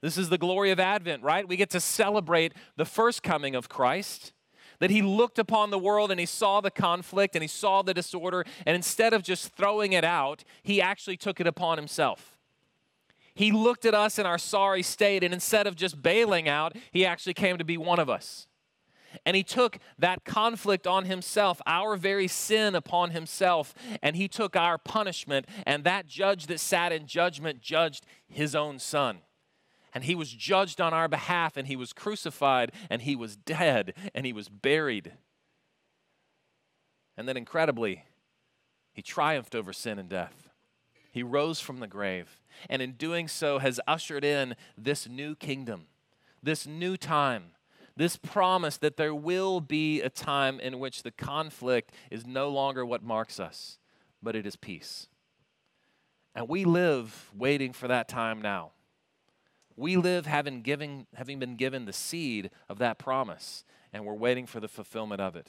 This 0.01 0.17
is 0.17 0.29
the 0.29 0.39
glory 0.39 0.71
of 0.71 0.79
Advent, 0.79 1.23
right? 1.23 1.49
We 1.49 1.57
get 1.57 1.71
to 1.71 1.81
celebrate 1.81 2.53
the 2.77 2.85
first 2.85 3.23
coming 3.23 3.55
of 3.55 3.69
Christ. 3.69 4.33
That 4.81 4.91
he 4.91 5.03
looked 5.03 5.39
upon 5.39 5.71
the 5.71 5.79
world 5.79 6.11
and 6.11 6.19
he 6.19 6.27
saw 6.27 6.61
the 6.61 6.71
conflict 6.71 7.37
and 7.37 7.43
he 7.43 7.49
saw 7.49 7.83
the 7.83 7.95
disorder, 7.95 8.45
and 8.67 8.75
instead 8.75 9.15
of 9.15 9.23
just 9.23 9.55
throwing 9.55 9.93
it 9.93 10.05
out, 10.05 10.45
he 10.63 10.81
actually 10.83 11.17
took 11.17 11.41
it 11.41 11.47
upon 11.47 11.79
himself. 11.79 12.37
He 13.35 13.51
looked 13.51 13.85
at 13.85 13.95
us 13.95 14.19
in 14.19 14.27
our 14.27 14.39
sorry 14.39 14.83
state, 14.83 15.25
and 15.25 15.33
instead 15.33 15.67
of 15.67 15.75
just 15.75 16.03
bailing 16.03 16.49
out, 16.49 16.77
he 16.91 17.07
actually 17.07 17.35
came 17.35 17.57
to 17.59 17.65
be 17.65 17.77
one 17.77 17.99
of 17.99 18.11
us. 18.11 18.47
And 19.25 19.37
he 19.37 19.43
took 19.43 19.79
that 19.99 20.25
conflict 20.25 20.87
on 20.87 21.05
himself, 21.05 21.61
our 21.67 21.97
very 21.97 22.29
sin 22.29 22.75
upon 22.75 23.11
himself, 23.11 23.75
and 24.03 24.17
he 24.17 24.29
took 24.29 24.57
our 24.57 24.79
punishment. 24.79 25.47
And 25.67 25.85
that 25.85 26.07
judge 26.07 26.47
that 26.47 26.61
sat 26.61 26.93
in 26.93 27.07
judgment 27.07 27.61
judged 27.61 28.07
his 28.27 28.55
own 28.55 28.79
son. 28.79 29.19
And 29.93 30.05
he 30.05 30.15
was 30.15 30.31
judged 30.33 30.81
on 30.81 30.93
our 30.93 31.09
behalf, 31.09 31.57
and 31.57 31.69
he 31.69 31.77
was 31.77 31.93
crucified, 31.93 32.73
and 32.91 33.03
he 33.03 33.15
was 33.15 33.37
dead, 33.37 33.95
and 34.15 34.27
he 34.27 34.33
was 34.33 34.49
buried. 34.49 35.13
And 37.17 37.29
then, 37.29 37.37
incredibly, 37.37 38.05
he 38.93 39.03
triumphed 39.03 39.55
over 39.55 39.73
sin 39.73 39.99
and 40.01 40.09
death. 40.09 40.49
He 41.13 41.23
rose 41.23 41.61
from 41.61 41.79
the 41.79 41.87
grave, 41.87 42.41
and 42.69 42.83
in 42.83 42.93
doing 42.95 43.29
so, 43.29 43.61
has 43.61 43.79
ushered 43.87 44.25
in 44.25 44.57
this 44.77 45.09
new 45.09 45.37
kingdom, 45.37 45.87
this 46.43 46.67
new 46.67 46.97
time 46.97 47.54
this 47.97 48.17
promise 48.17 48.77
that 48.79 48.97
there 48.97 49.15
will 49.15 49.61
be 49.61 50.01
a 50.01 50.11
time 50.11 50.59
in 50.59 50.79
which 50.81 51.03
the 51.03 51.11
conflict 51.11 51.93
is 52.11 52.27
no 52.27 52.49
longer 52.49 52.85
what 52.85 53.03
marks 53.03 53.39
us, 53.39 53.79
but 54.23 54.35
it 54.35 54.47
is 54.47 54.57
peace. 54.57 55.09
And 56.35 56.49
we 56.49 56.65
live 56.65 57.31
waiting 57.35 57.73
for 57.73 57.87
that 57.87 58.09
time 58.09 58.43
now. 58.43 58.73
We 59.77 59.97
live 59.97 60.27
having, 60.27 60.63
giving, 60.63 61.07
having 61.15 61.39
been 61.39 61.57
given 61.57 61.85
the 61.85 61.93
seed 61.93 62.51
of 62.69 62.79
that 62.79 62.99
promise, 62.99 63.65
and 63.93 64.05
we're 64.05 64.15
waiting 64.15 64.47
for 64.47 64.61
the 64.61 64.69
fulfillment 64.69 65.21
of 65.21 65.37
it. 65.37 65.49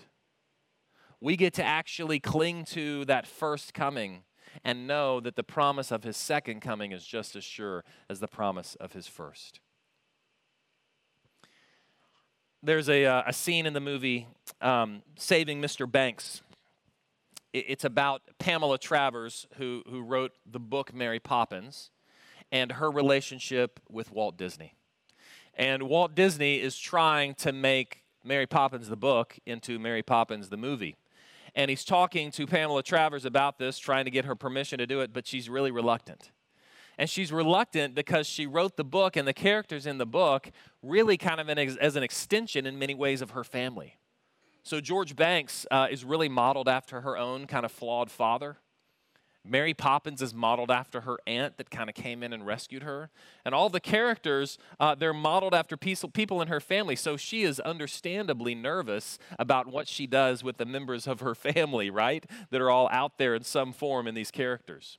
We 1.20 1.36
get 1.38 1.54
to 1.56 1.64
actually 1.64 2.20
cling 2.20 2.66
to 2.66 3.06
that 3.06 3.26
first 3.26 3.74
coming 3.74 4.24
and 4.64 4.88
know 4.88 5.20
that 5.20 5.36
the 5.36 5.44
promise 5.44 5.92
of 5.92 6.04
his 6.04 6.18
second 6.18 6.62
coming 6.62 6.92
is 6.92 7.06
just 7.06 7.36
as 7.36 7.44
sure 7.44 7.84
as 8.10 8.20
the 8.20 8.28
promise 8.28 8.76
of 8.76 8.94
his 8.94 9.08
first 9.08 9.60
there's 12.66 12.90
a, 12.90 13.06
uh, 13.06 13.24
a 13.28 13.34
scene 13.34 13.66
in 13.66 13.74
the 13.74 13.80
movie 13.80 14.28
um, 14.62 15.04
Saving 15.18 15.62
Mr. 15.62 15.90
Banks. 15.90 16.42
It's 17.54 17.86
about 17.86 18.22
Pamela 18.40 18.78
Travers, 18.78 19.48
who, 19.58 19.84
who 19.90 20.02
wrote 20.02 20.34
the 20.46 20.60
book 20.60 20.94
Mary 20.94 21.20
Poppins, 21.20 21.92
and 22.52 22.74
her 22.74 22.92
relationship 22.92 23.80
with 23.90 24.12
Walt 24.12 24.38
Disney. 24.38 24.74
And 25.54 25.84
Walt 25.84 26.16
Disney 26.16 26.60
is 26.60 26.78
trying 26.78 27.36
to 27.36 27.54
make 27.54 28.04
Mary 28.24 28.48
Poppins 28.48 28.90
the 28.90 28.98
book 28.98 29.38
into 29.46 29.80
Mary 29.80 30.04
Poppins 30.04 30.50
the 30.50 30.58
movie. 30.58 30.96
And 31.54 31.70
he's 31.70 31.86
talking 31.86 32.32
to 32.32 32.46
Pamela 32.46 32.84
Travers 32.84 33.24
about 33.24 33.58
this, 33.58 33.80
trying 33.80 34.04
to 34.04 34.12
get 34.12 34.26
her 34.26 34.36
permission 34.36 34.80
to 34.80 34.88
do 34.88 35.00
it, 35.00 35.14
but 35.14 35.26
she's 35.26 35.50
really 35.50 35.72
reluctant. 35.72 36.32
And 36.98 37.10
she's 37.10 37.32
reluctant 37.32 37.96
because 37.96 38.28
she 38.28 38.48
wrote 38.48 38.78
the 38.78 38.84
book, 38.84 39.16
and 39.16 39.28
the 39.28 39.34
characters 39.34 39.86
in 39.86 39.98
the 39.98 40.06
book 40.06 40.52
really 40.82 41.18
kind 41.18 41.40
of 41.40 41.50
an 41.50 41.58
ex- 41.58 41.78
as 41.78 41.96
an 41.96 42.04
extension 42.04 42.66
in 42.66 42.80
many 42.80 42.96
ways 42.96 43.22
of 43.22 43.32
her 43.32 43.44
family. 43.44 43.98
So 44.64 44.82
George 44.82 45.16
Banks 45.16 45.68
uh, 45.70 45.88
is 45.92 46.04
really 46.04 46.30
modeled 46.30 46.68
after 46.68 47.02
her 47.02 47.18
own 47.18 47.46
kind 47.46 47.66
of 47.66 47.72
flawed 47.72 48.10
father. 48.10 48.58
Mary 49.48 49.76
Poppins 49.76 50.22
is 50.22 50.34
modeled 50.34 50.72
after 50.72 51.02
her 51.02 51.18
aunt 51.28 51.58
that 51.58 51.70
kind 51.70 51.88
of 51.88 51.96
came 51.96 52.24
in 52.24 52.34
and 52.34 52.46
rescued 52.46 52.82
her. 52.82 53.12
And 53.46 53.54
all 53.54 53.70
the 53.70 53.80
characters, 53.80 54.58
uh, 54.80 54.96
they're 54.96 55.14
modeled 55.14 55.54
after 55.54 55.78
people 55.78 56.42
in 56.42 56.48
her 56.48 56.60
family. 56.60 56.96
So 56.96 57.16
she 57.16 57.44
is 57.44 57.60
understandably 57.60 58.56
nervous 58.56 59.20
about 59.38 59.68
what 59.68 59.88
she 59.88 60.08
does 60.08 60.44
with 60.44 60.58
the 60.58 60.66
members 60.66 61.06
of 61.06 61.20
her 61.20 61.36
family, 61.36 61.90
right? 61.90 62.26
That 62.50 62.60
are 62.62 62.72
all 62.72 62.90
out 62.92 63.18
there 63.18 63.36
in 63.36 63.44
some 63.44 63.72
form 63.72 64.08
in 64.08 64.16
these 64.16 64.32
characters. 64.32 64.98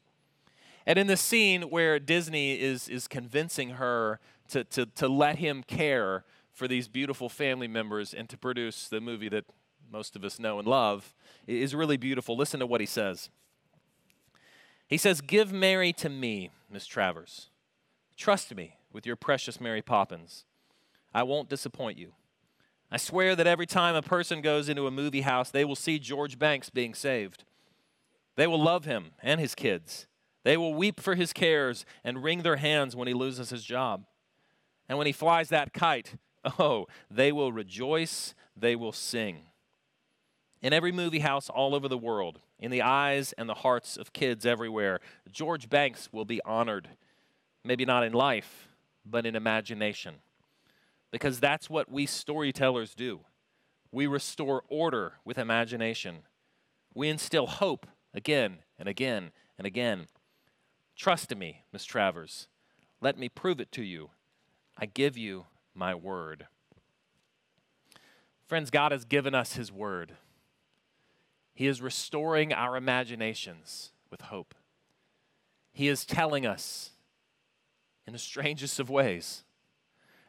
And 0.87 0.99
in 0.99 1.09
the 1.09 1.17
scene 1.17 1.63
where 1.63 1.99
Disney 1.99 2.61
is, 2.61 2.89
is 2.89 3.09
convincing 3.09 3.71
her 3.71 4.21
to, 4.49 4.65
to, 4.65 4.87
to 4.87 5.09
let 5.09 5.39
him 5.39 5.65
care 5.65 6.25
for 6.53 6.69
these 6.69 6.89
beautiful 6.89 7.29
family 7.29 7.69
members 7.69 8.15
and 8.15 8.29
to 8.29 8.39
produce 8.39 8.89
the 8.89 9.01
movie 9.01 9.29
that 9.29 9.45
most 9.91 10.17
of 10.17 10.25
us 10.25 10.39
know 10.39 10.59
and 10.59 10.67
love 10.67 11.15
is 11.47 11.75
really 11.75 11.97
beautiful. 11.97 12.37
Listen 12.37 12.61
to 12.61 12.67
what 12.67 12.81
he 12.81 12.87
says. 12.87 13.31
He 14.87 14.97
says, 14.97 15.21
Give 15.21 15.53
Mary 15.53 15.93
to 15.95 16.09
me, 16.09 16.51
Miss 16.71 16.87
Travers. 16.87 17.51
Trust 18.17 18.55
me 18.55 18.77
with 18.93 19.07
your 19.07 19.17
precious 19.17 19.61
Mary 19.61 19.83
Poppins. 19.83 20.45
I 21.13 21.25
won't 21.25 21.49
disappoint 21.49 21.99
you. 21.99 22.13
I 22.91 22.97
swear 22.97 23.35
that 23.35 23.47
every 23.47 23.67
time 23.67 23.97
a 23.97 24.03
person 24.03 24.41
goes 24.41 24.69
into 24.69 24.87
a 24.87 24.93
movie 24.93 25.23
house, 25.23 25.51
they 25.51 25.65
will 25.65 25.77
see 25.77 25.99
George 25.99 26.39
Banks 26.39 26.71
being 26.71 26.95
saved. 26.95 27.45
They 28.37 28.47
will 28.47 28.63
love 28.63 28.85
him 28.85 29.13
and 29.23 29.41
his 29.41 29.55
kids. 29.55 30.07
They 30.47 30.57
will 30.57 30.75
weep 30.75 31.01
for 31.01 31.17
his 31.17 31.33
cares 31.33 31.85
and 32.05 32.23
wring 32.23 32.45
their 32.45 32.55
hands 32.55 32.95
when 32.95 33.09
he 33.09 33.15
loses 33.15 33.51
his 33.51 33.65
job. 33.65 34.05
And 34.89 34.97
when 34.97 35.09
he 35.09 35.13
flies 35.13 35.49
that 35.49 35.73
kite, 35.73 36.15
oh, 36.61 36.87
they 37.11 37.33
will 37.33 37.51
rejoice, 37.51 38.33
they 38.57 38.77
will 38.77 38.93
sing. 38.93 39.47
In 40.63 40.73
every 40.73 40.93
movie 40.93 41.19
house 41.19 41.51
all 41.51 41.75
over 41.75 41.89
the 41.89 41.99
world, 41.99 42.39
in 42.61 42.71
the 42.71 42.81
eyes 42.81 43.33
and 43.37 43.49
the 43.49 43.55
hearts 43.55 43.97
of 43.97 44.13
kids 44.13 44.47
everywhere, 44.47 45.01
George 45.33 45.69
Banks 45.69 46.11
will 46.13 46.25
be 46.25 46.41
honored. 46.43 46.91
Maybe 47.65 47.85
not 47.85 48.05
in 48.05 48.13
life, 48.13 48.69
but 49.05 49.27
in 49.27 49.35
imagination. 49.35 50.15
because 51.11 51.41
that's 51.41 51.69
what 51.69 51.91
we 51.91 52.07
storytellers 52.07 52.95
do. 52.95 53.23
We 53.91 54.07
restore 54.07 54.63
order 54.69 55.15
with 55.25 55.39
imagination. 55.39 56.19
We 56.95 57.09
instill 57.09 57.49
hope 57.49 57.89
again 58.15 58.59
and 58.79 58.89
again 58.89 59.33
and 59.59 59.67
again. 59.67 60.07
Trust 60.97 61.31
in 61.31 61.39
me, 61.39 61.63
Miss 61.73 61.85
Travers. 61.85 62.49
Let 63.01 63.19
me 63.19 63.29
prove 63.29 63.61
it 63.61 63.71
to 63.73 63.83
you. 63.83 64.11
I 64.79 64.87
give 64.87 65.17
you 65.17 65.45
my 65.75 65.95
word. 65.95 66.47
Friends, 68.47 68.71
God 68.71 68.93
has 68.93 69.05
given 69.05 69.35
us 69.35 69.55
his 69.55 69.71
word. 69.71 70.13
He 71.55 71.67
is 71.67 71.83
restoring 71.83 72.53
our 72.53 72.77
imaginations 72.77 73.93
with 74.11 74.23
hope. 74.23 74.55
He 75.73 75.89
is 75.89 76.07
telling 76.07 76.47
us 76.47 76.93
in 78.07 78.13
the 78.13 78.19
strangest 78.19 78.81
of 78.81 78.89
ways 78.89 79.45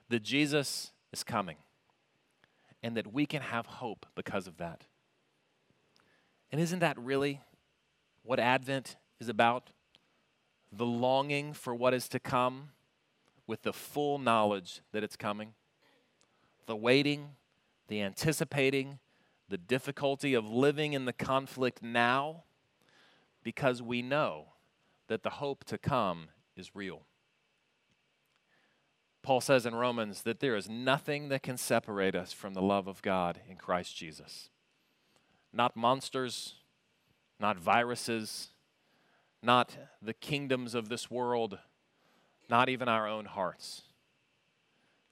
that 0.09 0.23
Jesus 0.23 0.91
is 1.13 1.23
coming 1.23 1.57
and 2.81 2.95
that 2.97 3.13
we 3.13 3.25
can 3.25 3.41
have 3.41 3.65
hope 3.65 4.05
because 4.15 4.47
of 4.47 4.57
that. 4.57 4.83
And 6.51 6.59
isn't 6.59 6.79
that 6.79 6.97
really 6.97 7.41
what 8.23 8.39
Advent 8.39 8.95
is 9.19 9.29
about? 9.29 9.71
The 10.71 10.85
longing 10.85 11.53
for 11.53 11.73
what 11.73 11.93
is 11.93 12.07
to 12.09 12.19
come 12.19 12.69
with 13.45 13.63
the 13.63 13.73
full 13.73 14.17
knowledge 14.19 14.81
that 14.91 15.03
it's 15.03 15.15
coming, 15.15 15.53
the 16.65 16.75
waiting, 16.75 17.29
the 17.87 18.01
anticipating, 18.01 18.99
the 19.49 19.57
difficulty 19.57 20.33
of 20.33 20.49
living 20.49 20.93
in 20.93 21.05
the 21.05 21.13
conflict 21.13 21.81
now 21.81 22.43
because 23.43 23.81
we 23.81 24.01
know 24.01 24.47
that 25.07 25.23
the 25.23 25.29
hope 25.29 25.63
to 25.63 25.77
come 25.77 26.27
is 26.57 26.75
real. 26.75 27.03
Paul 29.23 29.41
says 29.41 29.65
in 29.65 29.75
Romans 29.75 30.23
that 30.23 30.39
there 30.39 30.55
is 30.55 30.69
nothing 30.69 31.29
that 31.29 31.43
can 31.43 31.57
separate 31.57 32.15
us 32.15 32.33
from 32.33 32.53
the 32.53 32.61
love 32.61 32.87
of 32.87 33.01
God 33.01 33.39
in 33.49 33.55
Christ 33.57 33.95
Jesus. 33.95 34.49
Not 35.53 35.75
monsters, 35.75 36.55
not 37.39 37.57
viruses, 37.57 38.49
not 39.47 39.77
the 40.01 40.13
kingdoms 40.13 40.75
of 40.75 40.89
this 40.89 41.09
world, 41.09 41.57
not 42.49 42.67
even 42.67 42.89
our 42.89 43.07
own 43.07 43.23
hearts. 43.25 43.83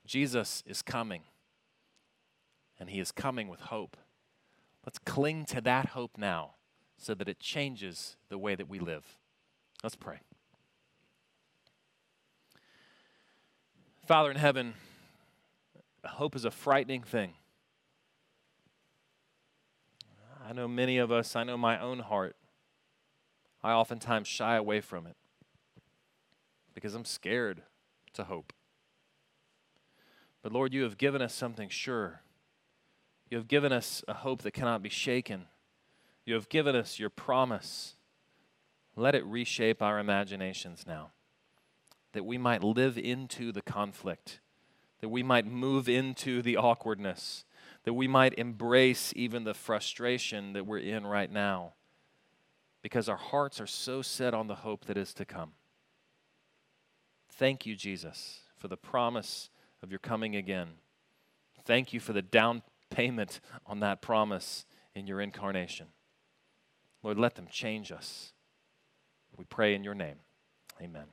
Jesus 0.06 0.62
is 0.68 0.82
coming, 0.82 1.22
and 2.78 2.90
he 2.90 3.00
is 3.00 3.14
coming 3.14 3.48
with 3.48 3.62
hope. 3.62 3.96
Let's 4.86 5.00
cling 5.00 5.46
to 5.46 5.62
that 5.62 5.88
hope 5.88 6.18
now 6.18 6.56
so 6.98 7.16
that 7.16 7.30
it 7.30 7.40
changes 7.40 8.18
the 8.30 8.38
way 8.38 8.56
that 8.56 8.68
we 8.68 8.78
live. 8.78 9.06
Let's 9.82 9.96
pray. 9.96 10.20
Father 14.06 14.30
in 14.30 14.38
heaven, 14.38 14.74
hope 16.04 16.36
is 16.36 16.44
a 16.44 16.52
frightening 16.52 17.04
thing. 17.04 17.34
I 20.48 20.52
know 20.52 20.68
many 20.68 20.98
of 20.98 21.10
us, 21.10 21.38
I 21.38 21.44
know 21.44 21.58
my 21.58 21.80
own 21.80 22.00
heart, 22.00 22.36
I 23.66 23.72
oftentimes 23.72 24.28
shy 24.28 24.57
away 24.57 24.80
from 24.80 25.07
it 25.07 25.16
because 26.76 26.93
I'm 26.93 27.03
scared 27.03 27.63
to 28.13 28.26
hope. 28.26 28.53
But 30.43 30.51
Lord, 30.51 30.72
you 30.72 30.84
have 30.84 30.99
given 30.99 31.20
us 31.20 31.34
something 31.34 31.70
sure. 31.70 32.22
You 33.28 33.38
have 33.38 33.47
given 33.47 33.72
us 33.72 34.03
a 34.07 34.13
hope 34.13 34.43
that 34.43 34.51
cannot 34.51 34.84
be 34.84 34.89
shaken. 34.89 35.45
You 36.28 36.36
have 36.36 36.47
given 36.47 36.76
us 36.76 36.99
your 36.99 37.09
promise. 37.09 37.95
Let 38.95 39.16
it 39.16 39.26
reshape 39.26 39.82
our 39.82 39.97
imaginations 39.97 40.86
now 40.86 41.09
that 42.13 42.24
we 42.24 42.38
might 42.38 42.63
live 42.63 42.99
into 42.99 43.51
the 43.51 43.63
conflict, 43.63 44.41
that 45.01 45.09
we 45.09 45.24
might 45.24 45.47
move 45.47 45.89
into 45.89 46.43
the 46.43 46.55
awkwardness, 46.55 47.45
that 47.84 47.93
we 47.93 48.07
might 48.07 48.36
embrace 48.36 49.11
even 49.16 49.43
the 49.43 49.55
frustration 49.55 50.53
that 50.53 50.68
we're 50.68 50.78
in 50.78 51.07
right 51.07 51.32
now, 51.32 51.74
because 52.86 53.10
our 53.10 53.18
hearts 53.18 53.60
are 53.60 53.66
so 53.66 54.04
set 54.04 54.36
on 54.36 54.46
the 54.46 54.54
hope 54.54 54.86
that 54.86 54.96
is 54.96 55.12
to 55.12 55.26
come. 55.26 55.54
Thank 57.32 57.66
you, 57.66 57.76
Jesus, 57.76 58.42
for 58.60 58.68
the 58.68 58.78
promise 58.78 59.50
of 59.82 59.90
your 59.90 59.98
coming 59.98 60.36
again. 60.36 60.68
Thank 61.66 61.94
you 61.94 62.00
for 62.00 62.14
the 62.14 62.22
down 62.22 62.62
payment 62.92 63.40
on 63.66 63.80
that 63.80 64.04
promise 64.04 64.68
in 64.94 65.08
your 65.08 65.20
incarnation. 65.20 65.88
Lord, 67.02 67.18
let 67.18 67.34
them 67.34 67.48
change 67.50 67.92
us. 67.92 68.34
We 69.36 69.46
pray 69.46 69.74
in 69.74 69.84
your 69.84 69.96
name. 69.96 70.18
Amen. 70.80 71.06